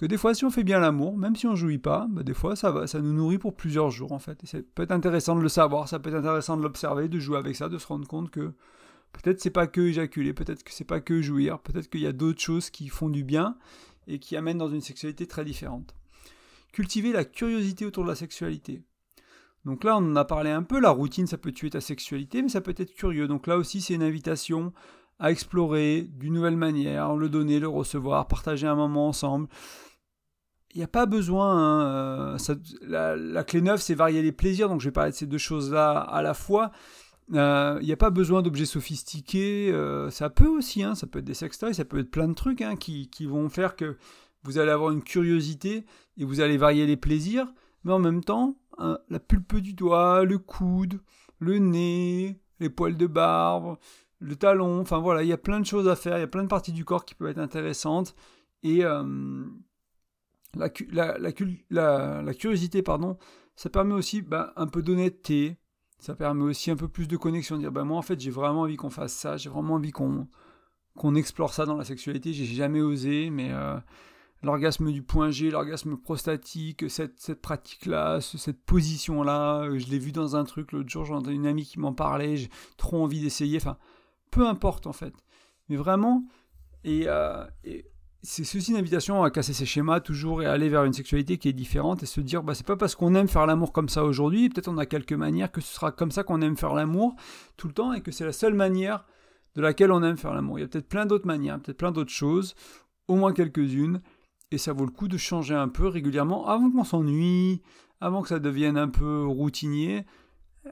des 0.06 0.18
fois, 0.18 0.34
si 0.36 0.46
on 0.46 0.52
fait 0.52 0.64
bien 0.64 0.80
l'amour, 0.80 1.18
même 1.18 1.36
si 1.36 1.48
on 1.48 1.56
jouit 1.56 1.80
pas, 1.80 2.08
bah, 2.10 2.24
des 2.24 2.34
fois, 2.34 2.56
ça, 2.56 2.72
va, 2.72 2.86
ça 2.86 3.00
nous 3.00 3.14
nourrit 3.14 3.40
pour 3.40 3.56
plusieurs 3.56 3.90
jours, 3.90 4.12
en 4.12 4.20
fait. 4.20 4.44
Et 4.44 4.48
ça 4.48 4.60
peut 4.76 4.84
être 4.84 4.92
intéressant 4.92 5.36
de 5.36 5.42
le 5.42 5.50
savoir, 5.50 5.88
ça 5.90 6.00
peut 6.00 6.10
être 6.10 6.18
intéressant 6.18 6.56
de 6.56 6.62
l'observer, 6.62 7.08
de 7.08 7.20
jouer 7.20 7.38
avec 7.38 7.56
ça, 7.56 7.68
de 7.68 7.78
se 7.78 7.88
rendre 7.88 8.08
compte 8.08 8.30
que 8.30 8.54
peut-être 9.12 9.42
c'est 9.42 9.50
pas 9.50 9.66
que 9.68 9.82
éjaculer, 9.82 10.34
peut-être 10.34 10.64
que 10.64 10.72
c'est 10.72 10.84
pas 10.84 11.02
que 11.02 11.22
jouir, 11.22 11.60
peut-être 11.60 11.90
qu'il 11.90 12.02
y 12.02 12.08
a 12.08 12.12
d'autres 12.12 12.42
choses 12.42 12.70
qui 12.70 12.90
font 12.90 13.10
du 13.10 13.24
bien 13.24 13.58
et 14.08 14.20
qui 14.20 14.38
amènent 14.38 14.60
dans 14.60 14.70
une 14.70 14.82
sexualité 14.82 15.26
très 15.26 15.44
différente. 15.44 15.96
Cultiver 16.74 17.12
la 17.12 17.26
curiosité 17.26 17.86
autour 17.86 18.04
de 18.04 18.10
la 18.10 18.16
sexualité. 18.16 18.84
Donc 19.66 19.84
là, 19.84 19.98
on 19.98 20.12
en 20.12 20.16
a 20.16 20.26
parlé 20.26 20.52
un 20.52 20.64
peu, 20.64 20.80
la 20.80 20.92
routine, 20.92 21.28
ça 21.28 21.38
peut 21.38 21.52
tuer 21.52 21.72
ta 21.72 21.82
sexualité, 21.82 22.42
mais 22.42 22.50
ça 22.50 22.62
peut 22.62 22.76
être 22.78 22.94
curieux. 22.94 23.28
Donc 23.28 23.48
là 23.48 23.58
aussi, 23.58 23.82
c'est 23.82 23.96
une 23.96 24.04
invitation 24.04 24.74
à 25.20 25.32
explorer 25.32 26.04
d'une 26.04 26.34
nouvelle 26.34 26.56
manière, 26.56 27.16
le 27.16 27.28
donner, 27.28 27.60
le 27.60 27.68
recevoir, 27.68 28.28
partager 28.28 28.68
un 28.68 28.76
moment 28.76 29.08
ensemble 29.08 29.48
n'y 30.78 30.84
a 30.84 30.88
pas 30.88 31.06
besoin. 31.06 31.58
Hein, 31.58 32.38
euh, 32.90 33.16
la, 33.18 33.44
clé 33.44 33.62
neuve, 33.62 33.82
c'est 33.82 33.96
varier 33.96 34.22
les 34.22 34.32
plaisirs. 34.32 34.70
Donc, 34.70 34.82
je 34.82 34.86
vais 34.88 34.92
parler 34.92 35.12
de 35.12 35.16
ces 35.16 35.26
deux 35.26 35.38
choses-là 35.38 36.00
à 36.00 36.22
la 36.22 36.34
fois. 36.34 36.72
Euh, 37.34 37.78
il 37.82 37.86
n'y 37.86 37.94
a 37.94 37.98
pas 37.98 38.10
besoin 38.10 38.42
d'objets 38.42 38.66
sophistiqués. 38.66 39.72
Euh, 39.72 40.10
ça 40.10 40.30
peut 40.30 40.48
aussi, 40.48 40.84
hein, 40.84 40.96
ça 40.96 41.08
peut 41.08 41.20
être 41.20 41.26
des 41.26 41.34
sextoys, 41.34 41.74
ça 41.74 41.84
peut 41.84 42.00
être 42.00 42.12
plein 42.12 42.28
de 42.28 42.34
trucs 42.34 42.62
hein, 42.62 42.76
qui, 42.76 43.10
vont 43.26 43.50
faire 43.50 43.76
que 43.76 43.98
vous 44.44 44.60
allez 44.60 44.72
avoir 44.72 44.92
une 44.92 45.04
curiosité 45.04 45.84
et 46.18 46.24
vous 46.24 46.42
allez 46.42 46.58
varier 46.58 46.86
les 46.86 46.96
plaisirs. 46.96 47.48
Mais 47.84 47.94
en 47.94 48.00
même 48.00 48.24
temps, 48.24 48.56
la 48.78 49.20
pulpe 49.20 49.58
du 49.58 49.74
doigt, 49.74 50.24
le 50.24 50.38
coude, 50.38 51.00
le 51.40 51.58
nez, 51.58 52.40
les 52.60 52.70
poils 52.70 52.98
de 52.98 53.08
barbe, 53.08 53.78
le 54.20 54.36
talon. 54.36 54.80
Enfin 54.80 55.00
voilà, 55.00 55.24
il 55.24 55.28
y 55.30 55.34
a 55.34 55.38
plein 55.38 55.60
de 55.60 55.66
choses 55.66 55.88
à 55.88 55.96
faire. 55.96 56.18
Il 56.18 56.22
y 56.22 56.24
a 56.24 56.28
plein 56.28 56.44
de 56.44 56.48
parties 56.48 56.72
du 56.72 56.86
corps 56.86 57.04
qui 57.04 57.16
peuvent 57.16 57.30
être 57.30 57.40
intéressantes. 57.40 58.16
Et 58.64 58.84
la, 60.56 62.34
curiosité, 62.34 62.82
pardon, 62.82 63.18
ça 63.56 63.70
permet 63.70 63.94
aussi 63.94 64.22
bah, 64.22 64.54
un 64.56 64.68
peu 64.68 64.82
d'honnêteté, 64.82 65.58
ça 66.00 66.16
permet 66.16 66.44
aussi 66.44 66.72
un 66.72 66.76
peu 66.76 66.88
plus 66.88 67.08
de 67.08 67.18
connexion, 67.18 67.58
dire 67.58 67.72
bah, 67.72 67.84
moi 67.84 67.98
en 67.98 68.02
fait 68.02 68.20
j'ai 68.20 68.32
vraiment 68.32 68.62
envie 68.62 68.76
qu'on 68.76 68.90
fasse 68.90 69.14
ça, 69.14 69.38
j'ai 69.38 69.50
vraiment 69.50 69.76
envie 69.76 69.92
qu'on 69.92 71.16
explore 71.16 71.54
ça 71.54 71.66
dans 71.66 71.78
la 71.78 71.84
sexualité, 71.84 72.34
j'ai 72.34 72.46
jamais 72.46 72.82
osé, 72.82 73.30
mais 73.30 73.52
euh, 73.52 73.78
l'orgasme 74.44 74.92
du 74.92 75.02
point 75.02 75.32
G, 75.32 75.50
l'orgasme 75.50 75.98
prostatique, 75.98 76.90
cette, 76.90 77.20
cette 77.20 77.42
pratique-là, 77.42 78.22
cette 78.22 78.64
position-là, 78.64 79.64
euh, 79.64 79.80
je 79.80 79.88
l'ai 79.88 80.00
vu 80.00 80.12
dans 80.12 80.36
un 80.36 80.44
truc 80.44 80.72
l'autre 80.72 80.90
jour, 80.90 81.06
j'ai 81.06 81.32
une 81.32 81.48
amie 81.48 81.66
qui 81.66 81.80
m'en 81.80 81.94
parlait, 81.94 82.38
j'ai 82.38 82.50
trop 82.78 83.04
envie 83.04 83.22
d'essayer, 83.22 83.58
enfin 83.58 83.78
peu 84.32 84.48
importe 84.48 84.88
en 84.88 84.94
fait. 84.94 85.14
Mais 85.70 85.76
vraiment, 85.76 86.24
et, 86.84 87.04
euh, 87.08 87.46
c'est 88.28 88.58
aussi 88.58 88.72
une 88.72 88.78
invitation 88.78 89.24
à 89.24 89.32
casser 89.32 89.54
ses 89.54 89.66
schémas 89.66 90.02
toujours 90.02 90.44
et 90.44 90.46
aller 90.46 90.68
vers 90.68 90.84
une 90.84 90.92
sexualité 90.92 91.38
qui 91.38 91.48
est 91.48 91.54
différente 91.54 92.04
et 92.04 92.06
se 92.06 92.20
dire 92.20 92.44
bah 92.44 92.56
c'est 92.56 92.66
pas 92.66 92.76
parce 92.76 92.94
qu'on 92.94 93.16
aime 93.16 93.30
faire 93.30 93.46
l'amour 93.46 93.72
comme 93.72 93.88
ça 93.88 94.04
aujourd'hui, 94.04 94.50
peut-être 94.50 94.68
on 94.68 94.78
a 94.78 94.86
quelques 94.86 95.14
manières 95.14 95.50
que 95.50 95.62
ce 95.62 95.74
sera 95.74 95.94
comme 95.94 96.12
ça 96.12 96.24
qu'on 96.24 96.42
aime 96.42 96.58
faire 96.58 96.74
l'amour 96.74 97.16
tout 97.56 97.70
le 97.70 97.74
temps 97.74 97.94
et 97.94 98.02
que 98.02 98.12
c'est 98.12 98.26
la 98.26 98.34
seule 98.34 98.54
manière 98.54 99.06
de 99.56 99.62
laquelle 99.62 99.94
on 99.94 100.04
aime 100.04 100.18
faire 100.18 100.34
l'amour. 100.34 100.60
Il 100.60 100.62
y 100.62 100.66
a 100.66 100.68
peut-être 100.68 100.90
plein 100.90 101.06
d'autres 101.06 101.26
manières, 101.26 101.58
peut-être 101.62 101.78
plein 101.78 101.94
d'autres 101.94 102.12
choses, 102.12 102.54
au 103.08 103.16
moins 103.16 103.32
quelques-unes 103.32 104.02
et 104.52 104.58
ça 104.58 104.74
vaut 104.74 104.86
le 104.86 104.92
coup 104.92 105.08
de 105.08 105.18
changer 105.18 105.56
un 105.56 105.70
peu 105.70 105.88
régulièrement 105.88 106.48
avant 106.48 106.70
qu'on 106.70 106.84
s'ennuie, 106.84 107.62
avant 108.02 108.22
que 108.24 108.28
ça 108.28 108.40
devienne 108.40 108.78
un 108.78 108.90
peu 108.90 109.26
routinier. 109.26 110.06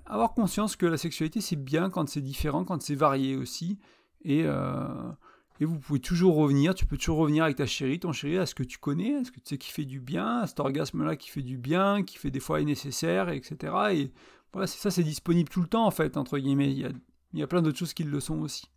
Avoir 0.05 0.33
conscience 0.33 0.75
que 0.75 0.85
la 0.85 0.97
sexualité 0.97 1.39
c'est 1.39 1.55
bien 1.55 1.89
quand 1.89 2.09
c'est 2.09 2.21
différent, 2.21 2.65
quand 2.65 2.81
c'est 2.81 2.95
varié 2.95 3.37
aussi 3.37 3.79
et 4.25 4.41
euh, 4.43 4.87
et 5.59 5.65
vous 5.65 5.79
pouvez 5.79 5.99
toujours 5.99 6.35
revenir, 6.35 6.75
tu 6.75 6.85
peux 6.85 6.97
toujours 6.97 7.17
revenir 7.17 7.45
avec 7.45 7.55
ta 7.55 7.65
chérie, 7.65 7.99
ton 7.99 8.11
chéri, 8.11 8.37
à 8.37 8.45
ce 8.45 8.53
que 8.53 8.63
tu 8.63 8.77
connais, 8.77 9.15
à 9.15 9.23
ce 9.23 9.31
que 9.31 9.39
tu 9.39 9.49
sais 9.49 9.57
qui 9.57 9.71
fait 9.71 9.85
du 9.85 10.01
bien, 10.01 10.39
à 10.39 10.47
cet 10.47 10.59
orgasme-là 10.59 11.15
qui 11.15 11.29
fait 11.29 11.41
du 11.41 11.57
bien, 11.57 12.03
qui 12.03 12.17
fait 12.17 12.31
des 12.31 12.41
fois 12.41 12.61
nécessaire, 12.61 13.29
etc. 13.29 13.73
Et 13.93 14.11
voilà, 14.51 14.67
c'est 14.67 14.79
ça, 14.79 14.91
c'est 14.91 15.03
disponible 15.03 15.49
tout 15.49 15.61
le 15.61 15.67
temps 15.67 15.85
en 15.85 15.91
fait, 15.91 16.17
entre 16.17 16.37
guillemets. 16.37 16.71
Il 16.71 17.39
y 17.39 17.43
a, 17.43 17.47
plein 17.47 17.61
d'autres 17.61 17.77
choses 17.77 17.93
qui 17.93 18.03
le 18.03 18.19
sont 18.19 18.39
aussi. 18.39 18.69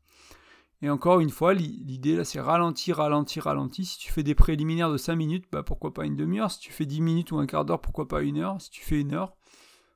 Et 0.81 0.88
encore 0.88 1.19
une 1.19 1.31
fois, 1.31 1.53
l'idée 1.53 2.14
là, 2.14 2.25
c'est 2.25 2.41
ralentir, 2.41 2.99
ralentir, 2.99 3.45
ralentir. 3.45 3.85
Si 3.85 3.99
tu 3.99 4.12
fais 4.12 4.23
des 4.23 4.37
préliminaires 4.37 4.93
de 4.93 4.97
5 4.97 5.17
minutes, 5.17 5.47
bah 5.51 5.64
pourquoi 5.64 5.93
pas 5.93 6.05
une 6.05 6.14
demi-heure 6.14 6.53
Si 6.53 6.61
tu 6.61 6.71
fais 6.71 6.87
10 6.87 7.01
minutes 7.01 7.33
ou 7.33 7.38
un 7.38 7.47
quart 7.47 7.64
d'heure, 7.64 7.81
pourquoi 7.81 8.07
pas 8.07 8.23
une 8.23 8.38
heure 8.38 8.61
Si 8.61 8.71
tu 8.71 8.85
fais 8.85 9.01
une 9.01 9.14
heure, 9.14 9.37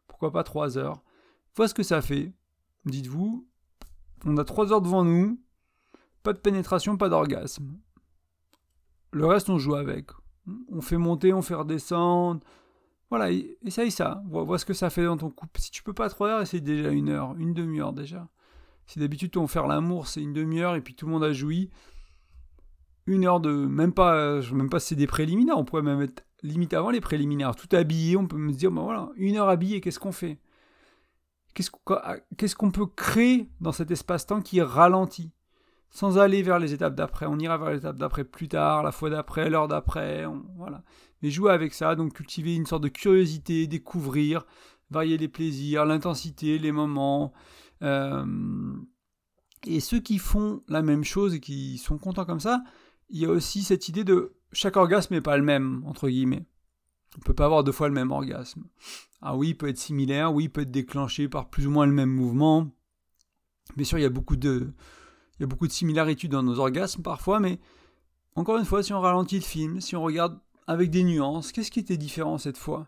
pourquoi 0.09 0.33
pas 0.33 0.43
3 0.43 0.79
heures 0.79 1.01
Vois 1.55 1.69
ce 1.69 1.75
que 1.75 1.85
ça 1.85 2.03
fait. 2.03 2.33
Dites-vous, 2.87 3.47
on 4.25 4.37
a 4.37 4.45
3 4.45 4.73
heures 4.73 4.83
devant 4.83 5.05
nous, 5.05 5.41
pas 6.23 6.33
de 6.33 6.39
pénétration, 6.39 6.97
pas 6.97 7.09
d'orgasme. 7.09 7.77
Le 9.13 9.27
reste, 9.27 9.51
on 9.51 9.59
joue 9.59 9.75
avec. 9.75 10.11
On 10.71 10.81
fait 10.81 10.97
monter, 10.97 11.33
on 11.33 11.43
fait 11.43 11.55
redescendre. 11.55 12.41
Voilà, 13.11 13.31
essaye 13.63 13.91
ça. 13.91 14.23
Vois, 14.27 14.59
ce 14.59 14.65
que 14.65 14.73
ça 14.75 14.91
fait 14.91 15.05
dans 15.05 15.17
ton 15.17 15.31
couple. 15.31 15.61
Si 15.61 15.71
tu 15.71 15.83
peux 15.83 15.93
pas 15.93 16.09
trois 16.09 16.29
heures, 16.29 16.41
essaye 16.41 16.63
déjà 16.63 16.91
une 16.91 17.11
heure, 17.11 17.35
une 17.39 17.53
demi-heure 17.53 17.93
déjà. 17.93 18.29
Si 18.87 18.99
d'habitude, 18.99 19.37
on 19.37 19.47
fait 19.47 19.67
l'amour, 19.67 20.07
c'est 20.07 20.23
une 20.23 20.33
demi-heure 20.33 20.75
et 20.75 20.81
puis 20.81 20.95
tout 20.95 21.07
le 21.07 21.13
monde 21.13 21.25
a 21.25 21.33
joui. 21.33 21.71
Une 23.07 23.27
heure 23.27 23.41
de. 23.41 23.53
Même 23.53 23.93
pas, 23.93 24.41
même 24.53 24.71
pas 24.71 24.81
c'est 24.81 24.97
des 24.97 25.07
préliminaires. 25.07 25.59
On 25.59 25.65
pourrait 25.65 25.83
même 25.83 26.01
être 26.01 26.25
limite 26.43 26.73
avant 26.75 26.91
les 26.91 27.01
préliminaires. 27.01 27.55
Tout 27.55 27.69
habillé, 27.77 28.17
on 28.17 28.27
peut 28.27 28.37
me 28.37 28.53
dire, 28.53 28.71
ben 28.71 28.83
voilà, 28.83 29.11
une 29.17 29.37
heure 29.37 29.49
habillé, 29.49 29.81
qu'est-ce 29.81 30.01
qu'on 30.01 30.13
fait? 30.13 30.41
Qu'est-ce 31.55 32.57
qu'on 32.57 32.71
peut 32.71 32.87
créer 32.87 33.51
dans 33.61 33.73
cet 33.73 33.91
espace-temps 33.91 34.41
qui 34.41 34.63
ralentit? 34.63 35.33
Sans 35.93 36.19
aller 36.19 36.43
vers 36.43 36.59
les 36.59 36.73
étapes 36.73 36.95
d'après. 36.95 37.27
On 37.27 37.39
ira 37.39 37.59
vers 37.59 37.71
l'étape 37.71 37.99
d'après 37.99 38.25
plus 38.25 38.49
tard, 38.49 38.83
la 38.83 38.93
fois 38.93 39.11
d'après, 39.11 39.51
l'heure 39.51 39.69
d'après, 39.69 40.25
voilà. 40.57 40.83
Mais 41.21 41.31
jouer 41.31 41.53
avec 41.53 41.75
ça, 41.75 41.95
donc 41.95 42.15
cultiver 42.15 42.57
une 42.57 42.67
sorte 42.67 42.83
de 42.83 42.89
curiosité, 42.89 43.67
découvrir, 43.67 44.47
varier 44.91 45.19
les 45.19 45.29
plaisirs, 45.29 45.85
l'intensité, 45.85 46.59
les 46.59 46.73
moments. 46.73 47.33
Euh, 47.83 48.25
et 49.67 49.81
ceux 49.81 50.01
qui 50.01 50.19
font 50.19 50.63
la 50.67 50.83
même 50.83 51.05
chose 51.05 51.35
et 51.35 51.41
qui 51.41 51.77
sont 51.77 51.99
contents 51.99 52.25
comme 52.25 52.41
ça, 52.41 52.65
il 53.11 53.21
y 53.21 53.27
a 53.27 53.31
aussi 53.31 53.63
cette 53.63 53.89
idée 53.89 54.03
de 54.03 54.35
chaque 54.51 54.79
orgasme 54.79 55.15
n'est 55.15 55.21
pas 55.21 55.37
le 55.37 55.45
même, 55.45 55.85
entre 55.87 56.09
guillemets. 56.09 56.47
On 57.17 57.19
ne 57.19 57.25
peut 57.25 57.35
pas 57.35 57.45
avoir 57.45 57.65
deux 57.65 57.73
fois 57.73 57.89
le 57.89 57.95
même 57.95 58.11
orgasme. 58.11 58.65
Ah 59.21 59.37
oui, 59.37 59.51
il 59.51 59.59
peut 59.59 59.69
être 59.69 59.79
similaire, 59.79 60.33
oui, 60.33 60.45
il 60.45 60.51
peut 60.51 60.63
être 60.63 60.71
déclenché 60.71 61.29
par 61.29 61.51
plus 61.51 61.67
ou 61.67 61.71
moins 61.71 61.85
le 61.85 61.93
même 61.93 62.11
mouvement. 62.11 62.71
Bien 63.77 63.85
sûr, 63.85 63.99
il 63.99 64.03
y 64.03 64.07
a 64.07 64.11
beaucoup 64.11 64.37
de, 64.37 64.73
il 65.43 65.47
y 65.47 65.47
a 65.47 65.49
beaucoup 65.49 65.67
de 65.67 65.73
similarités 65.73 66.29
dans 66.29 66.45
nos 66.45 66.61
orgasmes 66.61 67.03
parfois, 67.03 67.41
mais 67.41 67.59
encore 68.37 68.59
une 68.59 68.65
fois, 68.65 68.85
si 68.85 68.93
on 68.93 69.01
ralentit 69.01 69.41
le 69.41 69.45
film, 69.45 69.81
si 69.81 69.97
on 69.97 70.03
regarde 70.03 70.39
avec 70.69 70.89
des 70.89 71.03
nuances, 71.03 71.51
qu'est-ce 71.51 71.73
qui 71.73 71.81
était 71.81 71.97
différent 71.97 72.39
cette 72.39 72.57
fois? 72.57 72.87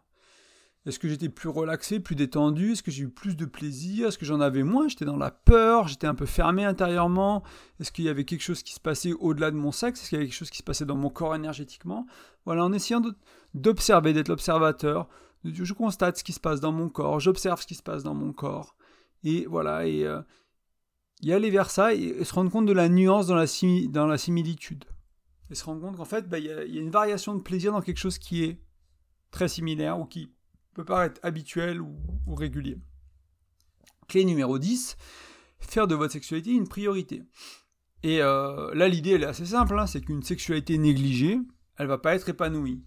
Est-ce 0.86 1.00
que 1.00 1.08
j'étais 1.08 1.28
plus 1.28 1.48
relaxé, 1.48 1.98
plus 1.98 2.14
détendu? 2.14 2.70
Est-ce 2.70 2.84
que 2.84 2.92
j'ai 2.92 3.02
eu 3.02 3.08
plus 3.08 3.36
de 3.36 3.44
plaisir? 3.44 4.06
Est-ce 4.06 4.18
que 4.18 4.24
j'en 4.24 4.38
avais 4.40 4.62
moins? 4.62 4.86
J'étais 4.86 5.04
dans 5.04 5.16
la 5.16 5.32
peur 5.32 5.88
J'étais 5.88 6.06
un 6.06 6.14
peu 6.14 6.26
fermé 6.26 6.64
intérieurement? 6.64 7.42
Est-ce 7.80 7.90
qu'il 7.90 8.04
y 8.04 8.08
avait 8.08 8.24
quelque 8.24 8.42
chose 8.42 8.62
qui 8.62 8.72
se 8.72 8.80
passait 8.80 9.14
au-delà 9.14 9.50
de 9.50 9.56
mon 9.56 9.72
sexe? 9.72 10.00
Est-ce 10.00 10.10
qu'il 10.10 10.18
y 10.18 10.20
avait 10.20 10.28
quelque 10.28 10.38
chose 10.38 10.50
qui 10.50 10.58
se 10.58 10.62
passait 10.62 10.84
dans 10.84 10.96
mon 10.96 11.10
corps 11.10 11.34
énergétiquement? 11.34 12.06
Voilà, 12.44 12.64
en 12.64 12.72
essayant 12.72 13.02
d'observer, 13.54 14.12
d'être 14.12 14.28
l'observateur, 14.28 15.08
je 15.44 15.72
constate 15.72 16.18
ce 16.18 16.22
qui 16.22 16.32
se 16.32 16.40
passe 16.40 16.60
dans 16.60 16.72
mon 16.72 16.88
corps, 16.88 17.18
j'observe 17.18 17.60
ce 17.60 17.66
qui 17.66 17.74
se 17.74 17.82
passe 17.82 18.04
dans 18.04 18.14
mon 18.14 18.32
corps. 18.32 18.76
Et 19.24 19.44
voilà, 19.46 19.88
et, 19.88 20.04
euh, 20.04 20.20
y 21.22 21.33
aller 21.33 21.50
vers 21.50 21.70
ça 21.70 21.94
et, 21.94 22.24
se 22.24 22.35
rendre 22.35 22.50
compte 22.50 22.66
de 22.66 22.72
la 22.72 22.88
nuance 22.88 23.27
dans 23.27 23.35
la, 23.35 24.18
similitude. 24.18 24.85
Et 25.50 25.55
se 25.55 25.64
rendre 25.64 25.81
compte 25.81 25.96
qu'en 25.96 26.05
fait, 26.05 26.29
bah, 26.29 26.38
il 26.38 26.46
y, 26.46 26.50
a 26.50 26.81
une 26.81 26.90
variation 26.90 27.35
de 27.35 27.40
plaisir 27.40 27.72
dans 27.72 27.81
quelque 27.81 27.98
chose 27.98 28.18
qui 28.18 28.44
est 28.44 28.61
très 29.31 29.48
similaire 29.48 29.98
ou 29.98 30.05
qui 30.05 30.31
peut 30.74 30.85
paraître 30.85 31.20
habituel 31.22 31.81
ou, 31.81 31.96
régulier. 32.35 32.79
Clé 34.09 34.24
numéro 34.24 34.59
10, 34.59 34.96
faire 35.61 35.87
de 35.87 35.94
votre 35.94 36.12
sexualité 36.12 36.50
une 36.50 36.68
priorité. 36.68 37.22
Et 38.03 38.20
euh, 38.20 38.74
là, 38.74 38.88
l'idée, 38.88 39.12
elle 39.12 39.22
est 39.22 39.27
assez 39.27 39.46
simple, 39.46 39.79
hein, 39.79 39.87
c'est 39.87 40.03
qu'une 40.03 40.22
sexualité 40.22 40.77
négligée, 40.77 41.38
elle 41.79 41.87
va 41.87 41.98
pas 41.98 42.14
être 42.14 42.29
épanouie. 42.29 42.83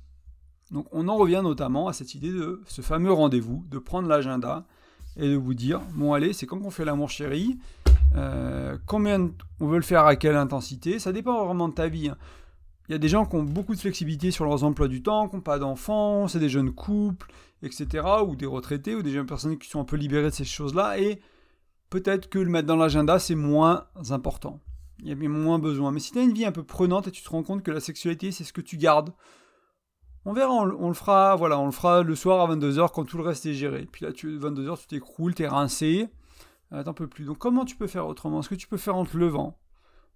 Donc 0.71 0.87
on 0.91 1.07
en 1.07 1.15
revient 1.15 1.41
notamment 1.43 1.87
à 1.87 1.93
cette 1.93 2.13
idée 2.13 2.31
de 2.31 2.61
ce 2.67 2.81
fameux 2.81 3.11
rendez-vous, 3.11 3.65
de 3.69 3.79
prendre 3.79 4.07
l'agenda 4.07 4.67
et 5.15 5.27
de 5.29 5.35
vous 5.35 5.53
dire, 5.53 5.81
bon 5.95 6.13
allez, 6.13 6.33
c'est 6.33 6.45
quand 6.45 6.61
on 6.63 6.69
fait 6.69 6.85
l'amour 6.85 7.09
chéri, 7.09 7.57
euh, 8.15 8.77
combien 8.85 9.31
on 9.59 9.67
veut 9.67 9.77
le 9.77 9.83
faire 9.83 10.05
à 10.05 10.15
quelle 10.15 10.35
intensité, 10.35 10.99
ça 10.99 11.11
dépend 11.11 11.45
vraiment 11.45 11.67
de 11.67 11.73
ta 11.73 11.87
vie. 11.87 12.09
Hein. 12.09 12.17
Il 12.89 12.93
y 12.93 12.95
a 12.95 12.99
des 12.99 13.09
gens 13.09 13.25
qui 13.25 13.35
ont 13.35 13.43
beaucoup 13.43 13.75
de 13.75 13.79
flexibilité 13.79 14.31
sur 14.31 14.45
leurs 14.45 14.63
emplois 14.63 14.87
du 14.87 15.03
temps, 15.03 15.27
qui 15.27 15.35
n'ont 15.35 15.41
pas 15.41 15.59
d'enfants, 15.59 16.27
c'est 16.27 16.39
des 16.39 16.49
jeunes 16.49 16.71
couples, 16.71 17.29
etc. 17.61 18.07
Ou 18.25 18.35
des 18.35 18.45
retraités, 18.45 18.95
ou 18.95 19.03
des 19.03 19.11
jeunes 19.11 19.25
personnes 19.25 19.57
qui 19.57 19.69
sont 19.69 19.81
un 19.81 19.85
peu 19.85 19.97
libérées 19.97 20.29
de 20.29 20.35
ces 20.35 20.45
choses-là. 20.45 20.97
Et 20.97 21.19
peut-être 21.89 22.29
que 22.29 22.39
le 22.39 22.49
mettre 22.49 22.67
dans 22.67 22.77
l'agenda, 22.77 23.19
c'est 23.19 23.35
moins 23.35 23.87
important. 24.09 24.61
Il 24.99 25.09
y 25.09 25.11
a 25.11 25.29
moins 25.29 25.59
besoin. 25.59 25.91
Mais 25.91 25.99
si 25.99 26.11
tu 26.11 26.19
as 26.19 26.23
une 26.23 26.33
vie 26.33 26.45
un 26.45 26.53
peu 26.53 26.63
prenante 26.63 27.07
et 27.07 27.11
tu 27.11 27.21
te 27.21 27.29
rends 27.29 27.43
compte 27.43 27.61
que 27.61 27.71
la 27.71 27.81
sexualité, 27.81 28.31
c'est 28.31 28.45
ce 28.45 28.53
que 28.53 28.61
tu 28.61 28.77
gardes, 28.77 29.11
on 30.25 30.33
verra, 30.33 30.51
on, 30.53 30.87
le 30.87 30.93
fera, 30.93 31.35
voilà, 31.35 31.59
on 31.59 31.65
le 31.65 31.71
fera 31.71 32.03
le 32.03 32.15
soir 32.15 32.49
à 32.49 32.53
22h 32.53 32.91
quand 32.93 33.05
tout 33.05 33.17
le 33.17 33.23
reste 33.23 33.45
est 33.45 33.53
géré. 33.53 33.87
Puis 33.91 34.05
là, 34.05 34.11
tu, 34.11 34.37
22h, 34.37 34.79
tu 34.79 34.87
t'écroules, 34.87 35.33
es 35.39 35.47
rincé. 35.47 36.09
Ah, 36.71 36.83
t'en 36.83 36.93
peux 36.93 37.07
plus. 37.07 37.25
Donc 37.25 37.37
comment 37.37 37.65
tu 37.65 37.75
peux 37.75 37.87
faire 37.87 38.07
autrement? 38.07 38.41
Est-ce 38.41 38.49
que 38.49 38.55
tu 38.55 38.67
peux 38.67 38.77
faire 38.77 38.95
en 38.95 39.05
te 39.05 39.15
levant 39.15 39.57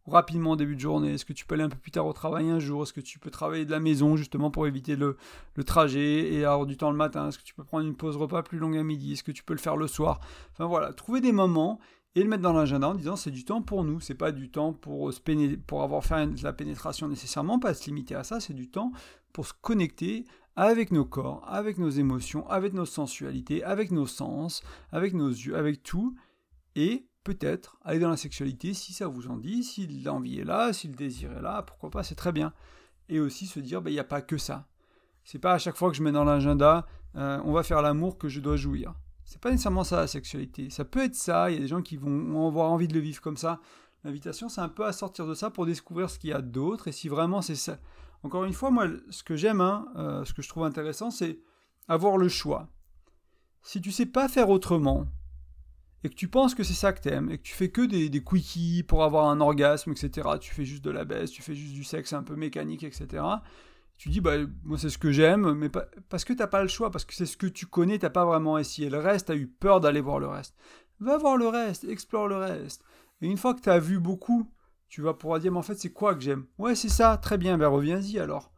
rapidement 0.06 0.52
au 0.52 0.56
début 0.56 0.76
de 0.76 0.82
journée? 0.82 1.14
Est-ce 1.14 1.26
que 1.26 1.34
tu 1.34 1.46
peux 1.46 1.56
aller 1.56 1.64
un 1.64 1.70
peu 1.70 1.78
plus 1.78 1.92
tard 1.92 2.06
au 2.06 2.14
travail 2.14 2.50
un 2.50 2.60
jour? 2.60 2.84
Est-ce 2.84 2.94
que 2.94 3.02
tu 3.02 3.20
peux 3.20 3.30
travailler 3.30 3.66
de 3.66 3.72
la 3.72 3.80
maison 3.80 4.18
justement 4.18 4.52
pour 4.52 4.68
éviter 4.68 4.96
le, 4.96 5.18
trajet 5.66 6.34
et 6.34 6.44
avoir 6.44 6.66
du 6.66 6.78
temps 6.78 6.92
le 6.92 6.98
matin? 6.98 7.30
Est-ce 7.30 7.38
que 7.38 7.44
tu 7.44 7.54
peux 7.54 7.64
prendre 7.64 7.86
une 7.86 7.96
pause 7.96 8.18
repas 8.18 8.44
plus 8.44 8.60
longue 8.60 8.78
à 8.78 8.84
midi? 8.84 9.14
Est-ce 9.14 9.24
que 9.24 9.32
tu 9.32 9.44
peux 9.44 9.54
le 9.54 9.60
faire 9.60 9.78
le 9.78 9.88
soir? 9.88 10.20
Enfin 10.52 10.66
voilà, 10.66 10.92
trouver 10.94 11.22
des 11.22 11.32
moments 11.32 11.80
et 12.16 12.24
le 12.24 12.30
mettre 12.30 12.44
dans 12.44 12.54
l'agenda 12.54 12.90
en 12.90 12.96
disant 12.96 13.16
c'est 13.16 13.32
du 13.32 13.46
temps 13.46 13.62
pour 13.62 13.86
nous, 13.86 14.02
c'est 14.02 14.16
pas 14.16 14.34
du 14.34 14.50
temps 14.50 14.74
pour, 14.74 15.14
se 15.14 15.22
pour 15.56 15.84
avoir 15.84 16.04
fait 16.04 16.28
la 16.44 16.52
pénétration 16.52 17.08
nécessairement, 17.08 17.58
pas 17.58 17.74
se 17.74 17.86
limiter 17.86 18.16
à 18.16 18.26
ça, 18.26 18.42
c'est 18.42 18.54
du 18.54 18.70
temps 18.70 18.92
pour 19.32 19.48
se 19.48 19.54
connecter 19.62 20.26
avec 20.58 20.92
nos 20.92 21.06
corps, 21.06 21.46
avec 21.48 21.78
nos 21.78 21.90
émotions, 21.90 22.48
avec 22.50 22.74
nos 22.74 22.86
sensualités, 22.86 23.64
avec 23.64 23.92
nos 23.92 24.06
sens, 24.06 24.62
avec 24.92 25.14
nos 25.14 25.30
yeux, 25.30 25.56
avec 25.56 25.84
tout, 25.84 26.16
et 26.76 27.08
peut-être 27.24 27.78
aller 27.84 28.00
dans 28.00 28.10
la 28.10 28.18
sexualité 28.18 28.74
si 28.74 28.94
ça 28.94 29.08
vous 29.08 29.28
en 29.28 29.38
dit, 29.38 29.64
si 29.64 29.88
l'envie 30.04 30.40
est 30.40 30.44
là, 30.44 30.74
si 30.74 30.88
le 30.88 30.96
désir 30.96 31.32
est 31.32 31.42
là, 31.42 31.62
pourquoi 31.64 31.90
pas, 31.90 32.04
c'est 32.04 32.16
très 32.16 32.32
bien. 32.32 32.54
Et 33.10 33.20
aussi 33.20 33.46
se 33.46 33.60
dire, 33.60 33.82
ben, 33.82 33.90
il 33.92 33.94
n'y 33.94 34.00
a 34.00 34.06
pas 34.06 34.22
que 34.22 34.38
ça. 34.38 34.68
C'est 35.24 35.40
pas 35.40 35.54
à 35.54 35.58
chaque 35.58 35.76
fois 35.76 35.92
que 35.92 35.98
je 35.98 36.04
mets 36.04 36.12
dans 36.12 36.24
l'agenda, 36.24 36.88
euh, 37.16 37.40
on 37.46 37.52
va 37.52 37.64
faire 37.64 37.82
l'amour 37.82 38.18
que 38.18 38.30
je 38.30 38.40
dois 38.40 38.56
jouir. 38.56 38.94
C'est 39.26 39.40
pas 39.40 39.52
nécessairement 39.52 39.84
ça 39.84 39.98
la 39.98 40.08
sexualité. 40.08 40.70
Ça 40.70 40.84
peut 40.84 41.04
être 41.04 41.16
ça, 41.16 41.52
il 41.52 41.54
y 41.56 41.58
a 41.58 41.62
des 41.62 41.68
gens 41.68 41.82
qui 41.82 41.98
vont 41.98 42.48
avoir 42.48 42.72
envie 42.72 42.88
de 42.88 42.94
le 42.94 43.00
vivre 43.00 43.22
comme 43.22 43.38
ça. 43.38 43.60
L'invitation, 44.04 44.50
c'est 44.50 44.62
un 44.62 44.70
peu 44.70 44.86
à 44.86 44.92
sortir 44.92 45.28
de 45.28 45.34
ça 45.34 45.52
pour 45.52 45.66
découvrir 45.66 46.10
ce 46.10 46.18
qu'il 46.18 46.32
y 46.32 46.34
a 46.34 46.42
d'autre. 46.42 46.88
Et 46.88 46.92
si 46.92 47.08
vraiment 47.08 47.42
c'est 47.42 47.56
ça. 47.56 47.78
Encore 48.24 48.46
une 48.46 48.54
fois, 48.54 48.72
moi, 48.72 48.88
ce 49.10 49.24
que 49.24 49.36
j'aime, 49.36 49.62
hein, 49.62 49.88
euh, 49.96 50.26
ce 50.26 50.34
que 50.34 50.42
je 50.42 50.50
trouve 50.50 50.64
intéressant, 50.64 51.12
c'est 51.12 51.40
avoir 51.88 52.18
le 52.18 52.30
choix. 52.30 52.68
Si 53.62 53.80
tu 53.80 53.92
sais 53.92 54.06
pas 54.06 54.28
faire 54.28 54.50
autrement, 54.50 55.06
et 56.04 56.10
que 56.10 56.16
tu 56.16 56.28
penses 56.28 56.56
que 56.56 56.64
c'est 56.64 56.74
ça 56.74 56.94
que 56.94 57.02
t'aimes, 57.02 57.30
et 57.30 57.38
que 57.38 57.44
tu 57.44 57.54
fais 57.54 57.70
que 57.70 57.82
des, 57.82 58.10
des 58.10 58.24
quickies 58.24 58.84
pour 58.84 59.04
avoir 59.04 59.30
un 59.30 59.40
orgasme, 59.40 59.92
etc., 59.92 60.30
tu 60.40 60.54
fais 60.54 60.66
juste 60.66 60.84
de 60.84 60.92
la 60.92 61.06
baisse, 61.06 61.32
tu 61.32 61.42
fais 61.42 61.56
juste 61.56 61.74
du 61.74 61.84
sexe 61.84 62.14
un 62.14 62.24
peu 62.24 62.36
mécanique, 62.36 62.84
etc., 62.84 63.24
tu 63.98 64.10
dis, 64.10 64.20
bah, 64.20 64.38
moi 64.64 64.80
c'est 64.80 64.90
ce 64.90 64.98
que 64.98 65.12
j'aime, 65.12 65.54
mais 65.54 65.70
parce 66.10 66.26
que 66.26 66.34
t'as 66.34 66.48
pas 66.48 66.64
le 66.64 66.68
choix, 66.68 66.90
parce 66.90 67.06
que 67.06 67.14
c'est 67.14 67.28
ce 67.28 67.38
que 67.38 67.46
tu 67.46 67.68
connais, 67.68 68.00
t'as 68.00 68.10
pas 68.10 68.26
vraiment 68.26 68.58
essayé 68.58 68.90
le 68.90 68.98
reste, 68.98 69.28
t'as 69.28 69.36
eu 69.36 69.46
peur 69.46 69.80
d'aller 69.80 70.02
voir 70.02 70.20
le 70.20 70.28
reste. 70.28 70.56
Va 71.00 71.18
voir 71.18 71.38
le 71.38 71.48
reste, 71.48 71.84
explore 71.84 72.28
le 72.28 72.38
reste. 72.38 72.84
Et 73.22 73.28
une 73.28 73.38
fois 73.38 73.54
que 73.54 73.62
t'as 73.62 73.78
vu 73.78 74.00
beaucoup, 74.00 74.52
tu 74.90 75.02
vas 75.02 75.14
pouvoir 75.14 75.40
dire, 75.40 75.52
mais 75.52 75.60
en 75.60 75.64
fait, 75.64 75.76
c'est 75.76 75.94
quoi 75.94 76.16
que 76.16 76.22
j'aime? 76.22 76.46
Ouais, 76.58 76.74
c'est 76.74 76.90
ça, 76.90 77.18
très 77.18 77.38
bien, 77.38 77.60
ben 77.60 77.68
reviens-y 77.68 78.18
alors 78.18 78.51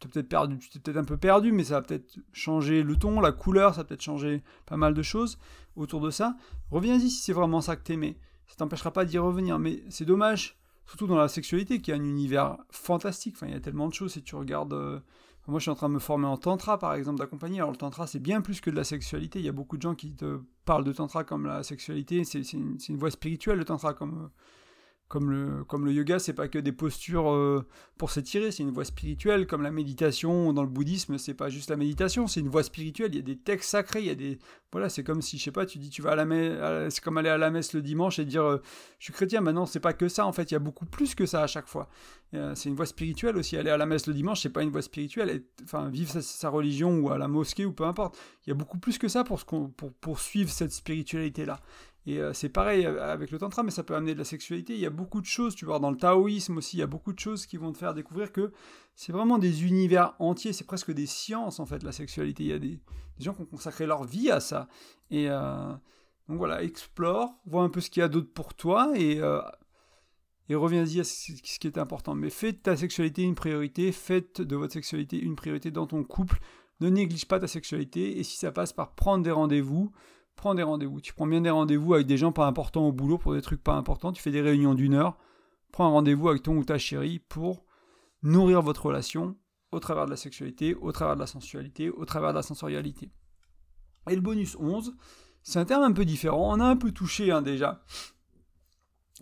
tu 0.00 0.08
peut-être 0.08 0.28
perdu, 0.28 0.58
tu 0.58 0.70
t'es 0.70 0.78
peut-être 0.78 0.96
un 0.96 1.04
peu 1.04 1.16
perdu, 1.16 1.52
mais 1.52 1.64
ça 1.64 1.74
va 1.74 1.82
peut-être 1.82 2.18
changer 2.32 2.82
le 2.82 2.96
ton, 2.96 3.20
la 3.20 3.32
couleur, 3.32 3.74
ça 3.74 3.82
va 3.82 3.84
peut-être 3.84 4.02
changer 4.02 4.42
pas 4.66 4.76
mal 4.76 4.94
de 4.94 5.02
choses 5.02 5.38
autour 5.76 6.00
de 6.00 6.10
ça. 6.10 6.36
Reviens-y 6.70 7.10
si 7.10 7.22
c'est 7.22 7.32
vraiment 7.32 7.60
ça 7.60 7.76
que 7.76 7.82
t'aimais. 7.82 8.16
ça 8.46 8.56
t'empêchera 8.56 8.92
pas 8.92 9.04
d'y 9.04 9.18
revenir. 9.18 9.58
Mais 9.58 9.84
c'est 9.90 10.06
dommage, 10.06 10.58
surtout 10.86 11.06
dans 11.06 11.16
la 11.16 11.28
sexualité, 11.28 11.80
qui 11.80 11.92
a 11.92 11.96
un 11.96 12.04
univers 12.04 12.56
fantastique. 12.70 13.34
Enfin, 13.36 13.46
il 13.48 13.52
y 13.52 13.56
a 13.56 13.60
tellement 13.60 13.88
de 13.88 13.94
choses. 13.94 14.12
Si 14.12 14.22
tu 14.22 14.34
regardes. 14.34 14.72
Euh, 14.72 15.00
moi, 15.46 15.58
je 15.58 15.62
suis 15.62 15.70
en 15.70 15.74
train 15.74 15.88
de 15.88 15.94
me 15.94 15.98
former 15.98 16.26
en 16.26 16.36
tantra, 16.36 16.78
par 16.78 16.94
exemple, 16.94 17.18
d'accompagner. 17.18 17.58
Alors, 17.58 17.72
le 17.72 17.76
tantra, 17.76 18.06
c'est 18.06 18.20
bien 18.20 18.40
plus 18.40 18.60
que 18.60 18.70
de 18.70 18.76
la 18.76 18.84
sexualité. 18.84 19.40
Il 19.40 19.44
y 19.44 19.48
a 19.48 19.52
beaucoup 19.52 19.76
de 19.76 19.82
gens 19.82 19.96
qui 19.96 20.14
te 20.14 20.38
parlent 20.64 20.84
de 20.84 20.92
tantra 20.92 21.24
comme 21.24 21.46
la 21.46 21.64
sexualité. 21.64 22.22
C'est 22.24 22.52
une, 22.52 22.78
une, 22.88 22.96
voie 22.96 23.10
spirituelle, 23.10 23.58
le 23.58 23.64
tantra, 23.64 23.92
comme 23.92 24.30
comme 25.10 25.32
le, 25.32 25.64
comme 25.64 25.84
le 25.84 25.92
yoga, 25.92 26.20
c'est 26.20 26.32
pas 26.32 26.46
que 26.46 26.56
des 26.56 26.70
postures 26.70 27.32
euh, 27.32 27.66
pour 27.98 28.12
s'étirer, 28.12 28.52
c'est 28.52 28.62
une 28.62 28.70
voie 28.70 28.84
spirituelle, 28.84 29.48
comme 29.48 29.60
la 29.60 29.72
méditation 29.72 30.52
dans 30.52 30.62
le 30.62 30.68
bouddhisme, 30.68 31.18
c'est 31.18 31.34
pas 31.34 31.48
juste 31.48 31.68
la 31.68 31.76
méditation, 31.76 32.28
c'est 32.28 32.38
une 32.38 32.48
voie 32.48 32.62
spirituelle, 32.62 33.10
il 33.12 33.16
y 33.16 33.18
a 33.18 33.22
des 33.22 33.36
textes 33.36 33.70
sacrés, 33.70 34.02
il 34.02 34.06
y 34.06 34.10
a 34.10 34.14
des... 34.14 34.38
Voilà, 34.70 34.88
c'est 34.88 35.02
comme 35.02 35.20
si, 35.20 35.36
je 35.36 35.42
sais 35.42 35.50
pas, 35.50 35.66
tu 35.66 35.78
dis 35.78 35.90
tu 35.90 36.00
vas 36.00 36.12
à 36.12 36.14
la 36.14 36.24
messe, 36.24 36.94
c'est 36.94 37.02
comme 37.02 37.18
aller 37.18 37.28
à 37.28 37.38
la 37.38 37.50
messe 37.50 37.72
le 37.72 37.82
dimanche 37.82 38.20
et 38.20 38.24
dire 38.24 38.44
euh, 38.44 38.62
je 39.00 39.06
suis 39.06 39.12
chrétien, 39.12 39.40
maintenant 39.40 39.66
c'est 39.66 39.80
pas 39.80 39.94
que 39.94 40.08
ça, 40.08 40.24
en 40.24 40.32
fait, 40.32 40.52
il 40.52 40.54
y 40.54 40.56
a 40.56 40.60
beaucoup 40.60 40.86
plus 40.86 41.16
que 41.16 41.26
ça 41.26 41.42
à 41.42 41.48
chaque 41.48 41.66
fois. 41.66 41.88
Euh, 42.34 42.54
c'est 42.54 42.68
une 42.68 42.76
voie 42.76 42.86
spirituelle 42.86 43.36
aussi, 43.36 43.56
aller 43.56 43.70
à 43.70 43.76
la 43.76 43.86
messe 43.86 44.06
le 44.06 44.14
dimanche, 44.14 44.42
c'est 44.42 44.50
pas 44.50 44.62
une 44.62 44.70
voie 44.70 44.82
spirituelle, 44.82 45.42
enfin, 45.64 45.88
vivre 45.88 46.20
sa, 46.20 46.48
religion 46.50 47.00
ou 47.00 47.10
à 47.10 47.18
la 47.18 47.26
mosquée 47.26 47.66
ou 47.66 47.72
peu 47.72 47.84
importe, 47.84 48.16
il 48.46 48.50
y 48.50 48.52
a 48.52 48.54
beaucoup 48.54 48.78
plus 48.78 48.96
que 48.96 49.08
ça 49.08 49.24
pour, 49.24 49.44
pour 49.44 49.92
poursuivre 49.94 50.50
cette 50.50 50.72
spiritualité-là. 50.72 51.60
Et 52.06 52.18
euh, 52.18 52.32
c'est 52.32 52.48
pareil 52.48 52.86
euh, 52.86 53.12
avec 53.12 53.30
le 53.30 53.38
tantra, 53.38 53.62
mais 53.62 53.70
ça 53.70 53.82
peut 53.82 53.94
amener 53.94 54.14
de 54.14 54.18
la 54.18 54.24
sexualité. 54.24 54.74
Il 54.74 54.80
y 54.80 54.86
a 54.86 54.90
beaucoup 54.90 55.20
de 55.20 55.26
choses, 55.26 55.54
tu 55.54 55.66
vois, 55.66 55.78
dans 55.78 55.90
le 55.90 55.96
taoïsme 55.96 56.56
aussi, 56.56 56.76
il 56.76 56.80
y 56.80 56.82
a 56.82 56.86
beaucoup 56.86 57.12
de 57.12 57.18
choses 57.18 57.46
qui 57.46 57.56
vont 57.56 57.72
te 57.72 57.78
faire 57.78 57.94
découvrir 57.94 58.32
que 58.32 58.52
c'est 58.94 59.12
vraiment 59.12 59.38
des 59.38 59.64
univers 59.64 60.14
entiers, 60.18 60.52
c'est 60.52 60.66
presque 60.66 60.92
des 60.92 61.06
sciences 61.06 61.60
en 61.60 61.66
fait, 61.66 61.82
la 61.82 61.92
sexualité. 61.92 62.44
Il 62.44 62.50
y 62.50 62.52
a 62.52 62.58
des, 62.58 62.80
gens 63.18 63.34
qui 63.34 63.42
ont 63.42 63.46
consacré 63.46 63.86
leur 63.86 64.04
vie 64.04 64.30
à 64.30 64.40
ça. 64.40 64.66
Et 65.10 65.26
euh, 65.28 65.72
donc 66.28 66.38
voilà, 66.38 66.62
explore, 66.62 67.34
vois 67.44 67.62
un 67.62 67.68
peu 67.68 67.82
ce 67.82 67.90
qu'il 67.90 68.00
y 68.00 68.04
a 68.04 68.08
d'autre 68.08 68.32
pour 68.32 68.54
toi 68.54 68.92
et, 68.96 69.20
reviens-y 70.48 71.00
à 71.00 71.04
ce 71.04 71.32
qui 71.58 71.66
est 71.66 71.78
important. 71.78 72.14
Mais 72.14 72.30
fais 72.30 72.52
de 72.52 72.56
ta 72.56 72.76
sexualité 72.76 73.22
une 73.22 73.34
priorité, 73.34 73.92
faites 73.92 74.40
de 74.40 74.56
votre 74.56 74.72
sexualité 74.72 75.20
une 75.20 75.36
priorité 75.36 75.70
dans 75.70 75.86
ton 75.86 76.02
couple. 76.02 76.38
Ne 76.80 76.88
néglige 76.88 77.28
pas 77.28 77.38
ta 77.38 77.46
sexualité 77.46 78.18
et 78.18 78.22
si 78.24 78.38
ça 78.38 78.50
passe 78.50 78.72
par 78.72 78.94
prendre 78.94 79.22
des 79.22 79.30
rendez-vous, 79.30 79.92
prends 80.40 80.54
des 80.54 80.62
rendez-vous. 80.62 81.02
Tu 81.02 81.12
prends 81.12 81.26
bien 81.26 81.42
des 81.42 81.50
rendez-vous 81.50 81.92
avec 81.92 82.06
des 82.06 82.16
gens 82.16 82.32
pas 82.32 82.46
importants 82.46 82.88
au 82.88 82.92
boulot 82.92 83.18
pour 83.18 83.34
des 83.34 83.42
trucs 83.42 83.62
pas 83.62 83.74
importants. 83.74 84.10
Tu 84.10 84.22
fais 84.22 84.30
des 84.30 84.40
réunions 84.40 84.74
d'une 84.74 84.94
heure. 84.94 85.18
Prends 85.70 85.86
un 85.86 85.90
rendez-vous 85.90 86.30
avec 86.30 86.42
ton 86.42 86.56
ou 86.56 86.64
ta 86.64 86.78
chérie 86.78 87.18
pour 87.18 87.66
nourrir 88.22 88.62
votre 88.62 88.86
relation 88.86 89.36
au 89.70 89.80
travers 89.80 90.06
de 90.06 90.10
la 90.10 90.16
sexualité, 90.16 90.74
au 90.74 90.92
travers 90.92 91.14
de 91.14 91.20
la 91.20 91.26
sensualité, 91.26 91.90
au 91.90 92.06
travers 92.06 92.30
de 92.30 92.36
la 92.36 92.42
sensorialité. 92.42 93.10
Et 94.08 94.14
le 94.14 94.22
bonus 94.22 94.56
11, 94.58 94.96
c'est 95.42 95.58
un 95.58 95.66
terme 95.66 95.82
un 95.82 95.92
peu 95.92 96.06
différent. 96.06 96.56
On 96.56 96.60
a 96.60 96.64
un 96.64 96.76
peu 96.76 96.90
touché 96.90 97.30
hein, 97.30 97.42
déjà 97.42 97.84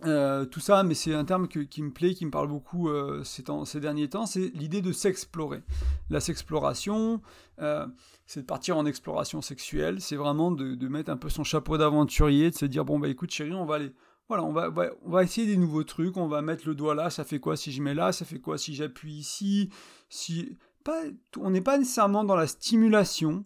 euh, 0.05 0.45
tout 0.45 0.61
ça, 0.61 0.83
mais 0.83 0.93
c'est 0.93 1.13
un 1.13 1.25
terme 1.25 1.47
qui 1.47 1.83
me 1.83 1.91
plaît, 1.91 2.13
qui 2.13 2.25
me 2.25 2.31
parle 2.31 2.47
beaucoup 2.47 2.89
euh, 2.89 3.23
ces, 3.23 3.43
ces, 3.65 3.79
derniers 3.81 4.07
temps, 4.07 4.25
c'est 4.25 4.51
l'idée 4.53 4.81
de 4.81 4.93
s'explorer. 4.93 5.61
La 6.09 6.21
sexploration, 6.21 7.21
euh, 7.59 7.85
c'est 8.25 8.41
de 8.41 8.45
partir 8.45 8.77
en 8.77 8.85
exploration 8.85 9.41
sexuelle, 9.41 9.99
c'est 9.99 10.15
vraiment 10.15 10.51
de, 10.51 10.87
mettre 10.87 11.11
un 11.11 11.17
peu 11.17 11.29
son 11.29 11.43
chapeau 11.43 11.77
d'aventurier, 11.77 12.49
de 12.49 12.55
se 12.55 12.65
dire, 12.65 12.85
bon 12.85 12.97
bah 12.97 13.09
écoute 13.09 13.31
chérie, 13.31 13.53
on 13.53 13.65
va 13.65 13.75
aller... 13.75 13.91
Voilà, 14.29 14.43
on 14.43 14.53
va, 14.53 14.69
on 15.01 15.09
va 15.09 15.23
essayer 15.23 15.47
des 15.47 15.57
nouveaux 15.57 15.83
trucs, 15.83 16.15
on 16.15 16.27
va 16.27 16.43
mettre 16.43 16.67
le 16.67 16.75
doigt 16.75 16.93
là, 16.93 17.09
ça 17.09 17.23
fait 17.23 17.39
quoi 17.39 17.57
si 17.57 17.71
je 17.71 17.81
mets 17.81 17.95
là, 17.95 18.11
ça 18.11 18.25
fait 18.25 18.39
quoi 18.39 18.57
si 18.57 18.75
j'appuie 18.75 19.13
ici, 19.13 19.69
si... 20.07 20.57
Pas, 20.85 21.01
on 21.37 21.49
n'est 21.49 21.61
pas 21.61 21.77
nécessairement 21.77 22.23
dans 22.23 22.35
la 22.35 22.47
stimulation, 22.47 23.43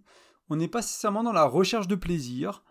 on 0.50 0.58
n'est 0.58 0.68
pas 0.68 0.80
nécessairement 0.80 1.24
dans 1.24 1.32
la 1.32 1.46
recherche 1.46 1.88
de 1.88 1.96
plaisir, 1.96 2.64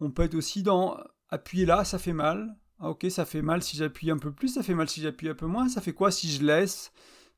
on 0.00 0.10
peut 0.10 0.22
être 0.22 0.34
aussi 0.34 0.62
dans 0.62 0.96
appuyer 1.30 1.64
là, 1.64 1.84
ça 1.84 1.98
fait 1.98 2.12
mal, 2.12 2.56
ah, 2.80 2.88
ok, 2.90 3.06
ça 3.10 3.26
fait 3.26 3.42
mal 3.42 3.62
si 3.62 3.76
j'appuie 3.76 4.10
un 4.10 4.16
peu 4.16 4.32
plus, 4.32 4.48
ça 4.48 4.62
fait 4.62 4.74
mal 4.74 4.88
si 4.88 5.02
j'appuie 5.02 5.28
un 5.28 5.34
peu 5.34 5.46
moins. 5.46 5.68
Ça 5.68 5.82
fait 5.82 5.92
quoi 5.92 6.10
si 6.10 6.30
je 6.30 6.42
laisse, 6.42 6.92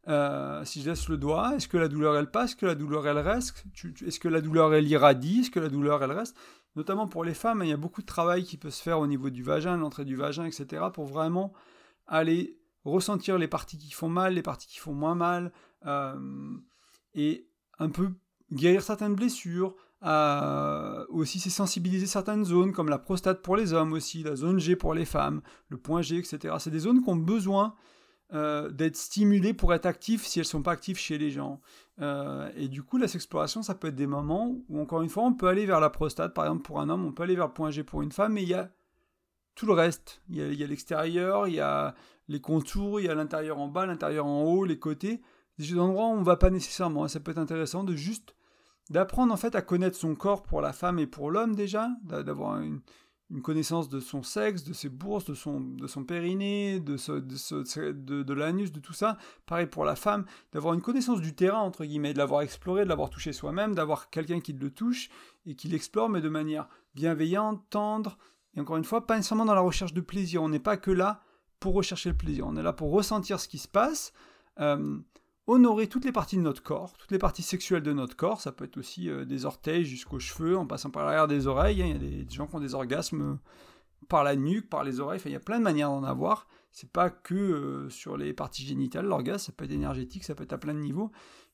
euh, 0.06 0.64
si 0.64 0.82
je 0.82 0.90
laisse 0.90 1.08
le 1.08 1.16
doigt? 1.16 1.56
Est-ce 1.56 1.66
que 1.66 1.76
la 1.76 1.88
douleur 1.88 2.16
elle 2.16 2.30
passe? 2.30 2.50
Est-ce 2.50 2.56
que 2.56 2.66
la 2.66 2.76
douleur 2.76 3.06
elle 3.08 3.18
reste? 3.18 3.64
Est-ce 4.06 4.20
que 4.20 4.28
la 4.28 4.40
douleur 4.40 4.72
elle 4.72 4.86
irradie? 4.86 5.40
Est-ce 5.40 5.50
que 5.50 5.60
la 5.60 5.68
douleur 5.68 6.02
elle 6.04 6.12
reste? 6.12 6.36
Notamment 6.76 7.08
pour 7.08 7.24
les 7.24 7.34
femmes, 7.34 7.60
il 7.64 7.68
y 7.68 7.72
a 7.72 7.76
beaucoup 7.76 8.02
de 8.02 8.06
travail 8.06 8.44
qui 8.44 8.56
peut 8.56 8.70
se 8.70 8.82
faire 8.82 9.00
au 9.00 9.06
niveau 9.08 9.30
du 9.30 9.42
vagin, 9.42 9.76
l'entrée 9.76 10.04
du 10.04 10.14
vagin, 10.14 10.44
etc. 10.44 10.86
pour 10.94 11.06
vraiment 11.06 11.52
aller 12.06 12.58
ressentir 12.84 13.36
les 13.36 13.48
parties 13.48 13.78
qui 13.78 13.90
font 13.90 14.08
mal, 14.08 14.34
les 14.34 14.42
parties 14.42 14.68
qui 14.68 14.78
font 14.78 14.94
moins 14.94 15.14
mal, 15.14 15.52
euh, 15.86 16.56
et 17.14 17.48
un 17.78 17.90
peu 17.90 18.10
guérir 18.52 18.82
certaines 18.82 19.14
blessures, 19.14 19.74
aussi 20.02 21.38
c'est 21.38 21.50
sensibiliser 21.50 22.06
certaines 22.06 22.44
zones, 22.44 22.72
comme 22.72 22.88
la 22.88 22.98
prostate 22.98 23.42
pour 23.42 23.56
les 23.56 23.72
hommes 23.72 23.92
aussi, 23.92 24.22
la 24.22 24.36
zone 24.36 24.58
G 24.58 24.76
pour 24.76 24.94
les 24.94 25.04
femmes, 25.04 25.42
le 25.68 25.76
point 25.76 26.02
G, 26.02 26.16
etc. 26.18 26.54
C'est 26.58 26.70
des 26.70 26.80
zones 26.80 27.02
qui 27.02 27.08
ont 27.08 27.16
besoin 27.16 27.74
euh, 28.34 28.70
d'être 28.70 28.96
stimulées 28.96 29.52
pour 29.52 29.74
être 29.74 29.84
actives 29.84 30.24
si 30.24 30.38
elles 30.38 30.46
ne 30.46 30.48
sont 30.48 30.62
pas 30.62 30.72
actives 30.72 30.96
chez 30.96 31.18
les 31.18 31.30
gens. 31.30 31.60
Euh, 32.00 32.50
et 32.56 32.68
du 32.68 32.82
coup, 32.82 32.96
la 32.96 33.06
sexploration, 33.06 33.62
ça 33.62 33.74
peut 33.74 33.88
être 33.88 33.94
des 33.94 34.06
moments 34.06 34.56
où, 34.70 34.80
encore 34.80 35.02
une 35.02 35.10
fois, 35.10 35.24
on 35.24 35.34
peut 35.34 35.48
aller 35.48 35.66
vers 35.66 35.80
la 35.80 35.90
prostate, 35.90 36.32
par 36.32 36.46
exemple 36.46 36.62
pour 36.62 36.80
un 36.80 36.88
homme, 36.88 37.04
on 37.04 37.12
peut 37.12 37.24
aller 37.24 37.36
vers 37.36 37.48
le 37.48 37.52
point 37.52 37.70
G 37.70 37.84
pour 37.84 38.00
une 38.00 38.10
femme, 38.10 38.32
mais 38.32 38.42
il 38.42 38.48
y 38.48 38.54
a 38.54 38.70
tout 39.54 39.66
le 39.66 39.74
reste. 39.74 40.22
Il 40.30 40.54
y 40.54 40.64
a 40.64 40.66
l'extérieur, 40.66 41.46
il 41.46 41.56
y 41.56 41.60
a 41.60 41.94
les 42.28 42.40
contours, 42.40 43.00
il 43.00 43.06
y 43.06 43.08
a 43.10 43.14
l'intérieur 43.14 43.58
en 43.58 43.68
bas, 43.68 43.84
l'intérieur 43.84 44.24
en 44.24 44.44
haut, 44.44 44.64
les 44.64 44.78
côtés. 44.78 45.20
Des 45.58 45.78
endroits 45.78 46.06
où 46.06 46.12
on 46.12 46.20
ne 46.20 46.24
va 46.24 46.36
pas 46.36 46.48
nécessairement. 46.48 47.06
Ça 47.08 47.20
peut 47.20 47.32
être 47.32 47.38
intéressant 47.38 47.84
de 47.84 47.94
juste 47.94 48.34
d'apprendre 48.90 49.32
en 49.32 49.36
fait 49.36 49.54
à 49.54 49.62
connaître 49.62 49.96
son 49.96 50.14
corps 50.14 50.42
pour 50.42 50.60
la 50.60 50.72
femme 50.72 50.98
et 50.98 51.06
pour 51.06 51.30
l'homme 51.30 51.54
déjà, 51.54 51.90
d'avoir 52.02 52.60
une, 52.60 52.80
connaissance 53.42 53.88
de 53.88 53.98
son 53.98 54.22
sexe, 54.22 54.62
de 54.62 54.74
ses 54.74 54.90
bourses, 54.90 55.24
de 55.24 55.32
son, 55.32 55.60
de 55.60 55.86
son 55.86 56.04
périnée, 56.04 56.80
de, 56.80 56.96
de, 58.22 58.32
l'anus, 58.34 58.72
de 58.72 58.80
tout 58.80 58.92
ça. 58.92 59.16
Pareil 59.46 59.66
pour 59.66 59.86
la 59.86 59.96
femme, 59.96 60.26
d'avoir 60.52 60.74
une 60.74 60.82
connaissance 60.82 61.22
du 61.22 61.34
terrain, 61.34 61.60
entre 61.60 61.86
guillemets, 61.86 62.12
de 62.12 62.18
l'avoir 62.18 62.42
exploré, 62.42 62.84
de 62.84 62.90
l'avoir 62.90 63.08
touché 63.08 63.32
soi-même, 63.32 63.74
d'avoir 63.74 64.10
quelqu'un 64.10 64.40
qui 64.40 64.52
le 64.52 64.70
touche 64.70 65.08
et 65.46 65.54
qui 65.54 65.68
l'explore, 65.68 66.10
mais 66.10 66.20
de 66.20 66.28
manière 66.28 66.68
bienveillante, 66.94 67.62
tendre, 67.70 68.18
et 68.54 68.60
encore 68.60 68.76
une 68.76 68.84
fois, 68.84 69.06
pas 69.06 69.16
nécessairement 69.16 69.44
dans 69.44 69.54
la 69.54 69.60
recherche 69.60 69.94
de 69.94 70.00
plaisir. 70.00 70.42
On 70.42 70.48
n'est 70.48 70.58
pas 70.58 70.76
que 70.76 70.90
là 70.90 71.22
pour 71.58 71.74
rechercher 71.74 72.10
le 72.10 72.16
plaisir, 72.16 72.46
on 72.46 72.56
est 72.56 72.62
là 72.62 72.72
pour 72.72 72.90
ressentir 72.90 73.40
ce 73.40 73.48
qui 73.48 73.58
se 73.58 73.68
passe. 73.68 74.12
Euh, 74.60 74.98
honorer 75.46 75.88
toutes 75.88 76.04
les 76.04 76.12
parties 76.12 76.36
de 76.36 76.42
notre 76.42 76.62
corps, 76.62 76.96
toutes 76.96 77.10
les 77.10 77.18
parties 77.18 77.42
sexuelles 77.42 77.82
de 77.82 77.92
notre 77.92 78.16
corps. 78.16 78.40
Ça 78.40 78.52
peut 78.52 78.64
être 78.64 78.76
aussi 78.76 79.08
euh, 79.08 79.24
des 79.24 79.44
orteils 79.44 79.84
jusqu'aux 79.84 80.20
cheveux, 80.20 80.56
en 80.56 80.66
passant 80.66 80.90
par 80.90 81.04
l'arrière 81.04 81.28
des 81.28 81.46
oreilles. 81.46 81.82
Hein. 81.82 81.86
Il 81.86 81.92
y 81.92 82.20
a 82.20 82.24
des, 82.24 82.30
gens 82.30 82.46
qui 82.46 82.54
ont 82.54 82.60
des 82.60 82.74
orgasmes 82.74 83.22
euh, 83.22 83.34
par 84.08 84.24
la 84.24 84.36
nuque, 84.36 84.68
par 84.68 84.84
les 84.84 85.00
oreilles. 85.00 85.20
il 85.24 85.32
y 85.32 85.36
a 85.36 85.40
plein 85.40 85.58
de 85.58 85.64
manières 85.64 85.88
d'en 85.88 86.04
avoir. 86.04 86.46
C'est 86.70 86.90
pas 86.90 87.10
que 87.10 87.34
euh, 87.34 87.90
sur 87.90 88.16
les 88.16 88.32
parties 88.32 88.64
génitales, 88.64 89.06
l'orgasme, 89.06 89.46
ça 89.46 89.52
peut 89.52 89.64
être 89.64 89.72
énergétique, 89.72 90.24
ça 90.24 90.34
peut 90.34 90.44
être 90.44 90.52
à 90.52 90.58
plein 90.58 90.74
de 90.74 90.80
niveaux. 90.80 91.10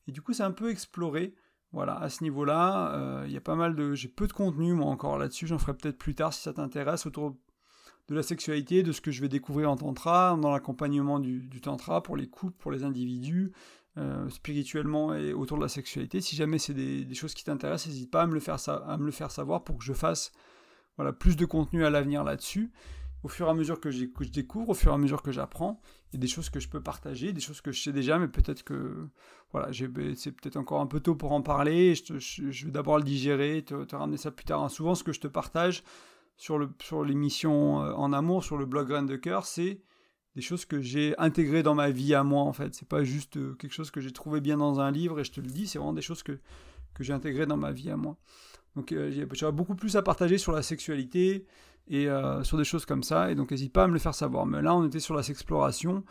Et 0.07 0.11
du 0.11 0.21
coup, 0.21 0.33
c'est 0.33 0.43
un 0.43 0.51
peu 0.51 0.69
exploré. 0.69 1.35
Voilà, 1.71 1.99
à 1.99 2.09
ce 2.09 2.23
niveau-là, 2.23 3.25
il 3.27 3.31
y 3.31 3.37
a 3.37 3.41
pas 3.41 3.53
mal 3.53 3.75
de. 3.75 3.93
J'ai 3.93 4.07
peu 4.07 4.25
de 4.25 4.33
contenu, 4.33 4.73
moi, 4.73 4.87
encore 4.87 5.19
là-dessus. 5.19 5.45
J'en 5.45 5.59
ferai 5.59 5.75
peut-être 5.75 5.99
plus 5.99 6.15
tard 6.15 6.33
si 6.33 6.41
ça 6.41 6.51
t'intéresse, 6.51 7.05
autour 7.05 7.35
de 8.09 8.15
la 8.15 8.23
sexualité, 8.23 8.81
de 8.81 8.91
ce 8.91 9.01
que 9.01 9.11
je 9.11 9.21
vais 9.21 9.29
découvrir 9.29 9.69
en 9.69 9.75
tantra, 9.75 10.35
dans 10.41 10.51
l'accompagnement 10.51 11.19
du, 11.19 11.41
du, 11.47 11.61
tantra 11.61 12.01
pour 12.01 12.17
les 12.17 12.27
couples, 12.27 12.57
pour 12.57 12.71
les 12.71 12.83
individus, 12.83 13.51
euh, 13.97 14.29
spirituellement 14.29 15.13
et 15.15 15.33
autour 15.33 15.57
de 15.57 15.63
la 15.63 15.69
sexualité. 15.69 16.21
Si 16.21 16.35
jamais 16.35 16.59
c'est 16.59 16.73
des, 16.73 17.13
choses 17.15 17.33
qui 17.33 17.43
t'intéressent, 17.43 17.87
n'hésite 17.87 18.11
pas 18.11 18.21
à 18.21 18.27
me, 18.27 18.33
le 18.33 18.39
faire 18.39 18.57
à 18.67 18.97
me 18.97 19.11
faire 19.11 19.31
savoir 19.31 19.63
pour 19.63 19.77
que 19.77 19.83
je 19.83 19.93
fasse 19.93 20.31
voilà, 20.95 21.11
plus 21.11 21.35
de 21.35 21.45
contenu 21.45 21.85
à 21.85 21.89
l'avenir 21.89 22.23
là-dessus. 22.23 22.71
Au 23.23 23.27
fur 23.27 23.47
et 23.47 23.49
à 23.49 23.53
mesure 23.53 23.81
que, 23.81 23.91
je 23.91 24.05
découvre, 24.31 24.69
au 24.69 24.73
fur 24.73 24.91
et 24.91 24.95
à 24.95 24.97
mesure 24.97 25.21
que 25.21 25.31
j'apprends, 25.31 25.81
il 26.11 26.15
y 26.15 26.19
a 26.19 26.21
des 26.21 26.27
choses 26.27 26.49
que 26.49 26.61
je 26.61 26.69
peux 26.69 26.81
partager, 26.81 27.33
des 27.33 27.41
choses 27.41 27.59
que 27.59 27.73
je 27.73 27.81
sais 27.81 27.91
déjà, 27.91 28.17
mais 28.17 28.29
peut-être 28.29 28.63
que 28.63 29.09
voilà, 29.51 29.69
ben, 29.89 30.15
c'est 30.15 30.31
peut-être 30.31 30.55
encore 30.55 30.79
un 30.79 30.87
peu 30.87 31.01
tôt 31.01 31.15
pour 31.15 31.33
en 31.33 31.41
parler. 31.41 31.95
Je, 31.95 32.65
vais 32.65 32.71
d'abord 32.71 32.97
le 32.97 33.03
digérer, 33.03 33.63
te, 33.65 33.83
te, 33.83 33.95
ramener 33.95 34.17
ça 34.17 34.31
plus 34.31 34.45
tard. 34.45 34.69
Souvent, 34.71 34.95
ce 34.95 35.03
que 35.03 35.11
je 35.11 35.19
te 35.19 35.27
partage 35.27 35.83
sur 36.37 36.57
l'émission 37.03 37.79
sur 37.79 37.85
euh, 37.85 37.93
en 37.93 38.13
amour, 38.13 38.43
sur 38.43 38.55
le 38.57 38.65
blog 38.65 38.87
Grain 38.87 39.03
de 39.03 39.17
Cœur, 39.17 39.45
c'est 39.45 39.81
des 40.35 40.41
choses 40.41 40.65
que 40.65 40.81
j'ai 40.81 41.15
intégrées 41.17 41.63
dans 41.63 41.75
ma 41.75 41.89
vie 41.89 42.13
à 42.13 42.23
moi 42.23 42.43
en 42.43 42.53
fait. 42.53 42.73
C'est 42.75 42.87
pas 42.87 43.03
juste 43.03 43.37
euh, 43.37 43.55
quelque 43.55 43.73
chose 43.73 43.91
que 43.91 44.01
j'ai 44.01 44.11
trouvé 44.11 44.41
bien 44.41 44.57
dans 44.57 44.79
un 44.79 44.91
livre 44.91 45.19
et 45.19 45.23
je 45.23 45.31
te 45.31 45.41
le 45.41 45.47
dis, 45.47 45.67
c'est 45.67 45.79
vraiment 45.79 45.93
des 45.93 46.01
choses 46.01 46.23
que, 46.23 46.39
que 46.93 47.03
j'ai 47.03 47.13
intégrées 47.13 47.45
dans 47.45 47.57
ma 47.57 47.71
vie 47.71 47.89
à 47.89 47.97
moi. 47.97 48.17
Donc 48.75 48.91
euh, 48.91 49.11
j'ai 49.11 49.51
beaucoup 49.51 49.75
plus 49.75 49.95
à 49.95 50.01
partager 50.01 50.37
sur 50.37 50.51
la 50.51 50.61
sexualité 50.61 51.45
et 51.87 52.07
euh, 52.07 52.43
sur 52.43 52.57
des 52.57 52.63
choses 52.63 52.85
comme 52.85 53.01
ça, 53.01 53.31
et 53.31 53.35
donc 53.35 53.49
n'hésite 53.49 53.73
pas 53.73 53.85
à 53.85 53.87
me 53.87 53.93
le 53.93 53.99
faire 53.99 54.13
savoir. 54.13 54.45
Mais 54.45 54.61
là 54.61 54.75
on 54.75 54.85
était 54.85 54.99
sur 54.99 55.15
la 55.15 55.23
sexploration 55.23 56.03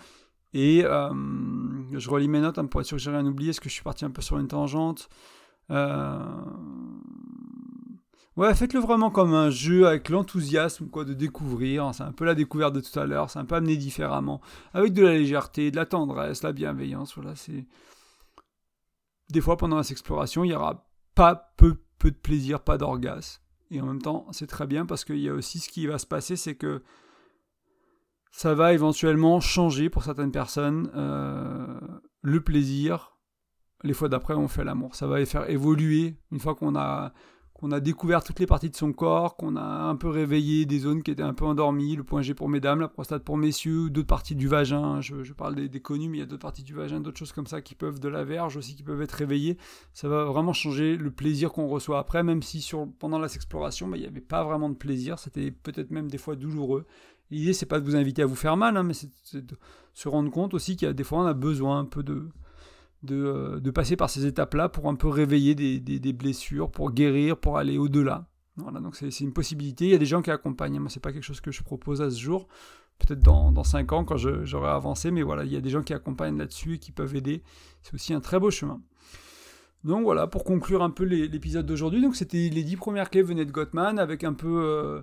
et 0.54 0.80
je 0.82 2.10
relis 2.10 2.26
mes 2.26 2.40
notes 2.40 2.58
hein, 2.58 2.66
pour 2.66 2.80
être 2.80 2.86
sûr 2.86 2.96
que 2.96 3.02
j'ai 3.02 3.10
rien 3.10 3.24
oublié, 3.26 3.50
est-ce 3.50 3.60
que 3.60 3.68
je 3.68 3.74
suis 3.74 3.84
parti 3.84 4.04
un 4.04 4.10
peu 4.10 4.22
sur 4.22 4.38
une 4.38 4.48
tangente 4.48 5.08
Ouais, 8.38 8.54
faites-le 8.54 8.78
vraiment 8.78 9.10
comme 9.10 9.34
un 9.34 9.50
jeu 9.50 9.88
avec 9.88 10.10
l'enthousiasme 10.10 10.86
quoi 10.86 11.04
de 11.04 11.12
découvrir. 11.12 11.92
C'est 11.92 12.04
un 12.04 12.12
peu 12.12 12.24
la 12.24 12.36
découverte 12.36 12.72
de 12.72 12.80
tout 12.80 12.96
à 12.96 13.04
l'heure. 13.04 13.28
C'est 13.28 13.40
un 13.40 13.44
peu 13.44 13.56
amené 13.56 13.76
différemment, 13.76 14.40
avec 14.72 14.92
de 14.92 15.02
la 15.02 15.14
légèreté, 15.14 15.72
de 15.72 15.76
la 15.76 15.86
tendresse, 15.86 16.44
la 16.44 16.52
bienveillance. 16.52 17.16
Voilà, 17.16 17.34
c'est 17.34 17.66
des 19.30 19.40
fois 19.40 19.56
pendant 19.56 19.82
cette 19.82 19.90
exploration, 19.90 20.44
il 20.44 20.52
y 20.52 20.54
aura 20.54 20.86
pas 21.16 21.52
peu 21.56 21.80
peu 21.98 22.12
de 22.12 22.16
plaisir, 22.16 22.60
pas 22.60 22.78
d'orgasme. 22.78 23.42
Et 23.72 23.80
en 23.80 23.86
même 23.86 24.00
temps, 24.00 24.28
c'est 24.30 24.46
très 24.46 24.68
bien 24.68 24.86
parce 24.86 25.04
qu'il 25.04 25.18
y 25.18 25.28
a 25.28 25.34
aussi 25.34 25.58
ce 25.58 25.68
qui 25.68 25.88
va 25.88 25.98
se 25.98 26.06
passer, 26.06 26.36
c'est 26.36 26.54
que 26.54 26.84
ça 28.30 28.54
va 28.54 28.72
éventuellement 28.72 29.40
changer 29.40 29.90
pour 29.90 30.04
certaines 30.04 30.30
personnes 30.30 30.92
le 32.22 32.40
plaisir. 32.40 33.18
Les 33.82 33.94
fois 33.94 34.08
d'après, 34.08 34.34
on 34.34 34.46
fait 34.46 34.62
l'amour. 34.62 34.94
Ça 34.94 35.08
va 35.08 35.18
les 35.18 35.26
faire 35.26 35.50
évoluer 35.50 36.20
une 36.30 36.38
fois 36.38 36.54
qu'on 36.54 36.76
a 36.76 37.12
qu'on 37.58 37.72
a 37.72 37.80
découvert 37.80 38.22
toutes 38.22 38.38
les 38.38 38.46
parties 38.46 38.70
de 38.70 38.76
son 38.76 38.92
corps, 38.92 39.36
qu'on 39.36 39.56
a 39.56 39.62
un 39.62 39.96
peu 39.96 40.08
réveillé 40.08 40.64
des 40.64 40.78
zones 40.78 41.02
qui 41.02 41.10
étaient 41.10 41.22
un 41.22 41.34
peu 41.34 41.44
endormies, 41.44 41.96
le 41.96 42.04
point 42.04 42.22
G 42.22 42.32
pour 42.32 42.48
mesdames, 42.48 42.78
la 42.78 42.86
prostate 42.86 43.24
pour 43.24 43.36
messieurs, 43.36 43.90
d'autres 43.90 44.06
parties 44.06 44.36
du 44.36 44.46
vagin, 44.46 45.00
je, 45.00 45.32
parle 45.32 45.56
des, 45.56 45.80
connus, 45.80 46.08
mais 46.08 46.18
il 46.18 46.20
y 46.20 46.22
a 46.22 46.26
d'autres 46.26 46.42
parties 46.42 46.62
du 46.62 46.72
vagin, 46.72 47.00
d'autres 47.00 47.18
choses 47.18 47.32
comme 47.32 47.48
ça 47.48 47.60
qui 47.60 47.74
peuvent, 47.74 47.98
de 47.98 48.08
la 48.08 48.22
verge 48.22 48.56
aussi, 48.56 48.76
qui 48.76 48.84
peuvent 48.84 49.02
être 49.02 49.12
réveillées. 49.12 49.58
Ça 49.92 50.08
va 50.08 50.24
vraiment 50.24 50.52
changer 50.52 50.96
le 50.96 51.10
plaisir 51.10 51.50
qu'on 51.50 51.66
reçoit 51.66 51.98
après, 51.98 52.22
même 52.22 52.42
si 52.42 52.60
sur, 52.60 52.86
pendant 53.00 53.18
la 53.18 53.26
exploration, 53.26 53.88
bah, 53.88 53.96
il 53.96 54.00
n'y 54.00 54.06
avait 54.06 54.20
pas 54.20 54.44
vraiment 54.44 54.68
de 54.68 54.76
plaisir, 54.76 55.18
c'était 55.18 55.50
peut-être 55.50 55.90
même 55.90 56.08
des 56.08 56.18
fois 56.18 56.36
douloureux. 56.36 56.86
L'idée, 57.32 57.52
c'est 57.52 57.66
pas 57.66 57.80
de 57.80 57.84
vous 57.84 57.96
inviter 57.96 58.22
à 58.22 58.26
vous 58.26 58.36
faire 58.36 58.56
mal, 58.56 58.76
hein, 58.76 58.84
mais 58.84 58.94
c'est 58.94 59.44
de 59.44 59.56
se 59.94 60.08
rendre 60.08 60.30
compte 60.30 60.54
aussi 60.54 60.76
qu'il 60.76 60.86
y 60.86 60.90
a 60.90 60.94
des 60.94 61.04
fois, 61.04 61.18
on 61.18 61.26
a 61.26 61.34
besoin 61.34 61.80
un 61.80 61.84
peu 61.84 62.04
de 62.04 62.28
euh, 63.10 63.60
de, 63.60 63.70
passer 63.70 63.96
par 63.96 64.10
ces 64.10 64.26
étapes-là 64.26 64.68
pour 64.68 64.88
un 64.88 64.94
peu 64.94 65.08
réveiller 65.08 65.54
des, 65.54 66.12
blessures, 66.12 66.70
pour 66.70 66.90
guérir, 66.90 67.36
pour 67.36 67.58
aller 67.58 67.78
au-delà. 67.78 68.26
Voilà, 68.56 68.80
donc 68.80 68.96
c'est 68.96 69.20
une 69.20 69.32
possibilité. 69.32 69.84
Il 69.84 69.90
y 69.90 69.94
a 69.94 69.98
des 69.98 70.06
gens 70.06 70.20
qui 70.20 70.30
accompagnent. 70.30 70.80
Moi, 70.80 70.90
c'est 70.90 71.00
pas 71.00 71.12
quelque 71.12 71.24
chose 71.24 71.40
que 71.40 71.52
je 71.52 71.62
propose 71.62 72.02
à 72.02 72.10
ce 72.10 72.18
jour. 72.18 72.48
Peut-être 72.98 73.22
dans, 73.22 73.52
dans 73.52 73.62
5 73.62 73.92
ans 73.92 74.04
quand 74.04 74.16
j'aurai 74.16 74.70
avancé, 74.70 75.12
mais 75.12 75.22
voilà, 75.22 75.44
il 75.44 75.52
y 75.52 75.56
a 75.56 75.60
des 75.60 75.70
gens 75.70 75.82
qui 75.82 75.94
accompagnent 75.94 76.36
là-dessus 76.36 76.74
et 76.74 76.78
qui 76.78 76.90
peuvent 76.90 77.14
aider. 77.14 77.44
C'est 77.82 77.94
aussi 77.94 78.12
un 78.12 78.20
très 78.20 78.40
beau 78.40 78.50
chemin. 78.50 78.80
Donc 79.84 80.02
voilà, 80.02 80.26
pour 80.26 80.42
conclure 80.42 80.82
un 80.82 80.90
peu 80.90 81.04
l'épisode 81.04 81.64
d'aujourd'hui, 81.64 82.02
donc 82.02 82.16
c'était 82.16 82.48
les 82.48 82.64
10 82.64 82.76
premières 82.76 83.10
clés 83.10 83.22
venaient 83.22 83.44
de 83.44 83.52
Gottman 83.52 84.00
avec 84.00 84.24
un 84.24 84.32
peu 84.32 84.60
euh, 84.60 85.02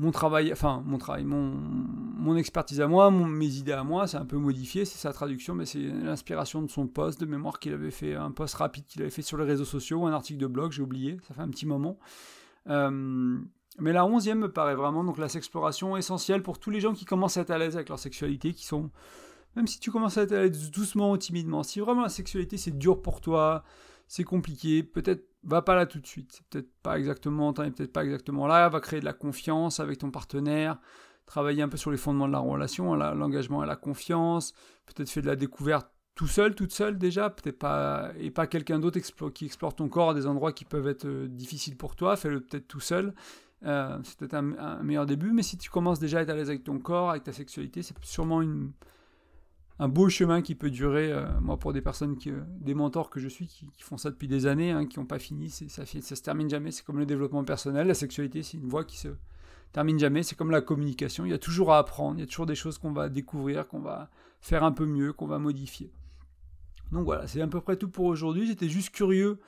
mon 0.00 0.12
travail, 0.12 0.50
enfin 0.50 0.82
mon 0.86 0.96
travail, 0.96 1.24
mon, 1.24 1.52
mon 1.52 2.34
expertise 2.34 2.80
à 2.80 2.88
moi, 2.88 3.10
mes 3.10 3.56
idées 3.56 3.72
à 3.72 3.84
moi, 3.84 4.06
c'est 4.06 4.16
un 4.16 4.24
peu 4.24 4.38
modifié, 4.38 4.86
c'est 4.86 4.96
sa 4.96 5.12
traduction, 5.12 5.54
mais 5.54 5.66
c'est 5.66 5.82
l'inspiration 5.82 6.62
de 6.62 6.70
son 6.70 6.86
post 6.86 7.20
de 7.20 7.26
mémoire 7.26 7.58
qu'il 7.58 7.74
avait 7.74 7.90
fait, 7.90 8.14
un 8.14 8.30
post 8.30 8.54
rapide 8.54 8.86
qu'il 8.86 9.02
avait 9.02 9.10
fait 9.10 9.20
sur 9.20 9.36
les 9.36 9.44
réseaux 9.44 9.66
sociaux, 9.66 10.06
un 10.06 10.12
article 10.12 10.40
de 10.40 10.46
blog, 10.46 10.72
j'ai 10.72 10.80
oublié, 10.80 11.18
ça 11.28 11.34
fait 11.34 11.42
un 11.42 11.50
petit 11.50 11.66
moment. 11.66 11.98
Euh, 12.70 13.38
mais 13.78 13.92
la 13.92 14.06
onzième 14.06 14.38
me 14.38 14.50
paraît 14.50 14.74
vraiment 14.74 15.04
donc 15.04 15.18
la 15.18 15.28
sexploration 15.28 15.98
essentielle 15.98 16.42
pour 16.42 16.58
tous 16.58 16.70
les 16.70 16.80
gens 16.80 16.94
qui 16.94 17.04
commencent 17.04 17.36
à 17.36 17.42
être 17.42 17.50
à 17.50 17.58
l'aise 17.58 17.76
avec 17.76 17.90
leur 17.90 17.98
sexualité, 17.98 18.54
qui 18.54 18.64
sont, 18.64 18.88
même 19.54 19.66
si 19.66 19.80
tu 19.80 19.90
commences 19.90 20.16
à 20.16 20.22
être 20.22 20.32
à 20.32 20.40
l'aise 20.44 20.70
doucement 20.70 21.10
ou 21.10 21.18
timidement, 21.18 21.62
si 21.62 21.78
vraiment 21.78 22.02
la 22.02 22.08
sexualité 22.08 22.56
c'est 22.56 22.78
dur 22.78 23.02
pour 23.02 23.20
toi, 23.20 23.64
c'est 24.08 24.24
compliqué, 24.24 24.82
peut-être 24.82 25.29
va 25.42 25.62
pas 25.62 25.74
là 25.74 25.86
tout 25.86 26.00
de 26.00 26.06
suite, 26.06 26.42
peut-être 26.50 26.70
pas 26.82 26.98
exactement, 26.98 27.52
peut-être 27.52 27.92
pas 27.92 28.04
exactement 28.04 28.46
là, 28.46 28.68
va 28.68 28.80
créer 28.80 29.00
de 29.00 29.04
la 29.04 29.12
confiance 29.12 29.80
avec 29.80 29.98
ton 29.98 30.10
partenaire, 30.10 30.78
travailler 31.26 31.62
un 31.62 31.68
peu 31.68 31.76
sur 31.76 31.90
les 31.90 31.96
fondements 31.96 32.28
de 32.28 32.32
la 32.32 32.38
relation, 32.38 32.94
l'engagement 32.94 33.64
et 33.64 33.66
la 33.66 33.76
confiance, 33.76 34.52
peut-être 34.86 35.08
faire 35.08 35.22
de 35.22 35.28
la 35.28 35.36
découverte 35.36 35.88
tout 36.14 36.26
seul, 36.26 36.54
toute 36.54 36.72
seule 36.72 36.98
déjà, 36.98 37.30
peut-être 37.30 37.58
pas, 37.58 38.10
et 38.18 38.30
pas 38.30 38.46
quelqu'un 38.46 38.78
d'autre 38.78 38.98
qui 39.30 39.46
explore 39.46 39.74
ton 39.74 39.88
corps 39.88 40.10
à 40.10 40.14
des 40.14 40.26
endroits 40.26 40.52
qui 40.52 40.66
peuvent 40.66 40.88
être 40.88 41.06
euh, 41.06 41.28
difficiles 41.28 41.76
pour 41.76 41.96
toi, 41.96 42.16
fais-le 42.16 42.40
peut-être 42.40 42.68
tout 42.68 42.80
seul. 42.80 43.14
Euh, 43.64 43.98
c'est 44.02 44.18
peut-être 44.18 44.34
un, 44.34 44.58
un, 44.58 44.82
meilleur 44.82 45.06
début, 45.06 45.32
mais 45.32 45.42
si 45.42 45.56
tu 45.56 45.70
commences 45.70 45.98
déjà 45.98 46.18
à 46.18 46.22
être 46.22 46.30
à 46.30 46.34
l'aise 46.34 46.50
avec 46.50 46.64
ton 46.64 46.78
corps, 46.78 47.10
avec 47.10 47.24
ta 47.24 47.32
sexualité, 47.32 47.82
c'est 47.82 47.94
sûrement 48.04 48.42
une, 48.42 48.72
un 49.80 49.88
beau 49.88 50.10
chemin 50.10 50.42
qui 50.42 50.54
peut 50.54 50.70
durer, 50.70 51.10
euh, 51.10 51.26
moi 51.40 51.58
pour 51.58 51.72
des 51.72 51.80
personnes, 51.80 52.18
qui, 52.18 52.30
des 52.60 52.74
mentors 52.74 53.08
que 53.08 53.18
je 53.18 53.28
suis, 53.28 53.46
qui, 53.46 53.66
font 53.78 53.96
ça 53.96 54.10
depuis 54.10 54.28
des 54.28 54.46
années, 54.46 54.72
hein, 54.72 54.84
qui 54.84 54.98
n'ont 54.98 55.06
pas 55.06 55.18
fini, 55.18 55.48
ça, 55.48 55.86
ça 55.86 56.16
se 56.16 56.22
termine 56.22 56.50
jamais, 56.50 56.70
c'est 56.70 56.84
comme 56.84 56.98
le 56.98 57.06
développement 57.06 57.42
personnel, 57.44 57.86
la 57.86 57.94
sexualité 57.94 58.42
c'est 58.42 58.58
une 58.58 58.68
voie 58.68 58.84
qui 58.84 58.98
se 58.98 59.08
termine 59.72 59.98
jamais, 59.98 60.22
c'est 60.22 60.36
comme 60.36 60.50
la 60.50 60.60
communication, 60.60 61.24
il 61.24 61.30
y 61.30 61.34
a 61.34 61.38
toujours 61.38 61.72
à 61.72 61.78
apprendre, 61.78 62.18
il 62.18 62.20
y 62.20 62.24
a 62.24 62.26
toujours 62.26 62.44
des 62.44 62.54
choses 62.54 62.76
qu'on 62.76 62.92
va 62.92 63.08
découvrir, 63.08 63.66
qu'on 63.68 63.80
va 63.80 64.10
faire 64.42 64.64
un 64.64 64.72
peu 64.72 64.84
mieux, 64.84 65.14
qu'on 65.14 65.26
va 65.26 65.38
modifier. 65.38 65.90
Donc 66.92 67.04
voilà, 67.04 67.26
c'est 67.26 67.40
à 67.40 67.46
peu 67.46 67.62
près 67.62 67.76
tout 67.76 67.88
pour 67.88 68.04
aujourd'hui, 68.04 68.46
j'étais 68.46 68.68
juste 68.68 68.90
curieux 68.90 69.38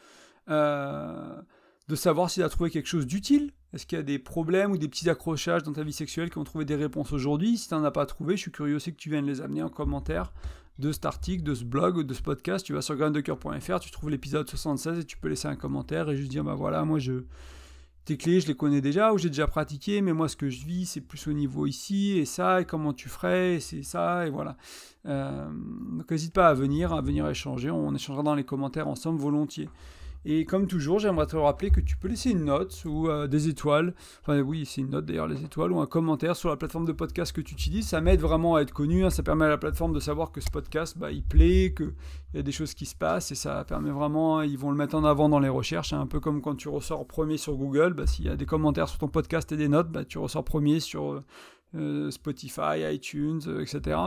euh, 0.49 1.43
de 1.89 1.95
savoir 1.95 2.31
si 2.31 2.41
tu 2.41 2.45
as 2.45 2.49
trouvé 2.49 2.71
quelque 2.71 2.89
chose 2.89 3.07
d'utile 3.07 3.53
est-ce 3.73 3.87
qu'il 3.87 3.97
y 3.97 4.01
a 4.01 4.05
des 4.05 4.19
problèmes 4.19 4.73
ou 4.73 4.77
des 4.77 4.89
petits 4.89 5.09
accrochages 5.09 5.63
dans 5.63 5.73
ta 5.73 5.83
vie 5.83 5.95
sexuelle 5.95 6.29
qui 6.29 6.39
ont 6.39 6.45
trouvé 6.45 6.65
des 6.65 6.77
réponses 6.77 7.13
aujourd'hui? 7.13 7.57
Si 7.57 7.69
tu 7.69 7.75
n'en 7.75 7.85
as 7.85 7.91
pas 7.91 8.05
trouvé, 8.05 8.37
je 8.37 8.43
suis 8.43 8.53
curieux 8.53 8.77
aussi 8.77 8.93
que 8.93 8.99
tu 8.99 9.09
viennes 9.09 9.27
les 9.27 9.41
amener 9.41 9.63
en 9.63 9.71
commentaire 9.71 10.33
de 10.79 10.93
cet 10.93 11.07
article, 11.07 11.43
de 11.43 11.55
ce 11.55 11.65
blog 11.65 12.03
de 12.03 12.15
ce 12.15 12.23
podcast. 12.23 12.67
Tu 12.67 12.75
vas 12.75 12.83
sur 12.83 12.97
graindecoeur.fr, 12.97 13.81
tu 13.81 13.91
trouves 13.91 14.11
l'épisode 14.11 14.49
76 14.49 14.99
et 14.99 15.05
tu 15.05 15.17
peux 15.17 15.29
laisser 15.29 15.49
un 15.49 15.57
commentaire 15.57 16.11
et 16.11 16.17
juste 16.17 16.31
dire 16.31 16.45
bah 16.45 16.55
voilà, 16.55 16.85
moi 16.85 16.99
je 16.99 17.25
tes 18.05 18.17
clés, 18.19 18.41
je 18.41 18.49
les 18.49 18.57
connais 18.57 18.81
déjà 18.81 19.13
ou 19.13 19.19
j'ai 19.19 19.29
déjà 19.29 19.47
pratiqué, 19.47 20.03
mais 20.03 20.13
moi 20.13 20.29
ce 20.29 20.37
que 20.37 20.51
je 20.51 20.67
vis, 20.67 20.87
c'est 20.87 21.01
plus 21.01 21.27
au 21.29 21.33
niveau 21.33 21.67
ici 21.67 22.19
et 22.19 22.25
ça, 22.27 22.61
et 22.61 22.67
comment 22.67 22.93
tu 22.93 23.09
ferais, 23.09 23.59
c'est 23.61 23.85
ça, 23.85 24.27
et 24.27 24.31
voilà. 24.31 24.57
Euh, 25.07 25.51
donc 25.97 26.11
n'hésite 26.11 26.35
pas 26.35 26.49
à 26.49 26.55
venir, 26.55 26.93
à 26.93 27.01
venir 27.01 27.27
échanger, 27.29 27.71
on 27.71 27.95
échangera 27.95 28.23
dans 28.23 28.35
les 28.35 28.45
commentaires 28.45 28.89
ensemble 28.89 29.21
volontiers. 29.21 29.71
Et 30.25 30.45
comme 30.45 30.67
toujours, 30.67 30.99
j'aimerais 30.99 31.27
te 31.27 31.37
rappeler 31.37 31.71
que 31.71 31.81
tu 31.81 31.97
peux 31.97 32.09
laisser 32.09 32.31
une 32.31 32.45
note 32.45 32.85
ou 32.85 33.09
euh, 33.09 33.27
des 33.27 33.49
étoiles. 33.49 33.95
Enfin, 34.21 34.41
oui, 34.41 34.65
c'est 34.67 34.81
une 34.81 34.91
note 34.91 35.07
d'ailleurs, 35.07 35.27
les 35.27 35.43
étoiles, 35.43 35.73
ou 35.73 35.81
un 35.81 35.87
commentaire 35.87 36.37
sur 36.37 36.49
la 36.49 36.57
plateforme 36.57 36.85
de 36.85 36.93
podcast 36.93 37.33
que 37.35 37.41
tu 37.41 37.55
utilises. 37.55 37.89
Ça 37.89 38.01
m'aide 38.01 38.21
vraiment 38.21 38.57
à 38.57 38.63
être 38.63 38.73
connu. 38.73 39.05
Hein. 39.05 39.11
Ça 39.11 39.23
permet 39.23 39.47
à 39.47 39.49
la 39.49 39.59
plateforme 39.59 39.93
de 39.93 40.01
savoir 40.01 40.31
que 40.31 40.41
ce 40.41 40.51
podcast, 40.51 40.97
bah, 40.97 41.11
il 41.11 41.25
plaît, 41.25 41.75
qu'il 41.77 41.95
y 42.35 42.39
a 42.39 42.43
des 42.43 42.53
choses 42.53 42.75
qui 42.75 42.87
se 42.87 42.95
passent. 42.95 43.33
Et 43.33 43.35
ça 43.35 43.65
permet 43.65 43.91
vraiment, 43.91 44.43
ils 44.43 44.59
vont 44.59 44.71
le 44.71 44.77
mettre 44.77 44.95
en 44.95 45.05
avant 45.05 45.29
dans 45.29 45.41
les 45.41 45.49
recherches. 45.49 45.93
Hein. 45.93 46.01
Un 46.01 46.07
peu 46.07 46.21
comme 46.21 46.41
quand 46.41 46.55
tu 46.55 46.69
ressors 46.69 47.07
premier 47.07 47.37
sur 47.37 47.57
Google. 47.57 47.95
Bah, 47.95 48.07
S'il 48.07 48.27
y 48.27 48.29
a 48.29 48.37
des 48.37 48.47
commentaires 48.47 48.89
sur 48.89 48.99
ton 48.99 49.09
podcast 49.09 49.51
et 49.51 49.57
des 49.57 49.69
notes, 49.69 49.91
bah, 49.91 50.05
tu 50.05 50.19
ressors 50.19 50.45
premier 50.45 50.79
sur 50.79 51.23
euh, 51.75 52.11
Spotify, 52.11 52.83
iTunes, 52.93 53.41
etc. 53.61 53.99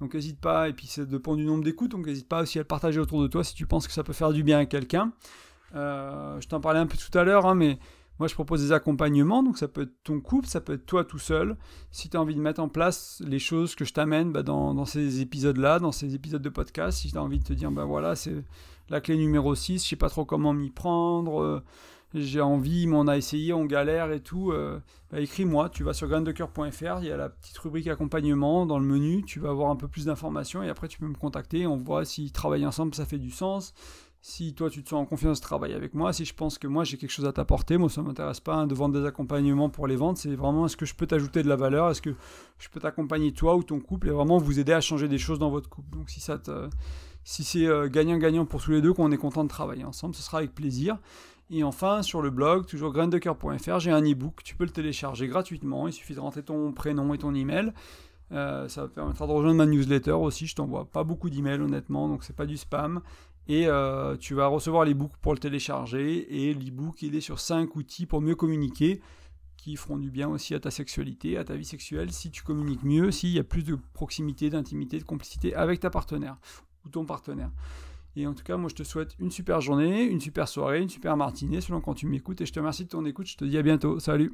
Donc 0.00 0.14
n'hésite 0.14 0.40
pas, 0.40 0.68
et 0.68 0.72
puis 0.72 0.86
ça 0.86 1.04
dépend 1.04 1.36
du 1.36 1.44
nombre 1.44 1.62
d'écoutes, 1.62 1.90
donc 1.90 2.06
n'hésite 2.06 2.28
pas 2.28 2.42
aussi 2.42 2.58
à 2.58 2.62
le 2.62 2.66
partager 2.66 2.98
autour 2.98 3.20
de 3.22 3.26
toi 3.26 3.44
si 3.44 3.54
tu 3.54 3.66
penses 3.66 3.86
que 3.86 3.92
ça 3.92 4.02
peut 4.02 4.14
faire 4.14 4.32
du 4.32 4.42
bien 4.42 4.58
à 4.58 4.66
quelqu'un. 4.66 5.12
Euh, 5.74 6.40
je 6.40 6.48
t'en 6.48 6.60
parlais 6.60 6.80
un 6.80 6.86
peu 6.86 6.96
tout 6.96 7.16
à 7.16 7.22
l'heure, 7.22 7.46
hein, 7.46 7.54
mais 7.54 7.78
moi 8.18 8.28
je 8.28 8.34
propose 8.34 8.62
des 8.62 8.72
accompagnements, 8.72 9.42
donc 9.42 9.58
ça 9.58 9.68
peut 9.68 9.82
être 9.82 10.02
ton 10.02 10.20
couple, 10.20 10.46
ça 10.46 10.60
peut 10.60 10.72
être 10.72 10.86
toi 10.86 11.04
tout 11.04 11.18
seul. 11.18 11.56
Si 11.90 12.08
tu 12.08 12.16
as 12.16 12.20
envie 12.20 12.34
de 12.34 12.40
mettre 12.40 12.60
en 12.60 12.68
place 12.68 13.22
les 13.26 13.38
choses 13.38 13.74
que 13.74 13.84
je 13.84 13.92
t'amène 13.92 14.32
bah, 14.32 14.42
dans, 14.42 14.84
ces 14.86 15.20
épisodes-là, 15.20 15.78
dans 15.78 15.92
ces 15.92 16.14
épisodes 16.14 16.42
de 16.42 16.48
podcast, 16.48 16.98
si 16.98 17.12
tu 17.12 17.18
as 17.18 17.22
envie 17.22 17.38
de 17.38 17.44
te 17.44 17.52
dire, 17.52 17.70
bah 17.70 17.84
voilà, 17.84 18.16
c'est 18.16 18.44
la 18.88 19.00
clé 19.00 19.16
numéro 19.16 19.54
6, 19.54 19.84
je 19.84 19.88
sais 19.88 19.96
pas 19.96 20.08
trop 20.08 20.24
comment 20.24 20.54
m'y 20.54 20.70
prendre. 20.70 21.42
Euh, 21.42 21.62
j'ai 22.14 22.40
envie, 22.40 22.86
mais 22.86 22.96
on 22.96 23.06
a 23.06 23.16
essayé, 23.16 23.52
on 23.52 23.64
galère 23.64 24.10
et 24.10 24.20
tout, 24.20 24.50
euh, 24.50 24.80
bah, 25.10 25.20
écris-moi, 25.20 25.68
tu 25.68 25.84
vas 25.84 25.92
sur 25.92 26.08
graindecoeur.fr, 26.08 26.98
il 27.00 27.06
y 27.06 27.10
a 27.10 27.16
la 27.16 27.28
petite 27.28 27.56
rubrique 27.58 27.86
accompagnement 27.86 28.66
dans 28.66 28.78
le 28.78 28.84
menu, 28.84 29.22
tu 29.24 29.38
vas 29.38 29.50
avoir 29.50 29.70
un 29.70 29.76
peu 29.76 29.88
plus 29.88 30.06
d'informations 30.06 30.62
et 30.62 30.68
après 30.68 30.88
tu 30.88 30.98
peux 30.98 31.06
me 31.06 31.14
contacter, 31.14 31.66
on 31.66 31.76
voit 31.76 32.04
si 32.04 32.32
travailler 32.32 32.66
ensemble 32.66 32.94
ça 32.94 33.04
fait 33.04 33.18
du 33.18 33.30
sens, 33.30 33.74
si 34.22 34.54
toi 34.54 34.68
tu 34.70 34.82
te 34.82 34.88
sens 34.88 35.00
en 35.00 35.06
confiance 35.06 35.40
de 35.40 35.44
travailler 35.44 35.74
avec 35.74 35.94
moi, 35.94 36.12
si 36.12 36.24
je 36.24 36.34
pense 36.34 36.58
que 36.58 36.66
moi 36.66 36.82
j'ai 36.82 36.96
quelque 36.96 37.10
chose 37.12 37.26
à 37.26 37.32
t'apporter, 37.32 37.78
moi 37.78 37.88
ça 37.88 38.02
ne 38.02 38.08
m'intéresse 38.08 38.40
pas 38.40 38.66
de 38.66 38.74
vendre 38.74 38.98
des 38.98 39.06
accompagnements 39.06 39.70
pour 39.70 39.86
les 39.86 39.96
ventes, 39.96 40.18
c'est 40.18 40.34
vraiment 40.34 40.66
est-ce 40.66 40.76
que 40.76 40.86
je 40.86 40.94
peux 40.94 41.06
t'ajouter 41.06 41.42
de 41.42 41.48
la 41.48 41.56
valeur, 41.56 41.90
est-ce 41.90 42.02
que 42.02 42.14
je 42.58 42.68
peux 42.68 42.80
t'accompagner 42.80 43.32
toi 43.32 43.54
ou 43.54 43.62
ton 43.62 43.78
couple? 43.78 44.08
Et 44.08 44.10
vraiment 44.10 44.38
vous 44.38 44.58
aider 44.58 44.72
à 44.72 44.80
changer 44.80 45.06
des 45.06 45.18
choses 45.18 45.38
dans 45.38 45.50
votre 45.50 45.68
couple. 45.68 45.96
Donc 45.96 46.10
si 46.10 46.20
ça 46.20 46.38
si 47.24 47.44
c'est 47.44 47.66
euh, 47.66 47.88
gagnant-gagnant 47.88 48.46
pour 48.46 48.62
tous 48.62 48.70
les 48.70 48.80
deux, 48.80 48.92
qu'on 48.92 49.12
est 49.12 49.16
content 49.16 49.44
de 49.44 49.48
travailler 49.48 49.84
ensemble, 49.84 50.14
ce 50.14 50.22
sera 50.22 50.38
avec 50.38 50.54
plaisir. 50.54 50.98
Et 51.52 51.64
enfin, 51.64 52.02
sur 52.02 52.22
le 52.22 52.30
blog, 52.30 52.66
toujours 52.66 52.92
graindecoeur.fr, 52.92 53.80
j'ai 53.80 53.90
un 53.90 54.02
e-book, 54.02 54.42
tu 54.44 54.54
peux 54.54 54.64
le 54.64 54.70
télécharger 54.70 55.26
gratuitement, 55.26 55.88
il 55.88 55.92
suffit 55.92 56.14
de 56.14 56.20
rentrer 56.20 56.44
ton 56.44 56.72
prénom 56.72 57.12
et 57.12 57.18
ton 57.18 57.34
email. 57.34 57.72
Euh, 58.30 58.68
ça 58.68 58.86
permettra 58.86 59.26
de 59.26 59.32
rejoindre 59.32 59.56
ma 59.56 59.66
newsletter 59.66 60.12
aussi, 60.12 60.46
je 60.46 60.54
t'envoie 60.54 60.84
pas 60.84 61.02
beaucoup 61.02 61.28
d'emails 61.28 61.60
honnêtement, 61.60 62.08
donc 62.08 62.22
c'est 62.22 62.36
pas 62.36 62.46
du 62.46 62.56
spam. 62.56 63.00
Et 63.48 63.66
euh, 63.66 64.16
tu 64.16 64.34
vas 64.34 64.46
recevoir 64.46 64.84
l'e-book 64.84 65.10
pour 65.20 65.32
le 65.32 65.40
télécharger, 65.40 66.48
et 66.48 66.54
l'e-book 66.54 67.02
il 67.02 67.16
est 67.16 67.20
sur 67.20 67.40
5 67.40 67.74
outils 67.74 68.06
pour 68.06 68.20
mieux 68.20 68.36
communiquer, 68.36 69.00
qui 69.56 69.74
feront 69.74 69.98
du 69.98 70.10
bien 70.10 70.28
aussi 70.28 70.54
à 70.54 70.60
ta 70.60 70.70
sexualité, 70.70 71.36
à 71.36 71.42
ta 71.42 71.56
vie 71.56 71.64
sexuelle, 71.64 72.12
si 72.12 72.30
tu 72.30 72.44
communiques 72.44 72.84
mieux, 72.84 73.10
s'il 73.10 73.30
y 73.30 73.40
a 73.40 73.44
plus 73.44 73.64
de 73.64 73.76
proximité, 73.92 74.50
d'intimité, 74.50 75.00
de 75.00 75.04
complicité 75.04 75.52
avec 75.56 75.80
ta 75.80 75.90
partenaire 75.90 76.36
ou 76.86 76.90
ton 76.90 77.04
partenaire. 77.04 77.50
Et 78.16 78.26
en 78.26 78.34
tout 78.34 78.42
cas, 78.42 78.56
moi, 78.56 78.68
je 78.68 78.74
te 78.74 78.82
souhaite 78.82 79.14
une 79.18 79.30
super 79.30 79.60
journée, 79.60 80.04
une 80.04 80.20
super 80.20 80.48
soirée, 80.48 80.80
une 80.82 80.88
super 80.88 81.16
matinée, 81.16 81.60
selon 81.60 81.80
quand 81.80 81.94
tu 81.94 82.06
m'écoutes. 82.06 82.40
Et 82.40 82.46
je 82.46 82.52
te 82.52 82.58
remercie 82.58 82.84
de 82.84 82.90
ton 82.90 83.04
écoute. 83.04 83.26
Je 83.26 83.36
te 83.36 83.44
dis 83.44 83.58
à 83.58 83.62
bientôt. 83.62 84.00
Salut 84.00 84.32